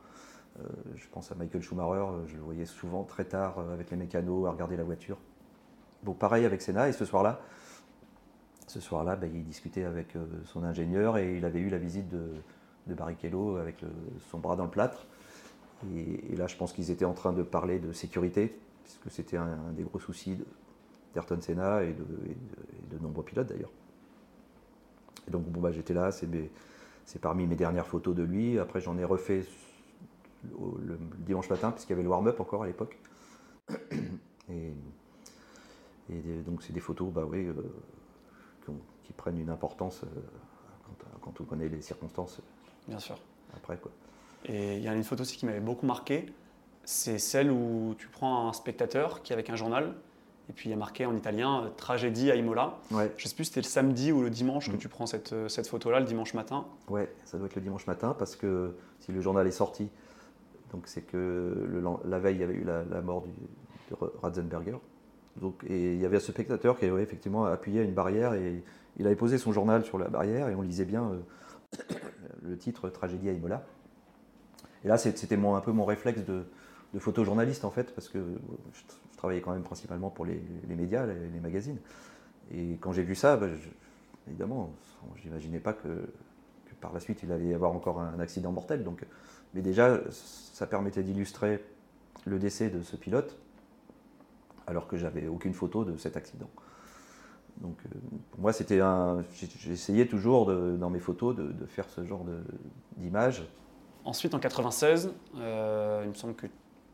je 0.96 1.06
pense 1.12 1.30
à 1.30 1.36
Michael 1.36 1.62
Schumacher, 1.62 2.06
je 2.26 2.34
le 2.34 2.42
voyais 2.42 2.66
souvent 2.66 3.04
très 3.04 3.24
tard 3.24 3.60
avec 3.72 3.92
les 3.92 3.96
mécanos 3.96 4.48
à 4.48 4.50
regarder 4.50 4.76
la 4.76 4.82
voiture. 4.82 5.18
Bon, 6.02 6.12
pareil 6.12 6.44
avec 6.44 6.60
Senna, 6.60 6.88
et 6.88 6.92
ce 6.92 7.04
soir-là, 7.04 7.40
ce 8.66 8.80
soir-là, 8.80 9.16
bah, 9.16 9.26
il 9.26 9.44
discutait 9.44 9.84
avec 9.84 10.14
son 10.46 10.64
ingénieur 10.64 11.18
et 11.18 11.36
il 11.36 11.44
avait 11.44 11.60
eu 11.60 11.68
la 11.68 11.78
visite 11.78 12.08
de, 12.08 12.28
de 12.86 12.94
Barrichello 12.94 13.56
avec 13.56 13.76
son 14.30 14.38
bras 14.38 14.56
dans 14.56 14.64
le 14.64 14.70
plâtre. 14.70 15.06
Et, 15.96 16.36
là, 16.36 16.46
je 16.46 16.56
pense 16.56 16.72
qu'ils 16.72 16.90
étaient 16.90 17.04
en 17.04 17.12
train 17.12 17.32
de 17.32 17.42
parler 17.42 17.78
de 17.78 17.92
sécurité, 17.92 18.56
puisque 18.84 19.10
c'était 19.10 19.36
un, 19.36 19.72
des 19.72 19.82
gros 19.82 19.98
soucis 19.98 20.38
d'Ayrton 21.12 21.40
Senna 21.40 21.82
et 21.82 21.92
de, 21.92 22.98
nombreux 23.00 23.24
pilotes 23.24 23.48
d'ailleurs. 23.48 23.72
Et 25.28 25.30
donc, 25.30 25.44
bon, 25.44 25.60
bah, 25.60 25.72
j'étais 25.72 25.94
là, 25.94 26.10
c'est 26.12 27.20
parmi 27.20 27.46
mes 27.46 27.56
dernières 27.56 27.86
photos 27.86 28.14
de 28.14 28.22
lui. 28.22 28.58
Après, 28.58 28.80
j'en 28.80 28.96
ai 28.98 29.04
refait 29.04 29.44
le, 30.44 30.98
dimanche 31.18 31.50
matin, 31.50 31.70
puisqu'il 31.70 31.92
y 31.92 31.94
avait 31.94 32.02
le 32.02 32.08
warm-up 32.08 32.40
encore 32.40 32.62
à 32.62 32.66
l'époque. 32.66 32.98
Et, 34.50 34.72
donc, 36.46 36.62
c'est 36.62 36.72
des 36.72 36.80
photos 36.80 37.10
bah, 37.12 37.24
oui, 37.26 37.46
euh, 37.46 37.54
qui, 39.04 39.12
prennent 39.12 39.38
une 39.38 39.50
importance 39.50 40.02
euh, 40.02 40.06
quand, 40.86 41.20
quand, 41.20 41.40
on 41.40 41.44
connaît 41.44 41.68
les 41.68 41.82
circonstances. 41.82 42.40
Bien 42.88 42.98
sûr. 42.98 43.16
Après, 43.56 43.76
quoi. 43.76 43.90
Et 44.46 44.76
il 44.76 44.82
y 44.82 44.88
a 44.88 44.94
une 44.94 45.04
photo 45.04 45.22
aussi 45.22 45.36
qui 45.36 45.46
m'avait 45.46 45.60
beaucoup 45.60 45.86
marqué, 45.86 46.26
c'est 46.84 47.18
celle 47.18 47.50
où 47.50 47.94
tu 47.98 48.08
prends 48.08 48.48
un 48.48 48.52
spectateur 48.52 49.22
qui 49.22 49.32
est 49.32 49.34
avec 49.34 49.48
un 49.48 49.56
journal, 49.56 49.94
et 50.50 50.52
puis 50.52 50.68
il 50.68 50.70
y 50.70 50.74
a 50.74 50.76
marqué 50.76 51.06
en 51.06 51.16
italien 51.16 51.64
euh, 51.64 51.68
Tragédie 51.76 52.30
à 52.30 52.36
Imola. 52.36 52.78
Ouais. 52.90 53.10
Je 53.16 53.24
ne 53.24 53.28
sais 53.28 53.34
plus 53.34 53.44
si 53.44 53.50
c'était 53.50 53.62
le 53.62 53.70
samedi 53.70 54.12
ou 54.12 54.22
le 54.22 54.30
dimanche 54.30 54.68
que 54.70 54.76
mm. 54.76 54.78
tu 54.78 54.88
prends 54.88 55.06
cette, 55.06 55.32
euh, 55.32 55.48
cette 55.48 55.66
photo-là, 55.66 56.00
le 56.00 56.06
dimanche 56.06 56.34
matin. 56.34 56.66
Ouais, 56.88 57.10
ça 57.24 57.38
doit 57.38 57.46
être 57.46 57.54
le 57.54 57.62
dimanche 57.62 57.86
matin, 57.86 58.14
parce 58.18 58.36
que 58.36 58.76
si 59.00 59.12
le 59.12 59.20
journal 59.22 59.46
est 59.46 59.52
sorti, 59.52 59.88
donc 60.72 60.86
c'est 60.86 61.02
que 61.02 61.66
le, 61.66 61.82
la 62.04 62.18
veille, 62.18 62.36
il 62.36 62.40
y 62.40 62.44
avait 62.44 62.54
eu 62.54 62.64
la, 62.64 63.00
mort 63.00 63.22
du, 63.22 63.30
de 63.90 63.96
Ratzenberger. 64.20 64.76
Donc, 65.36 65.64
et 65.68 65.94
il 65.94 66.00
y 66.00 66.04
avait 66.04 66.20
ce 66.20 66.32
spectateur 66.32 66.78
qui 66.78 66.84
avait 66.84 67.02
effectivement 67.02 67.44
appuyé 67.46 67.80
à 67.80 67.82
une 67.84 67.94
barrière 67.94 68.34
et 68.34 68.62
il 68.98 69.06
avait 69.06 69.16
posé 69.16 69.38
son 69.38 69.52
journal 69.52 69.84
sur 69.84 69.98
la 69.98 70.08
barrière 70.08 70.48
et 70.48 70.54
on 70.54 70.62
lisait 70.62 70.84
bien 70.84 71.10
euh, 71.10 71.78
le 72.42 72.56
titre 72.56 72.88
Tragédie 72.88 73.28
à 73.28 73.32
Imola. 73.32 73.64
Et 74.84 74.88
là, 74.88 74.98
c'était 74.98 75.36
un 75.36 75.60
peu 75.60 75.72
mon 75.72 75.84
réflexe 75.84 76.22
de, 76.24 76.44
photojournaliste, 76.98 77.64
en 77.64 77.70
fait, 77.70 77.92
parce 77.94 78.08
que 78.08 78.18
je, 78.72 78.82
travaillais 79.16 79.40
quand 79.40 79.52
même 79.52 79.62
principalement 79.62 80.10
pour 80.10 80.26
les, 80.26 80.40
médias, 80.68 81.06
les, 81.06 81.40
magazines. 81.40 81.78
Et 82.52 82.76
quand 82.80 82.92
j'ai 82.92 83.02
vu 83.02 83.14
ça, 83.14 83.36
bah, 83.36 83.48
je, 83.48 83.68
évidemment, 84.28 84.72
j'imaginais 85.16 85.58
pas 85.58 85.72
que, 85.72 86.06
par 86.80 86.92
la 86.92 87.00
suite, 87.00 87.22
il 87.22 87.32
allait 87.32 87.46
y 87.46 87.54
avoir 87.54 87.72
encore 87.72 88.00
un 88.00 88.20
accident 88.20 88.52
mortel. 88.52 88.84
Donc, 88.84 89.04
mais 89.54 89.62
déjà, 89.62 90.00
ça 90.10 90.66
permettait 90.66 91.02
d'illustrer 91.02 91.64
le 92.26 92.38
décès 92.38 92.68
de 92.68 92.82
ce 92.82 92.96
pilote, 92.96 93.38
alors 94.66 94.86
que 94.86 94.96
j'avais 94.96 95.26
aucune 95.26 95.54
photo 95.54 95.84
de 95.84 95.96
cet 95.96 96.16
accident. 96.16 96.50
Donc, 97.58 97.76
euh, 97.86 97.98
pour 98.30 98.40
moi, 98.40 98.52
c'était 98.52 98.80
un. 98.80 99.22
J'essayais 99.58 100.06
toujours 100.06 100.46
dans 100.46 100.90
mes 100.90 100.98
photos 100.98 101.34
de, 101.36 101.52
de 101.52 101.66
faire 101.66 101.88
ce 101.88 102.04
genre 102.04 102.24
d'image 102.96 103.44
Ensuite, 104.04 104.34
en 104.34 104.38
96, 104.38 105.12
euh, 105.38 106.02
il 106.04 106.10
me 106.10 106.14
semble 106.14 106.34
que 106.34 106.46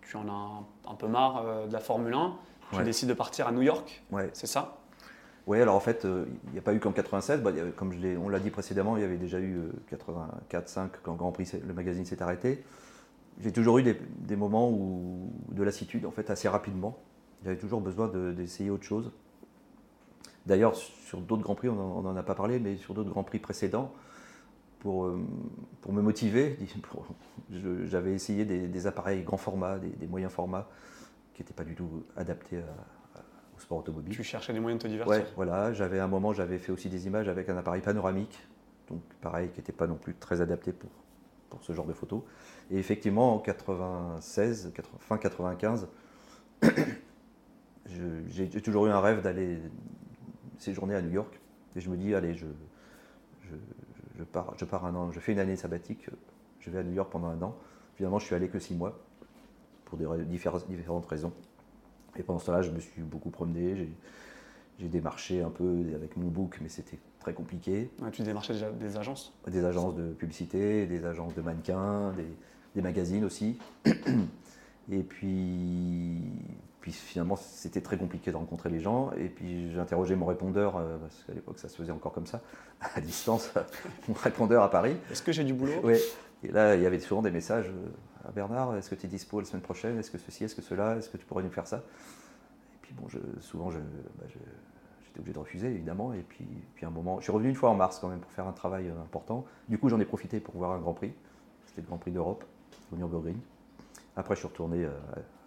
tu 0.03 0.17
en 0.17 0.29
as 0.29 0.91
un, 0.91 0.95
peu 0.95 1.09
marre 1.09 1.45
euh, 1.45 1.67
de 1.67 1.73
la 1.73 1.81
Formule 1.81 2.15
1. 2.15 2.35
Tu 2.73 2.85
décides 2.85 3.09
de 3.09 3.15
partir 3.15 3.49
à 3.49 3.53
New 3.53 3.63
York, 3.63 4.05
ouais. 4.13 4.31
c'est 4.33 4.47
ça? 4.47 4.77
Oui, 5.49 5.61
alors 5.61 5.75
en 5.75 5.81
fait, 5.81 6.05
euh, 6.05 6.27
il 6.47 6.53
n'y 6.53 6.59
a 6.61 6.63
pas 6.63 6.73
eu 6.73 6.79
qu'en 6.79 6.93
96. 6.93 7.43
Bah, 7.43 7.51
comme 7.75 7.93
je 7.93 8.17
on 8.17 8.29
l'a 8.29 8.39
dit 8.39 8.51
précédemment, 8.51 8.97
il 8.97 9.01
y 9.01 9.05
avait 9.05 9.17
déjà 9.17 9.41
eu 9.41 9.59
84-5 9.91 10.91
quand 11.03 11.15
Grand 11.15 11.33
Prix, 11.33 11.51
le 11.67 11.75
magazine 11.75 12.05
s'est 12.05 12.23
arrêté. 12.23 12.63
J'ai 13.41 13.51
toujours 13.51 13.79
eu 13.79 13.83
des, 13.83 14.37
moments 14.37 14.71
où, 14.71 15.33
de 15.51 15.65
lassitude, 15.65 16.07
en 16.07 16.13
fait, 16.13 16.31
assez 16.31 16.49
rapidement. 16.49 16.99
J'avais 17.43 17.57
toujours 17.57 17.81
besoin 17.81 18.07
d'essayer 18.09 18.71
autre 18.71 18.85
chose. 18.85 19.11
D'ailleurs, 20.47 20.75
sur 20.75 21.21
d'autres 21.21 21.43
Grands 21.43 21.55
Prix, 21.55 21.69
on 21.69 22.03
n'en 22.03 22.17
a 22.17 22.23
pas 22.23 22.35
parlé, 22.35 22.59
mais 22.59 22.77
sur 22.77 22.95
d'autres 22.95 23.11
Grands 23.11 23.25
Prix 23.25 23.39
précédents, 23.39 23.93
pour, 24.81 25.05
euh, 25.05 25.21
pour 25.83 25.93
me 25.93 26.01
motiver, 26.01 26.59
j'avais 27.85 28.13
essayé 28.13 28.45
des, 28.45 28.87
appareils 28.87 29.23
grand 29.23 29.37
format, 29.37 29.79
des, 29.79 30.07
moyens 30.07 30.33
formats, 30.33 30.69
qui 31.35 31.43
n'étaient 31.43 31.55
pas 31.55 31.65
du 31.65 31.75
tout 31.75 32.05
adaptés 32.17 32.59
au 33.57 33.61
sport 33.61 33.79
automobile. 33.79 34.15
Tu 34.15 34.25
cherchais 34.25 34.53
des 34.53 34.61
moyens 34.61 34.83
de 34.83 34.89
te 34.89 34.91
divertir 34.91 35.15
Ouais, 35.15 35.27
voilà. 35.37 35.73
J'avais 35.73 36.01
un 36.01 36.09
moment, 36.09 36.33
j'avais 36.33 36.59
fait 36.59 36.73
aussi 36.73 36.89
des 36.89 37.07
images 37.07 37.29
avec 37.29 37.49
un 37.49 37.57
appareil 37.57 37.83
panoramique, 37.83 38.39
donc 38.89 39.03
pareil, 39.21 39.51
qui 39.51 39.61
n'était 39.61 39.73
pas 39.73 39.87
non 39.87 39.97
plus 39.97 40.15
très 40.15 40.41
adapté 40.41 40.73
pour, 40.73 40.91
pour 41.51 41.63
ce 41.63 41.75
genre 41.75 41.87
de 41.87 41.93
photos. 41.93 42.23
Et 42.71 42.79
effectivement, 42.79 43.35
en 43.35 43.39
96, 43.39 44.73
fin 45.01 45.19
95, 45.19 45.89
j'ai 47.87 48.63
toujours 48.63 48.87
eu 48.87 48.91
un 48.91 49.01
rêve 49.01 49.21
d'aller 49.21 49.59
séjourner 50.61 50.95
à 50.95 51.03
New 51.03 51.11
York. 51.11 51.41
Et 51.77 51.81
je 51.81 51.91
me 51.91 51.97
dis, 51.97 52.15
allez, 52.15 52.35
je, 52.35 52.47
je 53.43 53.57
je 54.21 54.25
pars, 54.25 54.55
je 54.57 54.65
pars 54.65 54.85
un 54.85 54.95
an, 54.95 55.11
je 55.11 55.19
fais 55.19 55.33
une 55.33 55.39
année 55.39 55.57
sabbatique, 55.57 56.07
je 56.61 56.71
vais 56.71 56.79
à 56.79 56.83
New 56.83 56.93
York 56.93 57.11
pendant 57.11 57.29
un 57.29 57.41
an. 57.43 57.57
Finalement, 57.97 58.19
je 58.19 58.27
suis 58.27 58.35
allé 58.35 58.49
que 58.49 58.59
six 58.59 58.75
mois, 58.75 58.99
pour 59.87 59.99
des 59.99 60.07
différentes 60.25 61.07
raisons. 61.07 61.33
Et 62.17 62.23
pendant 62.23 62.39
ce 62.39 62.47
temps-là, 62.47 62.63
je 62.63 62.71
me 62.71 62.81
suis 62.81 63.03
beaucoup 63.03 63.31
promené, 63.31 63.89
j'ai 64.79 64.89
démarché 64.89 65.43
un 65.43 65.51
peu 65.51 65.85
avec 65.95 66.17
mon 66.17 66.29
book, 66.29 66.59
mais 66.61 66.69
c'était 66.69 66.99
très 67.19 67.33
compliqué. 67.33 67.91
tu 68.13 68.23
démarchais 68.23 68.55
déjà 68.55 68.71
des 68.71 68.97
agences? 68.97 69.33
Des 69.47 69.65
agences 69.65 69.95
de 69.95 70.13
publicité, 70.13 70.87
des 70.87 71.05
agences 71.05 71.35
de 71.35 71.43
mannequins, 71.43 72.13
des 72.75 72.83
magazines 72.83 73.25
aussi. 73.25 73.59
Et 74.93 75.03
puis, 75.03 76.21
puis 76.81 76.93
finalement, 76.93 77.37
c'était 77.37 77.83
très 77.83 77.99
compliqué 77.99 78.31
de 78.31 78.37
rencontrer 78.37 78.71
les 78.71 78.81
gens. 78.81 79.11
Et 79.13 79.29
puis 79.29 79.71
j'ai 79.71 79.79
interrogé 79.79 80.17
mon 80.17 80.27
répondeur, 80.27 80.77
euh, 80.77 80.97
parce 80.99 81.25
qu'à 81.25 81.35
l'époque 81.35 81.59
ça 81.59 81.69
se 81.69 81.77
faisait 81.77 81.93
encore 81.93 82.13
comme 82.13 82.27
ça, 82.27 82.41
à 82.95 83.01
distance, 83.01 83.53
mon 84.09 84.15
répondeur 84.15 84.63
à 84.63 84.71
Paris. 84.71 84.97
Est-ce 85.11 85.23
que 85.23 85.33
j'ai 85.33 85.45
du 85.45 85.53
boulot? 85.53 85.81
Oui. 85.85 85.97
Et 86.43 86.49
là, 86.49 86.75
il 86.75 86.83
y 86.83 86.87
avait 86.87 87.01
souvent 87.01 87.21
des 87.21 87.31
messages 87.31 87.69
euh, 87.69 88.29
à 88.29 88.33
Bernard, 88.33 88.77
est-ce 88.77 88.89
que 88.89 88.95
tu 88.95 89.07
es 89.07 89.09
dispo 89.09 89.41
la 89.41 89.47
semaine 89.47 89.63
prochaine? 89.63 89.99
Est-ce 89.99 90.11
que 90.11 90.19
ceci, 90.19 90.45
est-ce 90.45 90.55
que 90.55 90.63
cela? 90.63 90.97
Est-ce 90.97 91.11
que 91.11 91.19
tu 91.19 91.27
pourrais 91.27 91.43
nous 91.43 91.51
faire 91.51 91.67
ça? 91.67 91.79
Et 91.79 92.79
puis 92.81 92.95
bon, 92.95 93.09
je, 93.09 93.19
souvent, 93.41 93.69
bah, 93.69 94.25
j'étais 94.29 95.19
obligé 95.19 95.35
de 95.35 95.39
refuser, 95.39 95.67
évidemment. 95.69 96.15
Et 96.15 96.23
puis, 96.23 96.47
puis 96.75 96.87
un 96.87 96.91
moment, 96.91 97.19
je 97.19 97.25
suis 97.25 97.33
revenu 97.33 97.51
une 97.51 97.55
fois 97.55 97.69
en 97.69 97.75
mars 97.75 97.99
quand 97.99 98.09
même 98.09 98.21
pour 98.21 98.31
faire 98.33 98.47
un 98.47 98.53
travail 98.53 98.89
euh, 98.89 99.03
important. 99.03 99.45
Du 99.69 99.77
coup, 99.77 99.91
j'en 99.91 100.01
ai 100.01 100.07
profité 100.07 100.41
pour 100.41 100.57
voir 100.57 100.73
un 100.73 100.79
Grand 100.79 100.95
Prix. 100.95 101.13
C'était 101.67 101.83
le 101.83 101.87
Grand 101.87 101.99
Prix 101.99 102.11
d'Europe, 102.11 102.45
au 102.91 102.97
Nürburgring. 102.97 103.37
Après, 104.17 104.35
je 104.35 104.41
suis 104.41 104.49
retourné 104.49 104.87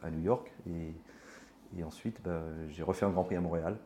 à 0.03 0.09
New 0.09 0.21
York 0.21 0.51
et 0.67 0.93
et 1.77 1.83
ensuite, 1.83 2.21
bah, 2.23 2.41
j'ai 2.69 2.83
refait 2.83 3.05
un 3.05 3.09
Grand 3.09 3.23
Prix 3.23 3.35
à 3.35 3.41
Montréal. 3.41 3.77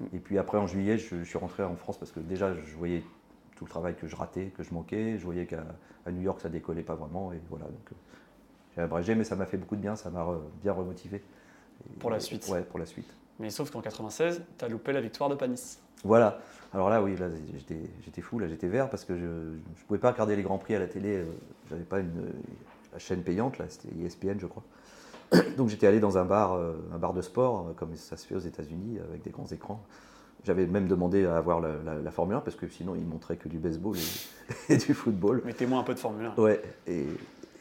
Mm. 0.00 0.04
Et 0.14 0.18
puis 0.18 0.38
après, 0.38 0.58
en 0.58 0.66
juillet, 0.66 0.98
je, 0.98 1.22
suis 1.22 1.38
rentré 1.38 1.62
en 1.62 1.76
France 1.76 1.98
parce 1.98 2.12
que 2.12 2.20
déjà, 2.20 2.54
je 2.54 2.76
voyais 2.76 3.02
tout 3.56 3.64
le 3.64 3.70
travail 3.70 3.94
que 3.94 4.06
je 4.06 4.16
ratais, 4.16 4.46
que 4.56 4.62
je 4.62 4.72
manquais. 4.72 5.18
Je 5.18 5.24
voyais 5.24 5.46
qu'à 5.46 5.64
New 6.10 6.22
York, 6.22 6.40
ça 6.40 6.48
décollait 6.48 6.82
pas 6.82 6.94
vraiment. 6.94 7.32
Et 7.32 7.40
voilà, 7.48 7.66
donc 7.66 7.92
euh, 7.92 7.94
j'ai 8.74 8.82
abrégé, 8.82 9.14
mais 9.14 9.24
ça 9.24 9.36
m'a 9.36 9.46
fait 9.46 9.58
beaucoup 9.58 9.76
de 9.76 9.82
bien, 9.82 9.96
ça 9.96 10.10
m'a 10.10 10.26
bien 10.62 10.72
remotivé. 10.72 11.22
pour 11.98 12.10
la 12.10 12.20
suite 12.20 12.46
Ouais, 12.48 12.62
pour 12.62 12.78
la 12.78 12.86
suite. 12.86 13.12
Mais 13.38 13.50
sauf 13.50 13.70
qu'en 13.70 13.80
96, 13.80 14.42
tu 14.58 14.64
as 14.64 14.68
loupé 14.68 14.92
la 14.92 15.00
victoire 15.00 15.30
de 15.30 15.34
Panis. 15.34 15.78
Voilà. 16.04 16.40
Alors 16.72 16.88
là, 16.88 17.02
oui, 17.02 17.16
là, 17.16 17.26
j'étais 18.04 18.20
fou, 18.22 18.38
là, 18.38 18.46
j'étais 18.48 18.68
vert 18.68 18.88
parce 18.90 19.04
que 19.04 19.16
je 19.16 19.24
ne 19.24 19.86
pouvais 19.86 19.98
pas 19.98 20.12
regarder 20.12 20.36
les 20.36 20.42
Grands 20.42 20.58
Prix 20.58 20.74
à 20.74 20.78
la 20.78 20.86
télé. 20.86 21.16
Euh, 21.16 21.24
j'avais 21.68 21.82
pas 21.82 22.00
une, 22.00 22.32
la 22.92 22.98
chaîne 22.98 23.22
payante, 23.22 23.58
là, 23.58 23.66
c'était 23.68 23.88
ESPN, 24.04 24.38
je 24.38 24.46
crois. 24.46 24.62
Donc 25.56 25.68
j'étais 25.68 25.86
allé 25.86 26.00
dans 26.00 26.18
un 26.18 26.24
bar, 26.24 26.54
euh, 26.54 26.74
un 26.92 26.98
bar 26.98 27.12
de 27.12 27.22
sport, 27.22 27.68
euh, 27.68 27.72
comme 27.74 27.94
ça 27.94 28.16
se 28.16 28.26
fait 28.26 28.34
aux 28.34 28.40
États-Unis, 28.40 28.98
avec 29.08 29.22
des 29.22 29.30
grands 29.30 29.46
écrans. 29.46 29.84
J'avais 30.44 30.66
même 30.66 30.88
demandé 30.88 31.26
à 31.26 31.36
avoir 31.36 31.60
la, 31.60 32.10
Formule 32.10 32.36
1 32.36 32.40
parce 32.40 32.56
que 32.56 32.66
sinon 32.66 32.94
ils 32.94 33.04
montraient 33.04 33.36
que 33.36 33.48
du 33.48 33.58
baseball 33.58 33.96
et, 34.68 34.76
du 34.78 34.94
football. 34.94 35.42
Mettez-moi 35.44 35.78
un 35.78 35.82
peu 35.82 35.92
de 35.92 35.98
Formule 35.98 36.30
1. 36.36 36.40
Ouais, 36.40 36.62
et, 36.86 37.06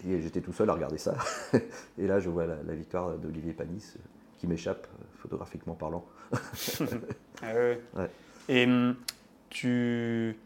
j'étais 0.06 0.40
tout 0.40 0.54
seul 0.54 0.70
à 0.70 0.74
regarder 0.74 0.98
ça. 0.98 1.16
et 1.98 2.08
là, 2.08 2.22
je 2.22 2.30
vois 2.30 2.46
la, 2.46 2.74
victoire 2.74 3.18
d'Olivier 3.18 3.52
Panis 3.52 3.96
euh, 3.98 4.00
qui 4.38 4.48
m'échappe, 4.48 4.88
photographiquement 5.18 5.76
parlant. 5.76 6.06
ah 7.42 7.54
ouais. 7.54 7.82
Et 8.48 8.66
hum, 8.66 8.96
tu. 9.50 10.38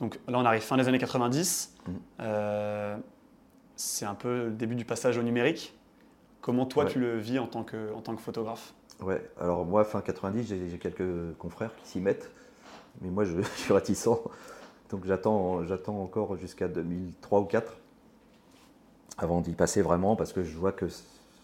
Donc 0.00 0.18
là, 0.26 0.38
on 0.38 0.44
arrive 0.46 0.62
fin 0.62 0.78
des 0.78 0.88
années 0.88 0.98
90. 0.98 1.74
Mmh. 1.86 2.22
c'est 3.76 4.06
un 4.06 4.14
peu 4.14 4.46
le 4.46 4.50
début 4.52 4.74
du 4.74 4.86
passage 4.86 5.18
au 5.18 5.22
numérique. 5.22 5.74
Comment 6.44 6.66
toi 6.66 6.84
tu 6.84 7.00
le 7.00 7.16
vis 7.16 7.38
en 7.38 7.46
tant 7.46 7.64
que, 7.64 7.90
en 7.94 8.02
tant 8.02 8.14
que 8.14 8.20
photographe? 8.20 8.74
Ouais, 9.00 9.30
alors 9.40 9.64
moi, 9.64 9.82
fin 9.82 10.02
90, 10.02 10.46
j'ai 10.46 10.78
quelques 10.78 11.34
confrères 11.38 11.74
qui 11.76 11.88
s'y 11.88 12.00
mettent, 12.00 12.30
mais 13.00 13.08
moi 13.08 13.24
je, 13.24 13.40
suis 13.56 13.72
réticent. 13.72 14.10
Donc 14.90 15.06
j'attends 15.06 15.62
encore 15.88 16.36
jusqu'à 16.36 16.68
2003 16.68 17.38
ou 17.38 17.44
2004 17.44 17.78
avant 19.16 19.40
d'y 19.40 19.52
passer 19.52 19.80
vraiment 19.80 20.16
parce 20.16 20.34
que 20.34 20.42
je 20.42 20.54
vois 20.58 20.72
que 20.72 20.84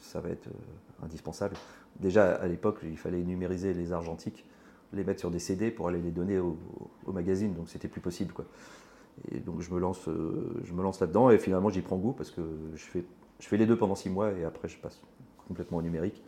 ça 0.03 0.21
va 0.21 0.29
être 0.29 0.49
euh, 0.49 1.07
indispensable. 1.07 1.57
Déjà 1.99 2.35
à 2.35 2.47
l'époque, 2.47 2.81
il 2.83 2.99
fallait 2.99 3.23
numériser 3.23 3.73
les 3.73 3.93
argentiques, 3.93 4.45
les 4.93 5.03
mettre 5.03 5.21
sur 5.21 5.31
des 5.31 5.39
CD 5.39 5.71
pour 5.71 5.89
aller 5.89 6.03
les 6.03 6.11
donner 6.11 6.39
au, 6.39 6.59
magazine, 7.07 7.55
donc 7.55 7.71
c'était 7.71 7.89
plus 7.89 8.03
possible. 8.03 8.35
Quoi. 8.35 8.45
Et 9.33 9.39
donc 9.39 9.63
je 9.63 9.73
me 9.73 9.81
lance, 9.81 10.09
euh, 10.09 10.61
je 10.63 10.75
me 10.75 10.83
lance 10.83 11.01
là-dedans 11.01 11.31
et 11.31 11.39
finalement 11.39 11.71
j'y 11.71 11.81
prends 11.81 11.97
goût 11.97 12.13
parce 12.13 12.31
que 12.31 12.43
je 12.75 12.85
fais 12.85 13.03
je 13.41 13.49
fais 13.49 13.57
les 13.57 13.67
deux 13.67 13.77
pendant 13.77 13.95
six 13.95 14.11
mois 14.11 14.33
et 14.33 14.45
après 14.45 14.69
je 14.69 14.79
passe 14.79 15.01
complètement 15.49 15.79
au 15.79 15.83
numérique. 15.83 16.23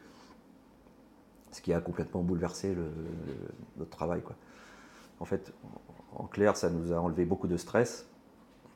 Ce 1.53 1.61
qui 1.61 1.73
a 1.73 1.81
complètement 1.81 2.23
bouleversé 2.23 2.75
notre 3.77 3.91
travail. 3.91 4.23
Quoi. 4.23 4.35
En 5.21 5.25
fait, 5.27 5.53
en 6.15 6.25
clair, 6.25 6.57
ça 6.57 6.71
nous 6.71 6.93
a 6.93 6.97
enlevé 6.97 7.25
beaucoup 7.25 7.47
de 7.47 7.57
stress, 7.57 8.09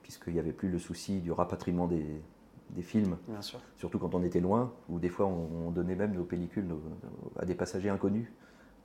puisqu'il 0.02 0.34
n'y 0.34 0.38
avait 0.38 0.52
plus 0.52 0.68
le 0.68 0.78
souci 0.78 1.20
du 1.20 1.32
rapatriement 1.32 1.88
des, 1.88 2.20
films, 2.82 3.16
surtout 3.76 3.98
quand 3.98 4.14
on 4.14 4.22
était 4.22 4.40
loin, 4.40 4.72
ou 4.88 4.98
des 4.98 5.08
fois 5.08 5.26
on, 5.26 5.70
donnait 5.70 5.94
même 5.94 6.12
nos 6.12 6.24
pellicules 6.24 6.68
à 7.38 7.44
des 7.44 7.54
passagers 7.54 7.88
inconnus 7.88 8.28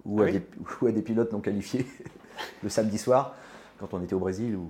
ou, 0.05 0.21
ah 0.21 0.25
à, 0.25 0.31
des, 0.31 0.41
ou 0.81 0.87
à, 0.87 0.91
des, 0.91 1.01
pilotes 1.01 1.31
non 1.31 1.41
qualifiés 1.41 1.85
le 2.63 2.69
samedi 2.69 2.97
soir, 2.97 3.35
quand 3.79 3.93
on 3.93 4.01
était 4.01 4.13
au 4.13 4.19
Brésil 4.19 4.55
ou 4.55 4.69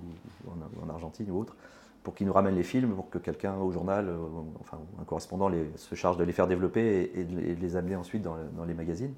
en, 0.82 0.90
Argentine 0.90 1.30
ou 1.30 1.40
autre, 1.40 1.56
pour 2.04 2.16
qu'ils 2.16 2.28
nous 2.28 2.34
ramènent 2.34 2.56
les 2.56 2.64
films, 2.64 2.96
pour 2.96 3.10
que 3.10 3.18
quelqu'un 3.18 3.56
au 3.58 3.72
journal, 3.72 4.10
euh, 4.10 4.18
enfin 4.60 4.80
un 5.00 5.04
correspondant 5.04 5.52
se 5.76 5.96
charge 5.96 6.18
de 6.18 6.24
les 6.24 6.34
faire 6.34 6.48
développer 6.48 7.12
et, 7.14 7.24
de, 7.24 7.40
les 7.40 7.76
amener 7.76 7.96
ensuite 7.96 8.24
dans, 8.24 8.38
les 8.66 8.74
magazines, 8.74 9.14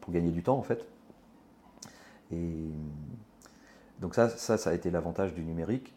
pour 0.00 0.12
gagner 0.12 0.30
du 0.30 0.42
temps 0.42 0.56
en 0.56 0.62
fait. 0.62 0.86
Et 2.32 2.70
donc 4.00 4.14
ça, 4.14 4.28
ça, 4.28 4.70
a 4.70 4.74
été 4.74 4.90
l'avantage 4.90 5.34
du 5.34 5.42
numérique, 5.42 5.94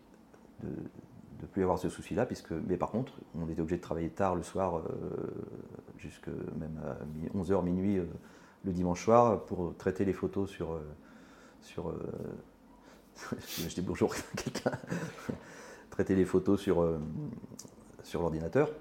de 0.64 1.44
ne 1.44 1.48
plus 1.48 1.64
avoir 1.64 1.78
ce 1.80 1.90
souci-là, 1.90 2.26
puisque, 2.26 2.52
mais 2.52 2.78
par 2.78 2.90
contre, 2.90 3.14
on 3.36 3.48
était 3.48 3.62
obligé 3.62 3.78
de 3.78 3.82
travailler 3.82 4.10
tard 4.10 4.36
le 4.36 4.44
soir, 4.44 4.78
euh, 4.78 4.82
jusque 5.98 6.28
même 6.28 6.80
à 6.84 7.38
11h, 7.38 7.64
minuit 7.64 7.98
euh, 7.98 8.06
le 8.66 8.72
dimanche 8.72 9.04
soir, 9.04 9.46
pour 9.46 9.76
traiter 9.78 10.06
les 10.06 10.14
photos 10.14 10.50
sur... 10.50 10.74
Euh, 10.74 10.82
sur 11.62 11.94
je 13.48 13.68
dis 13.74 13.82
bonjour 13.82 14.14
à 14.14 14.38
quelqu'un, 14.38 14.72
traiter 15.90 16.16
les 16.16 16.26
photos 16.26 16.60
sur, 16.60 16.88
sur 18.04 18.22
l'ordinateur. 18.22 18.72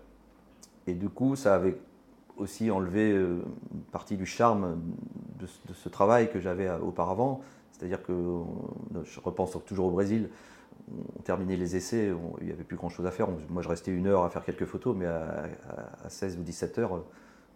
Et 0.87 0.95
du 0.95 1.09
coup, 1.09 1.37
ça 1.37 1.55
avait 1.55 1.79
aussi 2.37 2.71
enlevé 2.71 3.13
une 3.13 3.83
partie 3.93 4.17
du 4.17 4.27
charme 4.27 4.81
de, 5.39 5.47
de 5.69 5.75
ce 5.75 5.89
travail 5.89 6.31
que 6.31 6.41
j'avais 6.41 6.71
auparavant, 6.71 7.41
c'est-à-dire 7.77 8.03
que, 8.03 8.13
je 9.05 9.21
repense 9.21 9.57
toujours 9.67 9.87
au 9.87 9.91
Brésil, 9.91 10.31
on 10.89 11.23
terminait 11.23 11.57
les 11.57 11.77
essais, 11.77 12.13
il 12.41 12.47
n'y 12.47 12.53
avait 12.53 12.65
plus 12.65 12.77
grand-chose 12.77 13.07
à 13.07 13.11
faire. 13.11 13.29
moi, 13.51 13.63
je 13.63 13.69
restais 13.69 13.91
une 13.91 14.07
heure 14.07 14.25
à 14.25 14.31
faire 14.31 14.45
quelques 14.45 14.65
photos, 14.65 14.97
mais 14.97 15.07
à, 15.07 15.49
16 16.09 16.39
ou 16.39 16.43
17 16.43 16.79
heures, 16.79 17.05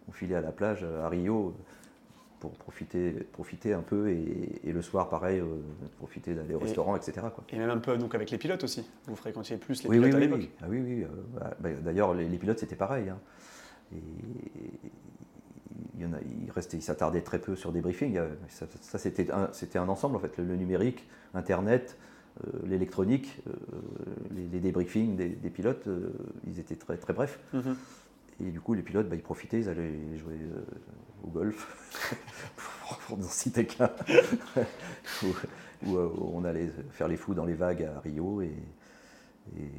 on 0.07 0.11
filait 0.11 0.35
à 0.35 0.41
la 0.41 0.51
plage 0.51 0.83
à 0.83 1.09
Rio 1.09 1.55
pour 2.41 2.51
profiter, 2.53 3.11
profiter 3.31 3.71
un 3.71 3.83
peu 3.83 4.09
et, 4.09 4.71
le 4.71 4.81
soir, 4.81 5.09
pareil, 5.09 5.39
euh, 5.39 5.45
profiter 5.97 6.33
d'aller 6.33 6.55
au 6.55 6.59
restaurant, 6.59 6.95
etc. 6.95 7.27
Et 7.51 7.57
même 7.57 7.69
un 7.69 7.77
peu 7.77 7.95
donc 7.97 8.15
avec 8.15 8.31
les 8.31 8.39
pilotes 8.39 8.63
aussi. 8.63 8.83
Vous 9.05 9.15
fréquentiez 9.15 9.57
plus 9.57 9.83
les 9.83 9.89
pilotes 9.89 10.15
à 10.15 10.19
l'époque 10.19 10.39
Oui, 10.39 10.49
ah, 10.61 10.65
oui, 10.67 10.81
oui. 10.81 11.03
Euh, 11.03 11.07
bah, 11.35 11.53
bah, 11.59 11.69
d'ailleurs, 11.83 12.15
les, 12.15 12.25
pilotes, 12.37 12.57
c'était 12.57 12.75
pareil. 12.75 13.09
Hein. 13.09 13.19
Et, 13.93 13.99
il, 15.95 16.01
y 16.01 16.05
en 16.05 16.13
a, 16.13 16.17
il, 16.19 16.49
restait, 16.51 16.77
il 16.77 16.81
s'attardait 16.81 17.21
très 17.21 17.37
peu 17.37 17.55
sur 17.55 17.71
des 17.71 17.79
briefings. 17.79 18.19
Ça, 18.49 18.97
c'était, 18.97 19.31
un, 19.31 19.49
c'était 19.51 19.77
un 19.77 19.87
ensemble, 19.87 20.15
en 20.15 20.19
fait, 20.19 20.35
le, 20.39 20.55
numérique, 20.55 21.07
Internet, 21.35 21.95
euh, 22.45 22.59
l'électronique, 22.65 23.41
euh, 23.47 23.51
les, 24.31 24.59
débriefings 24.59 25.15
des, 25.15 25.49
pilotes, 25.49 25.85
euh, 25.87 26.11
ils 26.47 26.59
étaient 26.59 26.75
très, 26.75 26.97
très 26.97 27.13
brefs. 27.13 27.39
Mhm. 27.53 27.75
Et 28.41 28.51
du 28.51 28.59
coup, 28.59 28.73
les 28.73 28.81
pilotes, 28.81 29.07
bah, 29.07 29.15
ils 29.15 29.21
profitaient, 29.21 29.59
ils 29.59 29.69
allaient 29.69 30.17
jouer 30.17 30.39
au 31.23 31.27
golf, 31.27 32.15
pour 33.07 33.17
n'en 33.17 33.27
citer 33.27 33.65
qu'un, 33.65 33.91
où, 35.23 35.97
on 36.33 36.43
allait 36.43 36.71
faire 36.91 37.07
les 37.07 37.17
fous 37.17 37.33
dans 37.33 37.45
les 37.45 37.53
vagues 37.53 37.83
à 37.83 37.99
Rio 37.99 38.41
et, 38.41 38.55
et 39.57 39.69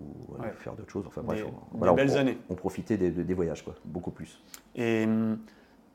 ou 0.00 0.36
faire 0.58 0.74
d'autres 0.74 0.90
choses. 0.90 1.04
Enfin 1.06 1.22
bref, 1.22 1.44
on, 1.72 1.94
belles 1.94 2.16
années. 2.16 2.38
On 2.50 2.54
profitait 2.54 2.96
des, 2.96 3.34
voyages, 3.34 3.64
quoi, 3.64 3.74
beaucoup 3.84 4.10
plus. 4.10 4.42
Et 4.74 5.04
hum, 5.04 5.38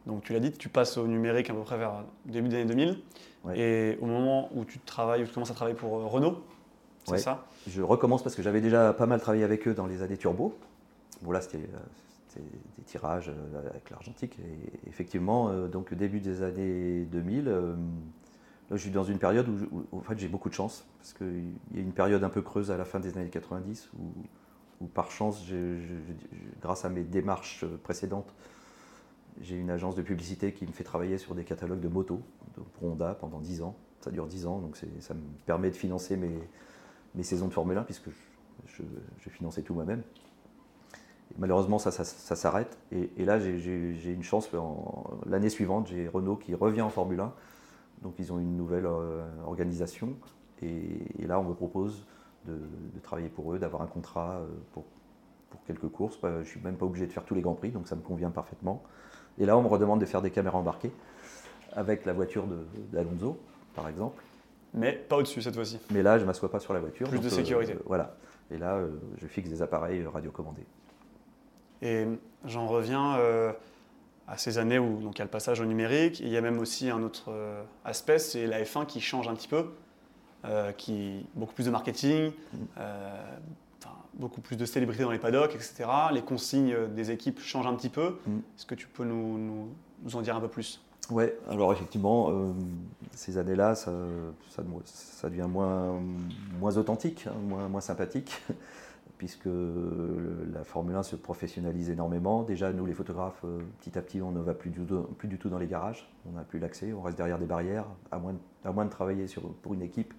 donc 0.05 0.23
tu 0.23 0.33
l'as 0.33 0.39
dit, 0.39 0.51
tu 0.51 0.69
passes 0.69 0.97
au 0.97 1.07
numérique 1.07 1.49
à 1.49 1.53
peu 1.53 1.61
près 1.61 1.77
vers 1.77 2.03
début 2.25 2.49
des 2.49 2.55
années 2.55 2.65
2000. 2.65 2.97
Et 3.55 3.97
au 4.01 4.05
moment 4.05 4.49
où 4.55 4.65
tu 4.65 4.79
travailles, 4.79 5.23
où 5.23 5.25
tu 5.25 5.33
commences 5.33 5.51
à 5.51 5.55
travailler 5.55 5.75
pour 5.75 5.97
euh, 5.97 6.05
Renault, 6.05 6.43
c'est 7.05 7.17
ça? 7.17 7.45
Je 7.67 7.81
recommence 7.81 8.21
parce 8.21 8.35
que 8.35 8.43
j'avais 8.43 8.61
déjà 8.61 8.93
pas 8.93 9.07
mal 9.07 9.19
travaillé 9.19 9.43
avec 9.43 9.67
eux 9.67 9.73
dans 9.73 9.87
les 9.87 10.03
années 10.03 10.17
turbo. 10.17 10.55
Bon 11.21 11.31
là 11.31 11.41
c'était 11.41 11.57
euh, 11.59 12.41
des 12.77 12.83
tirages 12.83 13.29
euh, 13.29 13.69
avec 13.69 13.89
l'argentique. 13.89 14.37
Et 14.39 14.89
effectivement, 14.89 15.67
donc 15.67 15.93
début 15.93 16.19
des 16.19 16.43
années 16.43 17.05
2000, 17.05 17.75
je 18.71 18.77
suis 18.77 18.89
dans 18.89 19.03
une 19.03 19.19
période 19.19 19.47
où, 19.49 19.85
en 19.91 20.01
fait, 20.01 20.17
j'ai 20.17 20.29
beaucoup 20.29 20.47
de 20.47 20.53
chance, 20.53 20.85
parce 20.97 21.13
qu'il 21.13 21.51
y 21.73 21.77
a 21.77 21.81
une 21.81 21.91
période 21.91 22.23
un 22.23 22.29
peu 22.29 22.41
creuse 22.41 22.71
à 22.71 22.77
la 22.77 22.85
fin 22.85 22.99
des 23.01 23.17
années 23.17 23.29
90, 23.29 23.89
où, 24.79 24.85
par 24.87 25.11
chance, 25.11 25.45
grâce 26.61 26.85
à 26.85 26.89
mes 26.89 27.03
démarches 27.03 27.65
précédentes, 27.83 28.33
j'ai 29.41 29.55
une 29.55 29.69
agence 29.69 29.95
de 29.95 30.01
publicité 30.01 30.53
qui 30.53 30.65
me 30.65 30.71
fait 30.71 30.83
travailler 30.83 31.17
sur 31.17 31.35
des 31.35 31.43
catalogues 31.43 31.79
de 31.79 31.87
motos 31.87 32.21
pour 32.73 32.89
Honda 32.89 33.15
pendant 33.19 33.39
10 33.39 33.61
ans. 33.61 33.75
Ça 34.01 34.11
dure 34.11 34.25
10 34.25 34.47
ans, 34.47 34.59
donc 34.59 34.77
ça 34.99 35.13
me 35.13 35.21
permet 35.45 35.69
de 35.69 35.75
financer 35.75 36.17
mes, 36.17 36.39
mes 37.15 37.23
saisons 37.23 37.47
de 37.47 37.53
Formule 37.53 37.77
1, 37.77 37.83
puisque 37.83 38.09
je, 38.65 38.83
je, 39.19 39.29
finançais 39.29 39.61
tout 39.61 39.73
moi-même. 39.73 40.01
Malheureusement, 41.37 41.79
ça, 41.79 41.91
ça, 41.91 42.35
s'arrête. 42.35 42.77
Et, 42.91 43.09
et, 43.17 43.25
là, 43.25 43.39
j'ai 43.39 44.11
une 44.11 44.23
chance. 44.23 44.49
L'année 45.25 45.49
suivante, 45.49 45.87
j'ai 45.87 46.07
Renault 46.07 46.35
qui 46.35 46.55
revient 46.55 46.81
en 46.81 46.89
Formule 46.89 47.19
1 47.19 47.33
donc 48.01 48.15
ils 48.19 48.31
ont 48.33 48.39
une 48.39 48.57
nouvelle 48.57 48.85
euh, 48.85 49.23
organisation 49.45 50.15
et, 50.61 51.25
là 51.25 51.39
on 51.39 51.43
me 51.43 51.53
propose 51.53 52.05
de, 52.45 52.57
travailler 53.03 53.29
pour 53.29 53.53
eux, 53.53 53.59
d'avoir 53.59 53.83
un 53.83 53.87
contrat 53.87 54.31
euh, 54.31 54.47
pour, 54.73 54.83
pour, 55.49 55.63
quelques 55.65 55.87
courses. 55.89 56.17
Je 56.21 56.27
ne 56.27 56.43
suis 56.43 56.59
même 56.61 56.75
pas 56.75 56.85
obligé 56.85 57.07
de 57.07 57.11
faire 57.11 57.23
tous 57.23 57.35
les 57.35 57.41
grands 57.41 57.53
prix, 57.53 57.69
donc 57.69 57.87
ça 57.87 57.95
me 57.95 58.01
convient 58.01 58.31
parfaitement. 58.31 58.83
Et 59.39 59.45
là 59.45 59.57
on 59.57 59.61
me 59.61 59.67
redemande 59.67 60.01
de 60.01 60.05
faire 60.05 60.21
des 60.21 60.31
caméras 60.31 60.57
embarquées 60.57 60.91
avec 61.73 62.05
la 62.05 62.13
voiture 62.13 62.45
d'Alonso, 62.91 63.39
par 63.75 63.87
exemple. 63.87 64.23
Mais 64.73 64.93
pas 64.93 65.17
au-dessus 65.17 65.41
cette 65.41 65.55
fois-ci. 65.55 65.79
Mais 65.91 66.01
là 66.01 66.17
je 66.17 66.23
ne 66.23 66.27
m'assois 66.27 66.49
pas 66.49 66.59
sur 66.59 66.73
la 66.73 66.79
voiture. 66.79 67.07
Plus 67.07 67.19
de 67.19 67.29
sécurité. 67.29 67.73
Euh, 67.73 67.83
voilà. 67.85 68.15
Et 68.49 68.57
là 68.57 68.81
je 69.17 69.27
fixe 69.27 69.49
des 69.49 69.61
appareils 69.61 70.03
radiocommandés. 70.05 70.65
Et 71.81 72.05
j'en 72.45 72.67
reviens 72.67 73.17
à 74.31 74.37
ces 74.37 74.57
années 74.57 74.79
où 74.79 75.01
donc, 75.01 75.15
il 75.15 75.19
y 75.19 75.21
a 75.21 75.25
le 75.25 75.29
passage 75.29 75.59
au 75.59 75.65
numérique. 75.65 76.21
il 76.21 76.29
y 76.29 76.37
a 76.37 76.41
même 76.41 76.59
aussi 76.59 76.89
un 76.89 77.03
autre 77.03 77.25
euh, 77.27 77.61
aspect, 77.83 78.17
c'est 78.17 78.47
la 78.47 78.63
F1 78.63 78.85
qui 78.85 79.01
change 79.01 79.27
un 79.27 79.35
petit 79.35 79.49
peu, 79.49 79.65
euh, 80.45 80.71
qui 80.71 81.25
beaucoup 81.35 81.53
plus 81.53 81.65
de 81.65 81.69
marketing, 81.69 82.31
euh, 82.77 83.23
beaucoup 84.13 84.39
plus 84.39 84.55
de 84.55 84.65
célébrités 84.65 85.03
dans 85.03 85.11
les 85.11 85.19
paddocks, 85.19 85.53
etc. 85.53 85.85
Les 86.13 86.21
consignes 86.21 86.75
des 86.95 87.11
équipes 87.11 87.41
changent 87.41 87.67
un 87.67 87.75
petit 87.75 87.89
peu. 87.89 88.19
Mm. 88.25 88.37
Est-ce 88.57 88.65
que 88.65 88.75
tu 88.75 88.87
peux 88.87 89.03
nous, 89.03 89.37
nous, 89.37 89.69
nous, 90.03 90.15
en 90.15 90.21
dire 90.21 90.37
un 90.37 90.41
peu 90.41 90.47
plus? 90.47 90.81
Oui, 91.09 91.25
alors 91.49 91.73
effectivement, 91.73 92.53
ces 93.13 93.37
années-là, 93.37 93.75
ça, 93.75 93.91
ça, 94.85 95.29
devient 95.29 95.47
moins, 95.49 95.99
moins 96.57 96.77
authentique, 96.77 97.25
hein, 97.27 97.33
moins, 97.41 97.67
moins 97.67 97.81
sympathique 97.81 98.41
puisque 99.21 99.45
la 99.45 100.63
Formule 100.63 100.95
1 100.95 101.03
se 101.03 101.15
professionnalise 101.15 101.91
énormément. 101.91 102.41
Déjà, 102.41 102.73
nous, 102.73 102.87
les 102.87 102.95
photographes, 102.95 103.43
euh, 103.45 103.59
petit 103.79 103.95
à 103.95 104.01
petit, 104.01 104.19
on 104.19 104.31
ne 104.31 104.39
va 104.39 104.55
plus 104.55 104.71
du, 104.71 105.37
tout, 105.37 105.47
dans 105.47 105.59
les 105.59 105.67
garages. 105.67 106.09
On 106.27 106.31
n'a 106.31 106.41
plus 106.41 106.57
l'accès, 106.57 106.91
on 106.91 107.03
reste 107.03 107.17
derrière 107.17 107.37
des 107.37 107.45
barrières, 107.45 107.85
à 108.09 108.17
moins, 108.17 108.33
de, 108.33 108.89
travailler 108.89 109.27
pour 109.61 109.75
une 109.75 109.83
équipe. 109.83 110.15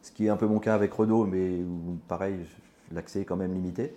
Ce 0.00 0.10
qui 0.10 0.24
est 0.24 0.28
un 0.30 0.38
peu 0.38 0.46
mon 0.46 0.60
cas 0.60 0.74
avec 0.74 0.90
Renault, 0.94 1.26
mais 1.26 1.58
pareil, 2.08 2.38
l'accès 2.90 3.20
est 3.20 3.24
quand 3.26 3.36
même 3.36 3.52
limité. 3.52 3.94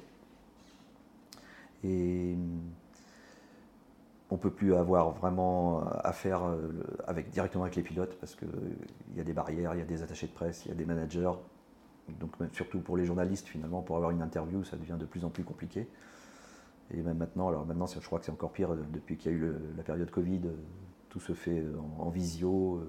Et 1.85 2.35
on 4.29 4.35
ne 4.35 4.39
peut 4.41 4.51
plus 4.51 4.75
avoir 4.75 5.11
vraiment 5.11 5.81
affaire 6.03 6.43
euh, 6.43 7.21
directement 7.31 7.63
avec 7.63 7.77
les 7.77 7.83
pilotes 7.83 8.17
parce 8.19 8.35
qu'il 8.35 8.49
y 9.15 9.21
a 9.21 9.23
des 9.23 9.31
barrières, 9.31 9.75
il 9.75 9.79
y 9.79 9.81
a 9.81 9.85
des 9.85 10.03
attachés 10.03 10.27
de 10.27 10.33
presse, 10.33 10.65
il 10.65 10.69
y 10.69 10.71
a 10.73 10.75
des 10.75 10.85
managers 10.85 11.31
donc 12.19 12.35
surtout 12.53 12.79
pour 12.79 12.97
les 12.97 13.05
journalistes 13.05 13.47
finalement, 13.47 13.81
pour 13.81 13.95
avoir 13.95 14.11
une 14.11 14.21
interview, 14.21 14.63
ça 14.63 14.77
devient 14.77 14.97
de 14.99 15.05
plus 15.05 15.25
en 15.25 15.29
plus 15.29 15.43
compliqué. 15.43 15.87
Et 16.93 17.01
même 17.01 17.17
maintenant, 17.17 17.47
alors 17.47 17.65
maintenant 17.65 17.85
je 17.87 18.05
crois 18.05 18.19
que 18.19 18.25
c'est 18.25 18.31
encore 18.31 18.51
pire 18.51 18.75
depuis 18.91 19.17
qu'il 19.17 19.31
y 19.31 19.35
a 19.35 19.37
eu 19.37 19.53
la 19.77 19.83
période 19.83 20.09
Covid, 20.11 20.41
tout 21.09 21.19
se 21.19 21.33
fait 21.33 21.63
en, 21.99 22.09
visio. 22.09 22.81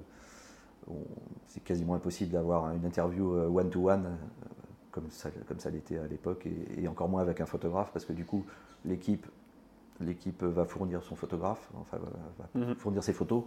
C'est 1.47 1.63
quasiment 1.63 1.95
impossible 1.95 2.33
d'avoir 2.33 2.73
une 2.73 2.85
interview 2.85 3.35
euh, 3.35 3.47
one-to-one 3.47 4.07
euh, 4.07 4.17
comme 4.91 5.11
ça, 5.11 5.31
comme 5.47 5.61
ça 5.61 5.71
l'était 5.71 5.99
à 5.99 6.07
l'époque, 6.07 6.47
et, 6.77 6.89
encore 6.89 7.09
moins 7.09 7.23
avec 7.23 7.41
un 7.41 7.47
photographe, 7.47 7.91
parce 7.93 8.05
que 8.05 8.13
du 8.13 8.25
coup, 8.25 8.45
l'équipe 8.85 9.27
l'équipe 10.01 10.43
va 10.43 10.65
fournir 10.65 11.03
son 11.03 11.15
photographe, 11.15 11.71
enfin 11.75 11.99
va, 12.39 12.61
mhm. 12.61 12.75
fournir 12.75 13.05
ses 13.05 13.13
photos, 13.13 13.45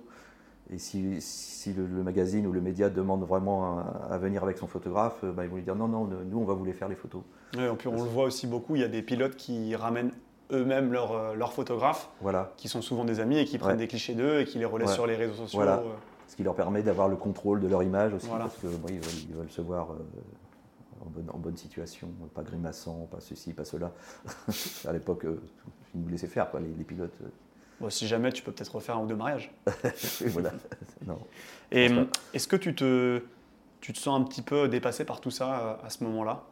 et 0.72 0.80
si, 0.80 1.22
si 1.22 1.74
le, 1.74 1.86
magazine 2.04 2.48
ou 2.48 2.52
le 2.52 2.62
média 2.62 2.90
demande 2.90 3.24
vraiment 3.24 3.80
à, 4.10 4.18
venir 4.18 4.44
avec 4.44 4.58
son 4.58 4.68
photographe, 4.68 5.24
euh, 5.24 5.32
bah, 5.32 5.44
ils 5.44 5.50
vont 5.50 5.58
lui 5.58 5.64
dire 5.64 5.76
non, 5.76 5.88
non, 5.88 6.06
nous 6.06 6.40
on 6.40 6.46
va 6.46 6.54
vous 6.54 6.66
les 6.66 6.74
faire 6.74 6.88
les 6.88 6.96
photos. 6.96 7.22
Puis 7.52 7.88
on 7.88 8.04
le 8.04 8.10
voit 8.10 8.26
aussi 8.26 8.48
beaucoup, 8.48 8.76
il 8.76 8.82
y 8.82 8.84
a 8.84 8.88
des 8.88 9.04
pilotes 9.04 9.36
qui 9.36 9.76
ramènent 9.76 10.12
eux-mêmes 10.52 10.92
leurs 10.92 11.36
leur 11.36 11.50
euh, 11.50 11.52
photographes, 11.52 12.10
voilà. 12.22 12.54
qui 12.58 12.68
sont 12.68 12.82
souvent 12.82 13.06
des 13.06 13.20
amis 13.20 13.38
et 13.38 13.46
qui 13.46 13.58
prennent 13.58 13.78
des 13.78 13.88
clichés 13.88 14.16
d'eux 14.16 14.42
et 14.42 14.46
qui 14.46 14.58
les 14.58 14.66
relaient 14.66 14.88
sur 14.88 15.06
les 15.06 15.16
réseaux 15.16 15.36
sociaux. 15.36 15.60
Voilà. 15.60 15.78
Euh. 15.78 15.94
Ce 16.28 16.36
qui 16.36 16.44
leur 16.44 16.56
permet 16.56 16.82
d'avoir 16.82 17.08
le 17.08 17.16
contrôle 17.16 17.60
de 17.60 17.68
leur 17.68 17.84
image 17.84 18.14
aussi, 18.16 18.28
parce 18.28 18.56
qu'ils 18.56 18.70
veulent, 18.70 18.80
ils 19.30 19.36
veulent, 19.36 19.52
se 19.52 19.62
voir 19.62 19.90
en 21.32 21.38
bonne, 21.38 21.56
situation, 21.56 22.10
pas 22.34 22.42
grimaçant, 22.42 23.08
pas 23.12 23.20
ceci, 23.20 23.54
pas 23.54 23.64
cela. 23.64 23.92
à 24.88 24.92
l'époque, 24.92 25.28
ils 25.94 26.02
nous 26.02 26.10
laissaient 26.10 26.26
faire, 26.26 26.48
les, 26.60 26.84
pilotes. 26.84 27.14
Bon, 27.80 27.90
si 27.90 28.08
jamais, 28.08 28.32
tu 28.32 28.44
peux 28.44 28.52
peut-être 28.52 28.76
refaire 28.76 28.98
un 28.98 29.04
ou 29.04 29.08
deux 29.08 29.16
mariages. 29.16 29.54
voilà. 30.28 30.52
Et 31.72 31.90
est-ce 32.34 32.48
que 32.48 32.56
tu 32.56 32.74
te, 32.74 33.22
tu 33.82 33.94
te 33.94 33.98
sens 33.98 34.20
un 34.20 34.24
petit 34.24 34.42
peu 34.42 34.68
dépassé 34.68 35.04
par 35.06 35.20
tout 35.20 35.32
ça 35.32 35.80
à 35.84 35.90
ce 35.90 36.04
moment-là? 36.04 36.44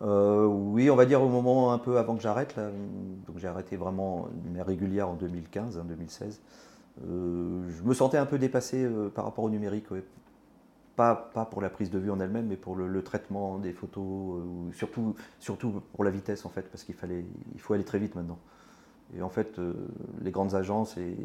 Oui, 0.00 0.90
on 0.90 0.96
va 0.96 1.06
dire 1.06 1.22
au 1.22 1.28
moment 1.28 1.72
un 1.72 1.78
peu 1.78 1.98
avant 1.98 2.16
que 2.16 2.22
j'arrête. 2.22 2.54
Donc 3.26 3.38
j'ai 3.38 3.48
arrêté 3.48 3.76
vraiment 3.76 4.28
une 4.44 4.50
manière 4.50 4.66
régulière 4.66 5.08
en 5.08 5.14
2015, 5.14 5.78
en 5.78 5.84
2016. 5.84 6.40
je 7.00 7.06
me 7.82 7.94
sentais 7.94 8.18
un 8.18 8.26
peu 8.26 8.38
dépassé 8.38 8.88
par 9.14 9.24
rapport 9.24 9.44
au 9.44 9.50
numérique. 9.50 9.86
Pas, 10.96 11.14
pas, 11.14 11.44
pour 11.44 11.60
la 11.60 11.68
prise 11.68 11.90
de 11.90 11.98
vue 11.98 12.10
en 12.10 12.18
elle-même, 12.20 12.46
mais 12.46 12.56
pour 12.56 12.74
le, 12.74 13.02
traitement 13.02 13.58
des 13.58 13.74
photos, 13.74 14.40
euh, 14.40 14.72
surtout, 14.72 15.14
surtout 15.38 15.82
pour 15.92 16.04
la 16.04 16.10
vitesse 16.10 16.46
en 16.46 16.48
fait, 16.48 16.62
parce 16.70 16.84
qu'il 16.84 16.94
fallait, 16.94 17.22
il 17.54 17.60
faut 17.60 17.74
aller 17.74 17.84
très 17.84 17.98
vite 17.98 18.14
maintenant. 18.14 18.38
Et 19.14 19.22
en 19.22 19.28
fait, 19.28 19.58
euh, 19.58 19.72
les 20.22 20.30
grandes 20.30 20.54
agences 20.54 20.96
et 20.96 21.16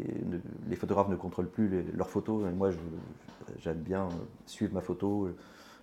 les 0.67 0.75
photographes 0.75 1.09
ne 1.09 1.15
contrôlent 1.15 1.49
plus 1.49 1.83
leurs 1.93 2.09
photos. 2.09 2.47
Et 2.47 2.53
moi, 2.53 2.69
j'aime 3.59 3.79
bien 3.79 4.09
suivre 4.45 4.73
ma 4.73 4.81
photo, 4.81 5.29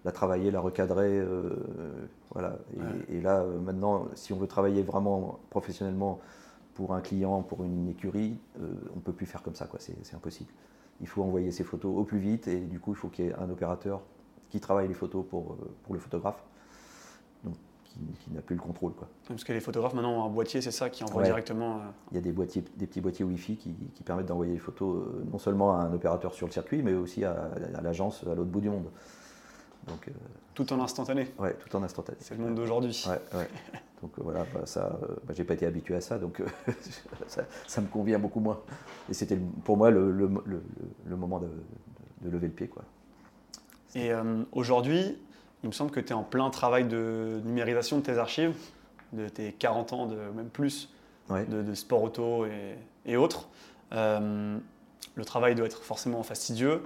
la 0.04 0.12
travailler, 0.12 0.50
la 0.50 0.60
recadrer. 0.60 1.18
Euh, 1.18 1.50
voilà. 2.32 2.56
Et, 3.08 3.20
là, 3.20 3.44
maintenant, 3.64 4.06
si 4.14 4.32
on 4.32 4.36
veut 4.36 4.46
travailler 4.46 4.82
vraiment 4.82 5.40
professionnellement 5.50 6.20
pour 6.74 6.94
un 6.94 7.00
client, 7.00 7.42
pour 7.42 7.64
une 7.64 7.88
écurie, 7.88 8.38
on 8.60 8.96
ne 8.96 9.00
peut 9.00 9.12
plus 9.12 9.26
faire 9.26 9.42
comme 9.42 9.56
ça. 9.56 9.68
C'est 9.78 10.14
impossible 10.14 10.50
il 11.00 11.06
faut 11.06 11.22
envoyer 11.22 11.50
ses 11.50 11.64
photos 11.64 11.96
au 11.96 12.04
plus 12.04 12.18
vite 12.18 12.48
et 12.48 12.58
du 12.58 12.80
coup 12.80 12.92
il 12.92 12.96
faut 12.96 13.08
qu'il 13.08 13.26
y 13.26 13.28
ait 13.28 13.34
un 13.34 13.50
opérateur 13.50 14.00
qui 14.50 14.60
travaille 14.60 14.88
les 14.88 14.94
photos 14.94 15.24
pour, 15.28 15.52
euh, 15.52 15.70
pour 15.82 15.94
le 15.94 16.00
photographe, 16.00 16.42
qui, 18.20 18.30
n'a 18.30 18.40
plus 18.40 18.56
le 18.56 18.62
contrôle. 18.62 18.92
Quoi. 18.92 19.08
Parce 19.26 19.44
que 19.44 19.52
les 19.52 19.60
photographes 19.60 19.94
maintenant 19.94 20.22
ont 20.22 20.24
un 20.24 20.28
boîtier, 20.30 20.60
c'est 20.60 20.70
ça, 20.70 20.90
qui 20.90 21.04
envoie 21.04 21.22
directement. 21.22 21.76
Euh, 21.76 21.80
il 22.12 22.14
y 22.16 22.18
a 22.18 22.20
des, 22.20 22.32
boîtiers, 22.32 22.64
des 22.76 22.86
petits 22.86 23.00
boîtiers 23.00 23.24
Wi-Fi 23.24 23.56
qui, 23.56 23.74
qui 23.94 24.02
permettent 24.02 24.26
d'envoyer 24.26 24.52
les 24.52 24.58
photos 24.58 24.96
euh, 24.96 25.24
non 25.30 25.38
seulement 25.38 25.74
à 25.76 25.82
un 25.82 25.92
opérateur 25.92 26.34
sur 26.34 26.46
le 26.46 26.52
circuit, 26.52 26.82
mais 26.82 26.94
aussi 26.94 27.24
à, 27.24 27.50
l'agence 27.82 28.24
à 28.24 28.34
l'autre 28.34 28.50
bout 28.50 28.60
du 28.60 28.70
monde. 28.70 28.86
Donc, 29.86 30.10
tout 30.54 30.70
en 30.72 30.80
instantané. 30.82 31.28
Ouais, 31.38 31.54
tout 31.54 31.74
en 31.76 31.82
instantané. 31.82 32.18
C'est 32.20 32.36
le 32.36 32.44
monde 32.44 32.54
d'aujourd'hui. 32.54 33.06
Ouais, 33.08 33.38
ouais. 33.38 33.48
Donc 34.02 34.12
voilà, 34.18 34.44
bah, 34.54 34.60
ça, 34.64 34.96
bah, 35.24 35.34
j'ai 35.34 35.44
pas 35.44 35.54
été 35.54 35.66
habitué 35.66 35.96
à 35.96 36.00
ça, 36.00 36.18
donc 36.18 36.40
ça, 37.26 37.80
me 37.80 37.88
convient 37.88 38.20
beaucoup 38.20 38.38
moins. 38.38 38.60
Et 39.10 39.14
c'était 39.14 39.36
pour 39.64 39.76
moi 39.76 39.90
le, 39.90 40.12
le, 40.12 41.16
moment 41.16 41.40
de, 41.40 41.48
de, 42.20 42.30
lever 42.30 42.46
le 42.46 42.52
pied. 42.52 42.68
Quoi. 42.68 42.84
Et 43.94 44.12
euh, 44.12 44.44
aujourd'hui, 44.52 45.18
il 45.62 45.68
me 45.68 45.72
semble 45.72 45.90
que 45.90 46.00
tu 46.00 46.10
es 46.10 46.12
en 46.12 46.22
plein 46.22 46.50
travail 46.50 46.84
de 46.84 47.40
numérisation 47.44 47.98
de 47.98 48.02
tes 48.02 48.18
archives, 48.18 48.54
de 49.12 49.28
tes 49.28 49.52
40 49.52 49.92
ans, 49.92 50.06
de, 50.06 50.16
même 50.16 50.50
plus, 50.50 50.92
de, 51.30 51.74
sport 51.74 52.02
auto 52.02 52.46
et, 52.46 52.76
et 53.06 53.16
autres. 53.16 53.48
Euh, 53.92 54.58
le 55.14 55.24
travail 55.24 55.54
doit 55.54 55.66
être 55.66 55.82
forcément 55.82 56.22
fastidieux. 56.22 56.82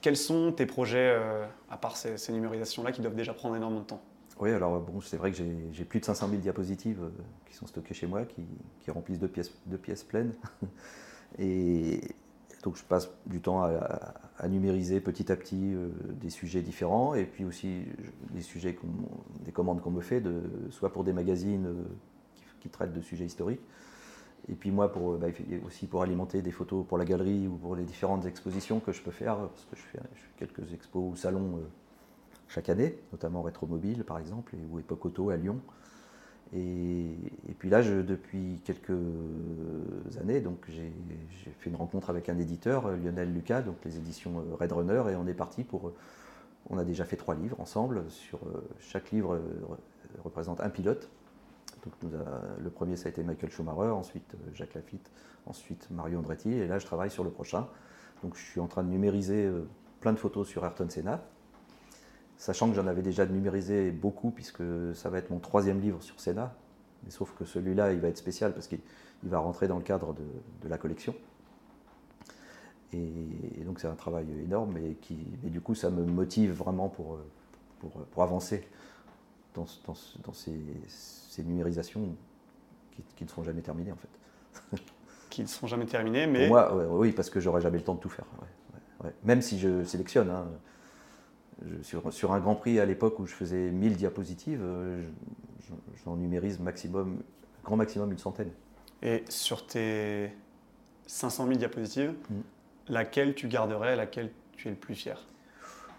Quels 0.00 0.16
sont 0.16 0.52
tes 0.52 0.66
projets, 0.66 1.14
euh, 1.14 1.46
à 1.70 1.76
part 1.76 1.96
ces, 1.96 2.16
ces 2.16 2.32
numérisations-là, 2.32 2.90
qui 2.92 3.02
doivent 3.02 3.14
déjà 3.14 3.34
prendre 3.34 3.56
énormément 3.56 3.82
de 3.82 3.86
temps? 3.86 4.02
Oui, 4.40 4.50
alors 4.50 4.80
bon, 4.80 5.02
c'est 5.02 5.18
vrai 5.18 5.30
que 5.30 5.36
j'ai 5.36 5.84
plus 5.84 6.00
de 6.00 6.04
500 6.06 6.28
000 6.28 6.40
diapositives 6.40 7.02
euh, 7.02 7.10
qui 7.46 7.54
sont 7.54 7.66
stockées 7.66 7.92
chez 7.92 8.06
moi, 8.06 8.24
qui, 8.24 8.90
remplissent 8.90 9.18
deux 9.18 9.28
pièces, 9.28 9.52
deux 9.66 9.78
pièces 9.78 10.02
pleines. 10.02 10.32
Et 11.38 12.00
donc 12.62 12.76
je 12.76 12.84
passe 12.84 13.10
du 13.26 13.40
temps 13.40 13.62
à, 13.62 14.48
numériser 14.48 15.00
petit 15.00 15.30
à 15.30 15.36
petit 15.36 15.74
euh, 15.74 15.88
des 16.20 16.30
sujets 16.30 16.62
différents 16.62 17.14
et 17.14 17.24
puis 17.24 17.44
aussi 17.44 17.84
des 18.30 18.42
sujets, 18.42 18.78
des 19.44 19.52
commandes 19.52 19.80
qu'on 19.80 19.90
me 19.90 20.00
fait, 20.00 20.22
soit 20.70 20.92
pour 20.92 21.04
des 21.04 21.12
magazines 21.12 21.66
euh, 21.66 21.84
qui, 22.60 22.68
traitent 22.68 22.92
de 22.92 23.00
sujets 23.00 23.26
historiques, 23.26 23.60
et 24.48 24.54
puis 24.54 24.70
moi 24.70 24.92
pour, 24.92 25.18
bah, 25.18 25.28
aussi 25.66 25.86
pour 25.86 26.02
alimenter 26.02 26.42
des 26.42 26.50
photos 26.50 26.86
pour 26.86 26.98
la 26.98 27.04
galerie 27.04 27.48
ou 27.48 27.56
pour 27.56 27.76
les 27.76 27.84
différentes 27.84 28.26
expositions 28.26 28.80
que 28.80 28.92
je 28.92 29.02
peux 29.02 29.10
faire, 29.10 29.36
parce 29.36 29.66
que 29.70 29.76
je 29.76 29.82
fais, 29.82 29.98
quelques 30.38 30.72
expos 30.72 31.12
ou 31.12 31.16
salons 31.16 31.60
chaque 32.48 32.68
année, 32.68 32.98
notamment 33.12 33.42
Rétromobile 33.42 34.04
par 34.04 34.18
exemple, 34.18 34.54
ou 34.70 34.78
Époque 34.78 35.04
Auto 35.06 35.30
à 35.30 35.36
Lyon. 35.36 35.60
Et, 36.52 37.14
puis 37.58 37.70
là, 37.70 37.82
depuis 37.82 38.60
quelques 38.64 38.90
années, 40.20 40.40
donc 40.40 40.58
j'ai 40.68 40.92
fait 41.58 41.70
une 41.70 41.76
rencontre 41.76 42.10
avec 42.10 42.28
un 42.28 42.38
éditeur, 42.38 42.88
Lionel 42.88 43.32
Lucas, 43.32 43.62
donc 43.62 43.76
les 43.84 43.96
éditions 43.98 44.38
euh, 44.38 44.56
Red 44.56 44.72
Runner, 44.72 45.02
et 45.10 45.16
on 45.16 45.26
est 45.26 45.34
parti 45.34 45.62
pour. 45.64 45.92
On 46.68 46.78
a 46.78 46.84
déjà 46.84 47.04
fait 47.04 47.16
trois 47.16 47.34
livres 47.34 47.58
ensemble. 47.60 48.04
Sur 48.10 48.38
euh, 48.38 48.62
chaque 48.80 49.10
livre 49.10 49.34
euh, 49.34 49.40
représente 50.24 50.60
un 50.60 50.70
pilote. 50.70 51.08
Donc 51.84 52.12
le 52.62 52.68
premier, 52.68 52.96
ça 52.96 53.06
a 53.06 53.10
été 53.10 53.22
Michael 53.22 53.50
Schumacher, 53.50 53.90
ensuite 53.90 54.36
Jacques 54.52 54.74
Lafitte, 54.74 55.10
ensuite 55.46 55.88
Mario 55.90 56.18
Andretti, 56.18 56.52
et 56.52 56.66
là, 56.66 56.78
je 56.78 56.84
travaille 56.84 57.10
sur 57.10 57.24
le 57.24 57.30
prochain. 57.30 57.68
Donc 58.22 58.36
je 58.36 58.44
suis 58.44 58.60
en 58.60 58.66
train 58.66 58.82
de 58.82 58.90
numériser 58.90 59.50
plein 60.00 60.12
de 60.12 60.18
photos 60.18 60.46
sur 60.46 60.62
Ayrton 60.62 60.90
Senna, 60.90 61.22
sachant 62.40 62.70
que 62.70 62.74
j'en 62.74 62.86
avais 62.86 63.02
déjà 63.02 63.26
numérisé 63.26 63.90
beaucoup, 63.90 64.30
puisque 64.30 64.62
ça 64.94 65.10
va 65.10 65.18
être 65.18 65.28
mon 65.30 65.38
troisième 65.38 65.78
livre 65.80 66.02
sur 66.02 66.18
Senna. 66.18 66.54
Mais 67.04 67.10
sauf 67.10 67.34
que 67.38 67.44
celui-là, 67.44 67.92
il 67.92 68.00
va 68.00 68.08
être 68.08 68.16
spécial 68.16 68.54
parce 68.54 68.66
qu'il 68.66 68.80
va 69.24 69.38
rentrer 69.38 69.68
dans 69.68 69.76
le 69.76 69.82
cadre 69.82 70.14
de, 70.14 70.68
la 70.68 70.78
collection. 70.78 71.14
Et, 72.94 73.62
donc 73.64 73.78
c'est 73.78 73.88
un 73.88 73.94
travail 73.94 74.26
énorme, 74.42 74.78
et, 74.78 74.96
qui, 75.02 75.16
du 75.44 75.60
coup, 75.60 75.74
ça 75.74 75.90
me 75.90 76.02
motive 76.02 76.52
vraiment 76.52 76.88
pour, 76.88 77.18
pour, 77.78 78.22
avancer 78.22 78.66
dans, 79.54 79.66
ces, 80.32 81.44
numérisations 81.44 82.16
qui, 83.16 83.24
ne 83.24 83.28
seront 83.28 83.44
jamais 83.44 83.60
terminées 83.60 83.92
en 83.92 83.96
fait. 83.96 84.80
qui 85.30 85.42
ne 85.42 85.46
seront 85.46 85.66
jamais 85.66 85.86
terminées, 85.86 86.26
mais... 86.26 86.48
Pour 86.48 86.56
moi, 86.56 86.88
oui, 86.88 87.12
parce 87.12 87.28
que 87.28 87.38
j'aurai 87.38 87.60
jamais 87.60 87.78
le 87.78 87.84
temps 87.84 87.94
de 87.94 88.00
tout 88.00 88.08
faire. 88.08 88.26
Même 89.24 89.42
si 89.42 89.58
je 89.58 89.84
sélectionne. 89.84 90.30
Hein, 90.30 90.48
sur, 91.82 92.32
un 92.32 92.40
Grand 92.40 92.54
Prix 92.54 92.78
à 92.80 92.86
l'époque 92.86 93.18
où 93.18 93.26
je 93.26 93.34
faisais 93.34 93.70
1000 93.70 93.96
diapositives, 93.96 94.60
euh, 94.62 95.02
j'en 96.04 96.16
numérise 96.16 96.58
maximum, 96.58 97.22
grand 97.64 97.76
maximum 97.76 98.10
une 98.12 98.18
centaine. 98.18 98.50
Et 99.02 99.24
sur 99.28 99.66
tes 99.66 100.32
500 101.06 101.46
000 101.46 101.58
diapositives, 101.58 102.14
mm. 102.30 102.34
laquelle 102.88 103.34
tu 103.34 103.48
garderais, 103.48 103.96
laquelle 103.96 104.30
tu 104.56 104.68
es 104.68 104.70
le 104.70 104.76
plus 104.76 104.94
fier? 104.94 105.26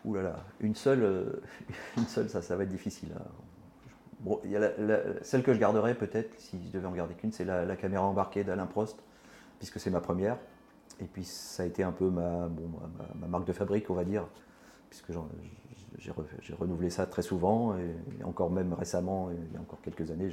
Ouh 0.05 0.15
là 0.15 0.23
là, 0.23 0.45
une 0.61 0.75
seule, 0.75 1.03
euh, 1.03 1.41
une 1.97 2.07
seule 2.07 2.29
ça, 2.29 2.41
ça 2.41 2.55
va 2.55 2.63
être 2.63 2.69
difficile. 2.69 3.09
Hein. 3.15 3.23
Bon, 4.21 4.39
y 4.45 4.55
a 4.55 4.71
celle 5.23 5.41
que 5.41 5.51
je 5.51 5.59
garderais 5.59 5.95
peut-être, 5.95 6.39
si 6.39 6.59
je 6.67 6.71
devais 6.71 6.85
en 6.85 6.91
garder 6.91 7.15
qu'une, 7.15 7.31
c'est 7.31 7.45
la, 7.45 7.75
caméra 7.75 8.03
embarquée 8.03 8.43
d'Alain 8.43 8.67
Prost, 8.67 8.99
puisque 9.57 9.79
c'est 9.79 9.89
ma 9.89 9.99
première. 9.99 10.37
Et 10.99 11.05
puis 11.05 11.23
ça 11.23 11.63
a 11.63 11.65
été 11.65 11.81
un 11.81 11.91
peu 11.91 12.07
ma, 12.11 12.47
ma 13.19 13.27
marque 13.27 13.45
de 13.45 13.53
fabrique, 13.53 13.89
on 13.89 13.95
va 13.95 14.03
dire 14.03 14.27
puisque 14.91 15.11
j'ai 15.97 16.53
renouvelé 16.53 16.89
ça 16.89 17.07
très 17.07 17.21
souvent, 17.21 17.75
et, 17.77 18.23
encore 18.23 18.51
même 18.51 18.73
récemment, 18.73 19.31
il 19.31 19.53
y 19.53 19.57
a 19.57 19.61
encore 19.61 19.81
quelques 19.81 20.11
années, 20.11 20.29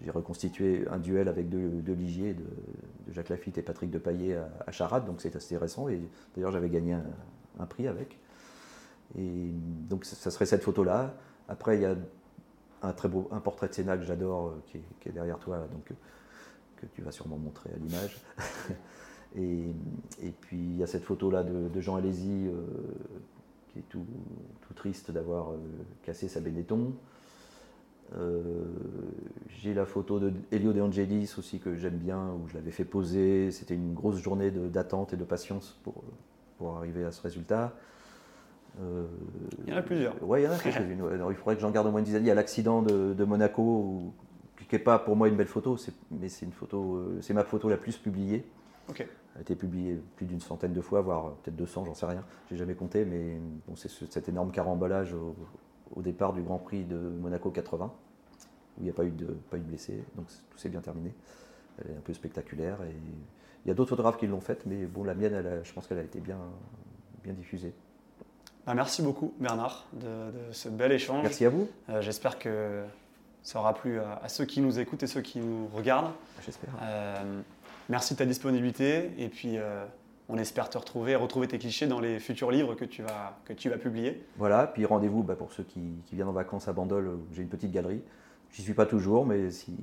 j'ai 0.00 0.10
reconstitué 0.10 0.86
un 0.88 0.98
duel 0.98 1.28
avec 1.28 1.50
deux, 1.50 1.92
ligiers 1.92 2.34
de, 2.34 2.44
Jacques 3.10 3.30
Lafitte 3.30 3.58
et 3.58 3.62
Patrick 3.62 3.90
Depaillé 3.90 4.36
à, 4.36 4.48
à 4.66 4.72
Charade, 4.72 5.06
donc 5.06 5.20
c'est 5.20 5.34
assez 5.34 5.56
récent, 5.56 5.88
et 5.88 6.00
d'ailleurs 6.34 6.52
j'avais 6.52 6.70
gagné 6.70 6.94
un, 7.58 7.66
prix 7.66 7.88
avec. 7.88 8.18
Et 9.18 9.50
donc 9.88 10.04
ça 10.04 10.30
serait 10.30 10.46
cette 10.46 10.62
photo-là. 10.62 11.14
Après, 11.48 11.76
il 11.76 11.82
y 11.82 11.86
a 11.86 11.96
un 12.82 12.92
très 12.92 13.08
beau 13.08 13.28
un 13.32 13.40
portrait 13.40 13.68
de 13.68 13.74
Sénat 13.74 13.96
que 13.96 14.04
j'adore, 14.04 14.48
euh, 14.48 14.62
qui, 14.66 15.08
est 15.08 15.12
derrière 15.12 15.38
toi, 15.38 15.66
donc, 15.72 15.92
que 16.76 16.86
tu 16.94 17.02
vas 17.02 17.10
sûrement 17.10 17.38
montrer 17.38 17.70
à 17.74 17.76
l'image. 17.76 18.20
et, 19.36 19.74
puis 20.40 20.58
il 20.58 20.76
y 20.76 20.82
a 20.82 20.86
cette 20.86 21.04
photo-là 21.04 21.42
de, 21.42 21.80
Jean 21.80 21.96
Alési, 21.96 22.46
euh, 22.46 22.62
tout, 23.88 24.04
triste 24.74 25.10
d'avoir 25.10 25.50
euh, 25.50 25.56
cassé 26.02 26.28
sa 26.28 26.40
Benetton. 26.40 26.92
Euh, 28.16 28.64
j'ai 29.48 29.74
la 29.74 29.84
photo 29.84 30.18
de 30.18 30.32
Elio 30.50 30.72
De 30.72 30.80
Angelis 30.80 31.34
aussi 31.38 31.58
que 31.58 31.74
j'aime 31.74 31.96
bien, 31.96 32.32
où 32.32 32.48
je 32.48 32.54
l'avais 32.54 32.70
fait 32.70 32.84
poser. 32.84 33.50
C'était 33.50 33.74
une 33.74 33.94
grosse 33.94 34.20
journée 34.20 34.50
d'attente 34.50 35.12
et 35.12 35.16
de 35.16 35.24
patience 35.24 35.78
pour, 35.82 36.02
pour 36.58 36.76
arriver 36.76 37.04
à 37.04 37.10
ce 37.10 37.20
résultat. 37.22 37.74
Euh, 38.80 39.06
il 39.66 39.72
y 39.72 39.76
en 39.76 39.78
a 39.78 39.82
plusieurs. 39.82 40.14
Oui, 40.22 40.42
il 40.42 40.44
y 40.44 40.48
en 40.48 40.52
a 40.52 40.58
quelques-unes. 40.58 41.02
il 41.30 41.36
faudrait 41.36 41.56
que 41.56 41.60
j'en 41.60 41.70
garde 41.70 41.86
au 41.86 41.90
moins 41.90 42.00
une 42.00 42.06
dizaine. 42.06 42.24
Il 42.24 42.28
y 42.28 42.30
a 42.30 42.34
l'accident 42.34 42.82
de, 42.82 43.24
Monaco, 43.24 44.12
qui 44.68 44.74
n'est 44.74 44.82
pas 44.82 44.98
pour 44.98 45.16
moi 45.16 45.28
une 45.28 45.36
belle 45.36 45.48
photo, 45.48 45.76
mais 46.10 46.28
c'est 46.28 46.46
une 46.46 46.52
photo, 46.52 47.04
c'est 47.20 47.34
ma 47.34 47.44
photo 47.44 47.68
la 47.68 47.76
plus 47.76 47.96
publiée. 47.96 48.44
Ok 48.88 49.06
a 49.38 49.40
été 49.40 49.54
publié 49.54 50.00
plus 50.16 50.26
d'une 50.26 50.40
centaine 50.40 50.72
de 50.72 50.80
fois, 50.80 51.00
voire 51.00 51.32
peut-être 51.36 51.56
200, 51.56 51.84
j'en 51.86 51.94
sais 51.94 52.06
rien, 52.06 52.24
j'ai 52.50 52.56
jamais 52.56 52.74
compté, 52.74 53.04
mais 53.04 53.38
bon, 53.66 53.76
c'est 53.76 53.88
cet 53.88 54.28
énorme 54.28 54.50
carambolage 54.50 55.14
au, 55.14 56.02
départ 56.02 56.32
du 56.32 56.42
Grand 56.42 56.58
Prix 56.58 56.84
de 56.84 56.96
Monaco 56.96 57.50
80, 57.50 57.86
où 57.86 58.80
il 58.80 58.84
n'y 58.84 58.90
a 58.90 58.92
pas 58.92 59.04
eu, 59.04 59.10
de, 59.10 59.26
pas 59.50 59.56
eu 59.56 59.60
de 59.60 59.64
blessés, 59.64 60.04
donc 60.16 60.26
tout 60.50 60.58
s'est 60.58 60.68
bien 60.68 60.80
terminé. 60.80 61.14
Elle 61.78 61.92
est 61.92 61.96
un 61.96 62.00
peu 62.00 62.12
spectaculaire, 62.12 62.82
et 62.82 62.94
il 63.64 63.68
y 63.68 63.70
a 63.70 63.74
d'autres 63.74 63.90
photographes 63.90 64.18
qui 64.18 64.26
l'ont 64.26 64.40
faite, 64.40 64.64
mais 64.66 64.86
bon, 64.86 65.04
la 65.04 65.14
mienne, 65.14 65.60
je 65.62 65.72
pense 65.72 65.86
qu'elle 65.86 65.98
a 65.98 66.02
été 66.02 66.20
bien, 66.20 66.38
bien 67.22 67.32
diffusée. 67.32 67.72
Bah, 68.68 68.74
merci 68.74 69.00
beaucoup 69.00 69.32
Bernard 69.40 69.86
de, 69.94 70.30
ce 70.52 70.68
bel 70.68 70.92
échange. 70.92 71.22
Merci 71.22 71.46
à 71.46 71.48
vous. 71.48 71.70
Euh, 71.88 72.02
j'espère 72.02 72.38
que 72.38 72.84
ça 73.42 73.60
aura 73.60 73.72
plu 73.72 73.98
à, 73.98 74.28
ceux 74.28 74.44
qui 74.44 74.60
nous 74.60 74.78
écoutent 74.78 75.02
et 75.02 75.06
ceux 75.06 75.22
qui 75.22 75.38
nous 75.38 75.68
regardent. 75.74 76.12
J'espère. 76.44 76.68
Merci 77.88 78.14
de 78.14 78.18
ta 78.18 78.26
disponibilité 78.26 79.10
et 79.18 79.28
puis 79.28 79.58
on 80.28 80.36
espère 80.36 80.68
te 80.68 80.76
retrouver 80.76 81.12
et 81.12 81.16
retrouver 81.16 81.48
tes 81.48 81.58
clichés 81.58 81.86
dans 81.86 82.00
les 82.00 82.18
futurs 82.18 82.50
livres 82.50 82.74
que 82.74 82.84
tu 82.84 83.02
vas, 83.02 83.38
que 83.44 83.52
tu 83.52 83.70
vas 83.70 83.78
publier. 83.78 84.22
Voilà, 84.36 84.66
puis 84.66 84.84
rendez-vous 84.84 85.22
bah, 85.22 85.36
pour 85.36 85.52
ceux 85.52 85.62
qui, 85.62 85.80
viennent 86.12 86.28
en 86.28 86.32
vacances 86.32 86.68
à 86.68 86.72
Bandol, 86.72 87.18
j'ai 87.32 87.42
une 87.42 87.48
petite 87.48 87.72
galerie. 87.72 88.02
J'y 88.52 88.62
suis 88.62 88.74
pas 88.74 88.86
toujours, 88.86 89.26
mais 89.26 89.50
si, 89.50 89.74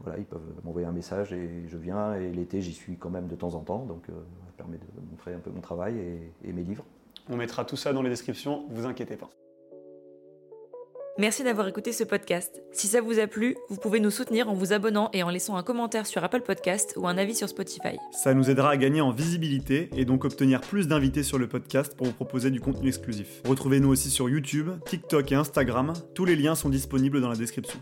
voilà, 0.00 0.18
ils 0.18 0.24
peuvent 0.24 0.40
m'envoyer 0.64 0.86
un 0.86 0.92
message 0.92 1.32
et 1.32 1.64
je 1.66 1.76
viens. 1.76 2.14
Et 2.14 2.30
l'été, 2.30 2.60
j'y 2.60 2.74
suis 2.74 2.96
quand 2.96 3.10
même 3.10 3.26
de 3.26 3.36
temps 3.36 3.54
en 3.54 3.60
temps, 3.60 3.84
donc 3.84 4.08
euh, 4.08 4.12
ça 4.46 4.52
permet 4.56 4.76
de 4.76 5.10
montrer 5.10 5.32
un 5.34 5.38
peu 5.38 5.50
mon 5.50 5.60
travail 5.60 5.98
et 6.44 6.52
mes 6.52 6.62
livres. 6.62 6.84
On 7.28 7.36
mettra 7.36 7.64
tout 7.64 7.76
ça 7.76 7.92
dans 7.92 8.02
les 8.02 8.10
descriptions, 8.10 8.66
vous 8.70 8.86
inquiétez 8.86 9.16
pas. 9.16 9.30
Merci 11.18 11.42
d'avoir 11.42 11.66
écouté 11.66 11.92
ce 11.92 12.04
podcast. 12.04 12.62
Si 12.72 12.88
ça 12.88 13.00
vous 13.00 13.18
a 13.18 13.26
plu, 13.26 13.56
vous 13.70 13.76
pouvez 13.76 14.00
nous 14.00 14.10
soutenir 14.10 14.50
en 14.50 14.54
vous 14.54 14.74
abonnant 14.74 15.08
et 15.14 15.22
en 15.22 15.30
laissant 15.30 15.56
un 15.56 15.62
commentaire 15.62 16.06
sur 16.06 16.22
Apple 16.22 16.42
Podcast 16.42 16.92
ou 16.96 17.08
un 17.08 17.16
avis 17.16 17.34
sur 17.34 17.48
Spotify. 17.48 17.96
Ça 18.12 18.34
nous 18.34 18.50
aidera 18.50 18.70
à 18.70 18.76
gagner 18.76 19.00
en 19.00 19.12
visibilité 19.12 19.88
et 19.96 20.04
donc 20.04 20.26
obtenir 20.26 20.60
plus 20.60 20.88
d'invités 20.88 21.22
sur 21.22 21.38
le 21.38 21.48
podcast 21.48 21.96
pour 21.96 22.06
vous 22.06 22.12
proposer 22.12 22.50
du 22.50 22.60
contenu 22.60 22.88
exclusif. 22.88 23.40
Retrouvez-nous 23.48 23.88
aussi 23.88 24.10
sur 24.10 24.28
YouTube, 24.28 24.68
TikTok 24.84 25.32
et 25.32 25.36
Instagram. 25.36 25.94
Tous 26.14 26.26
les 26.26 26.36
liens 26.36 26.54
sont 26.54 26.68
disponibles 26.68 27.22
dans 27.22 27.30
la 27.30 27.36
description. 27.36 27.80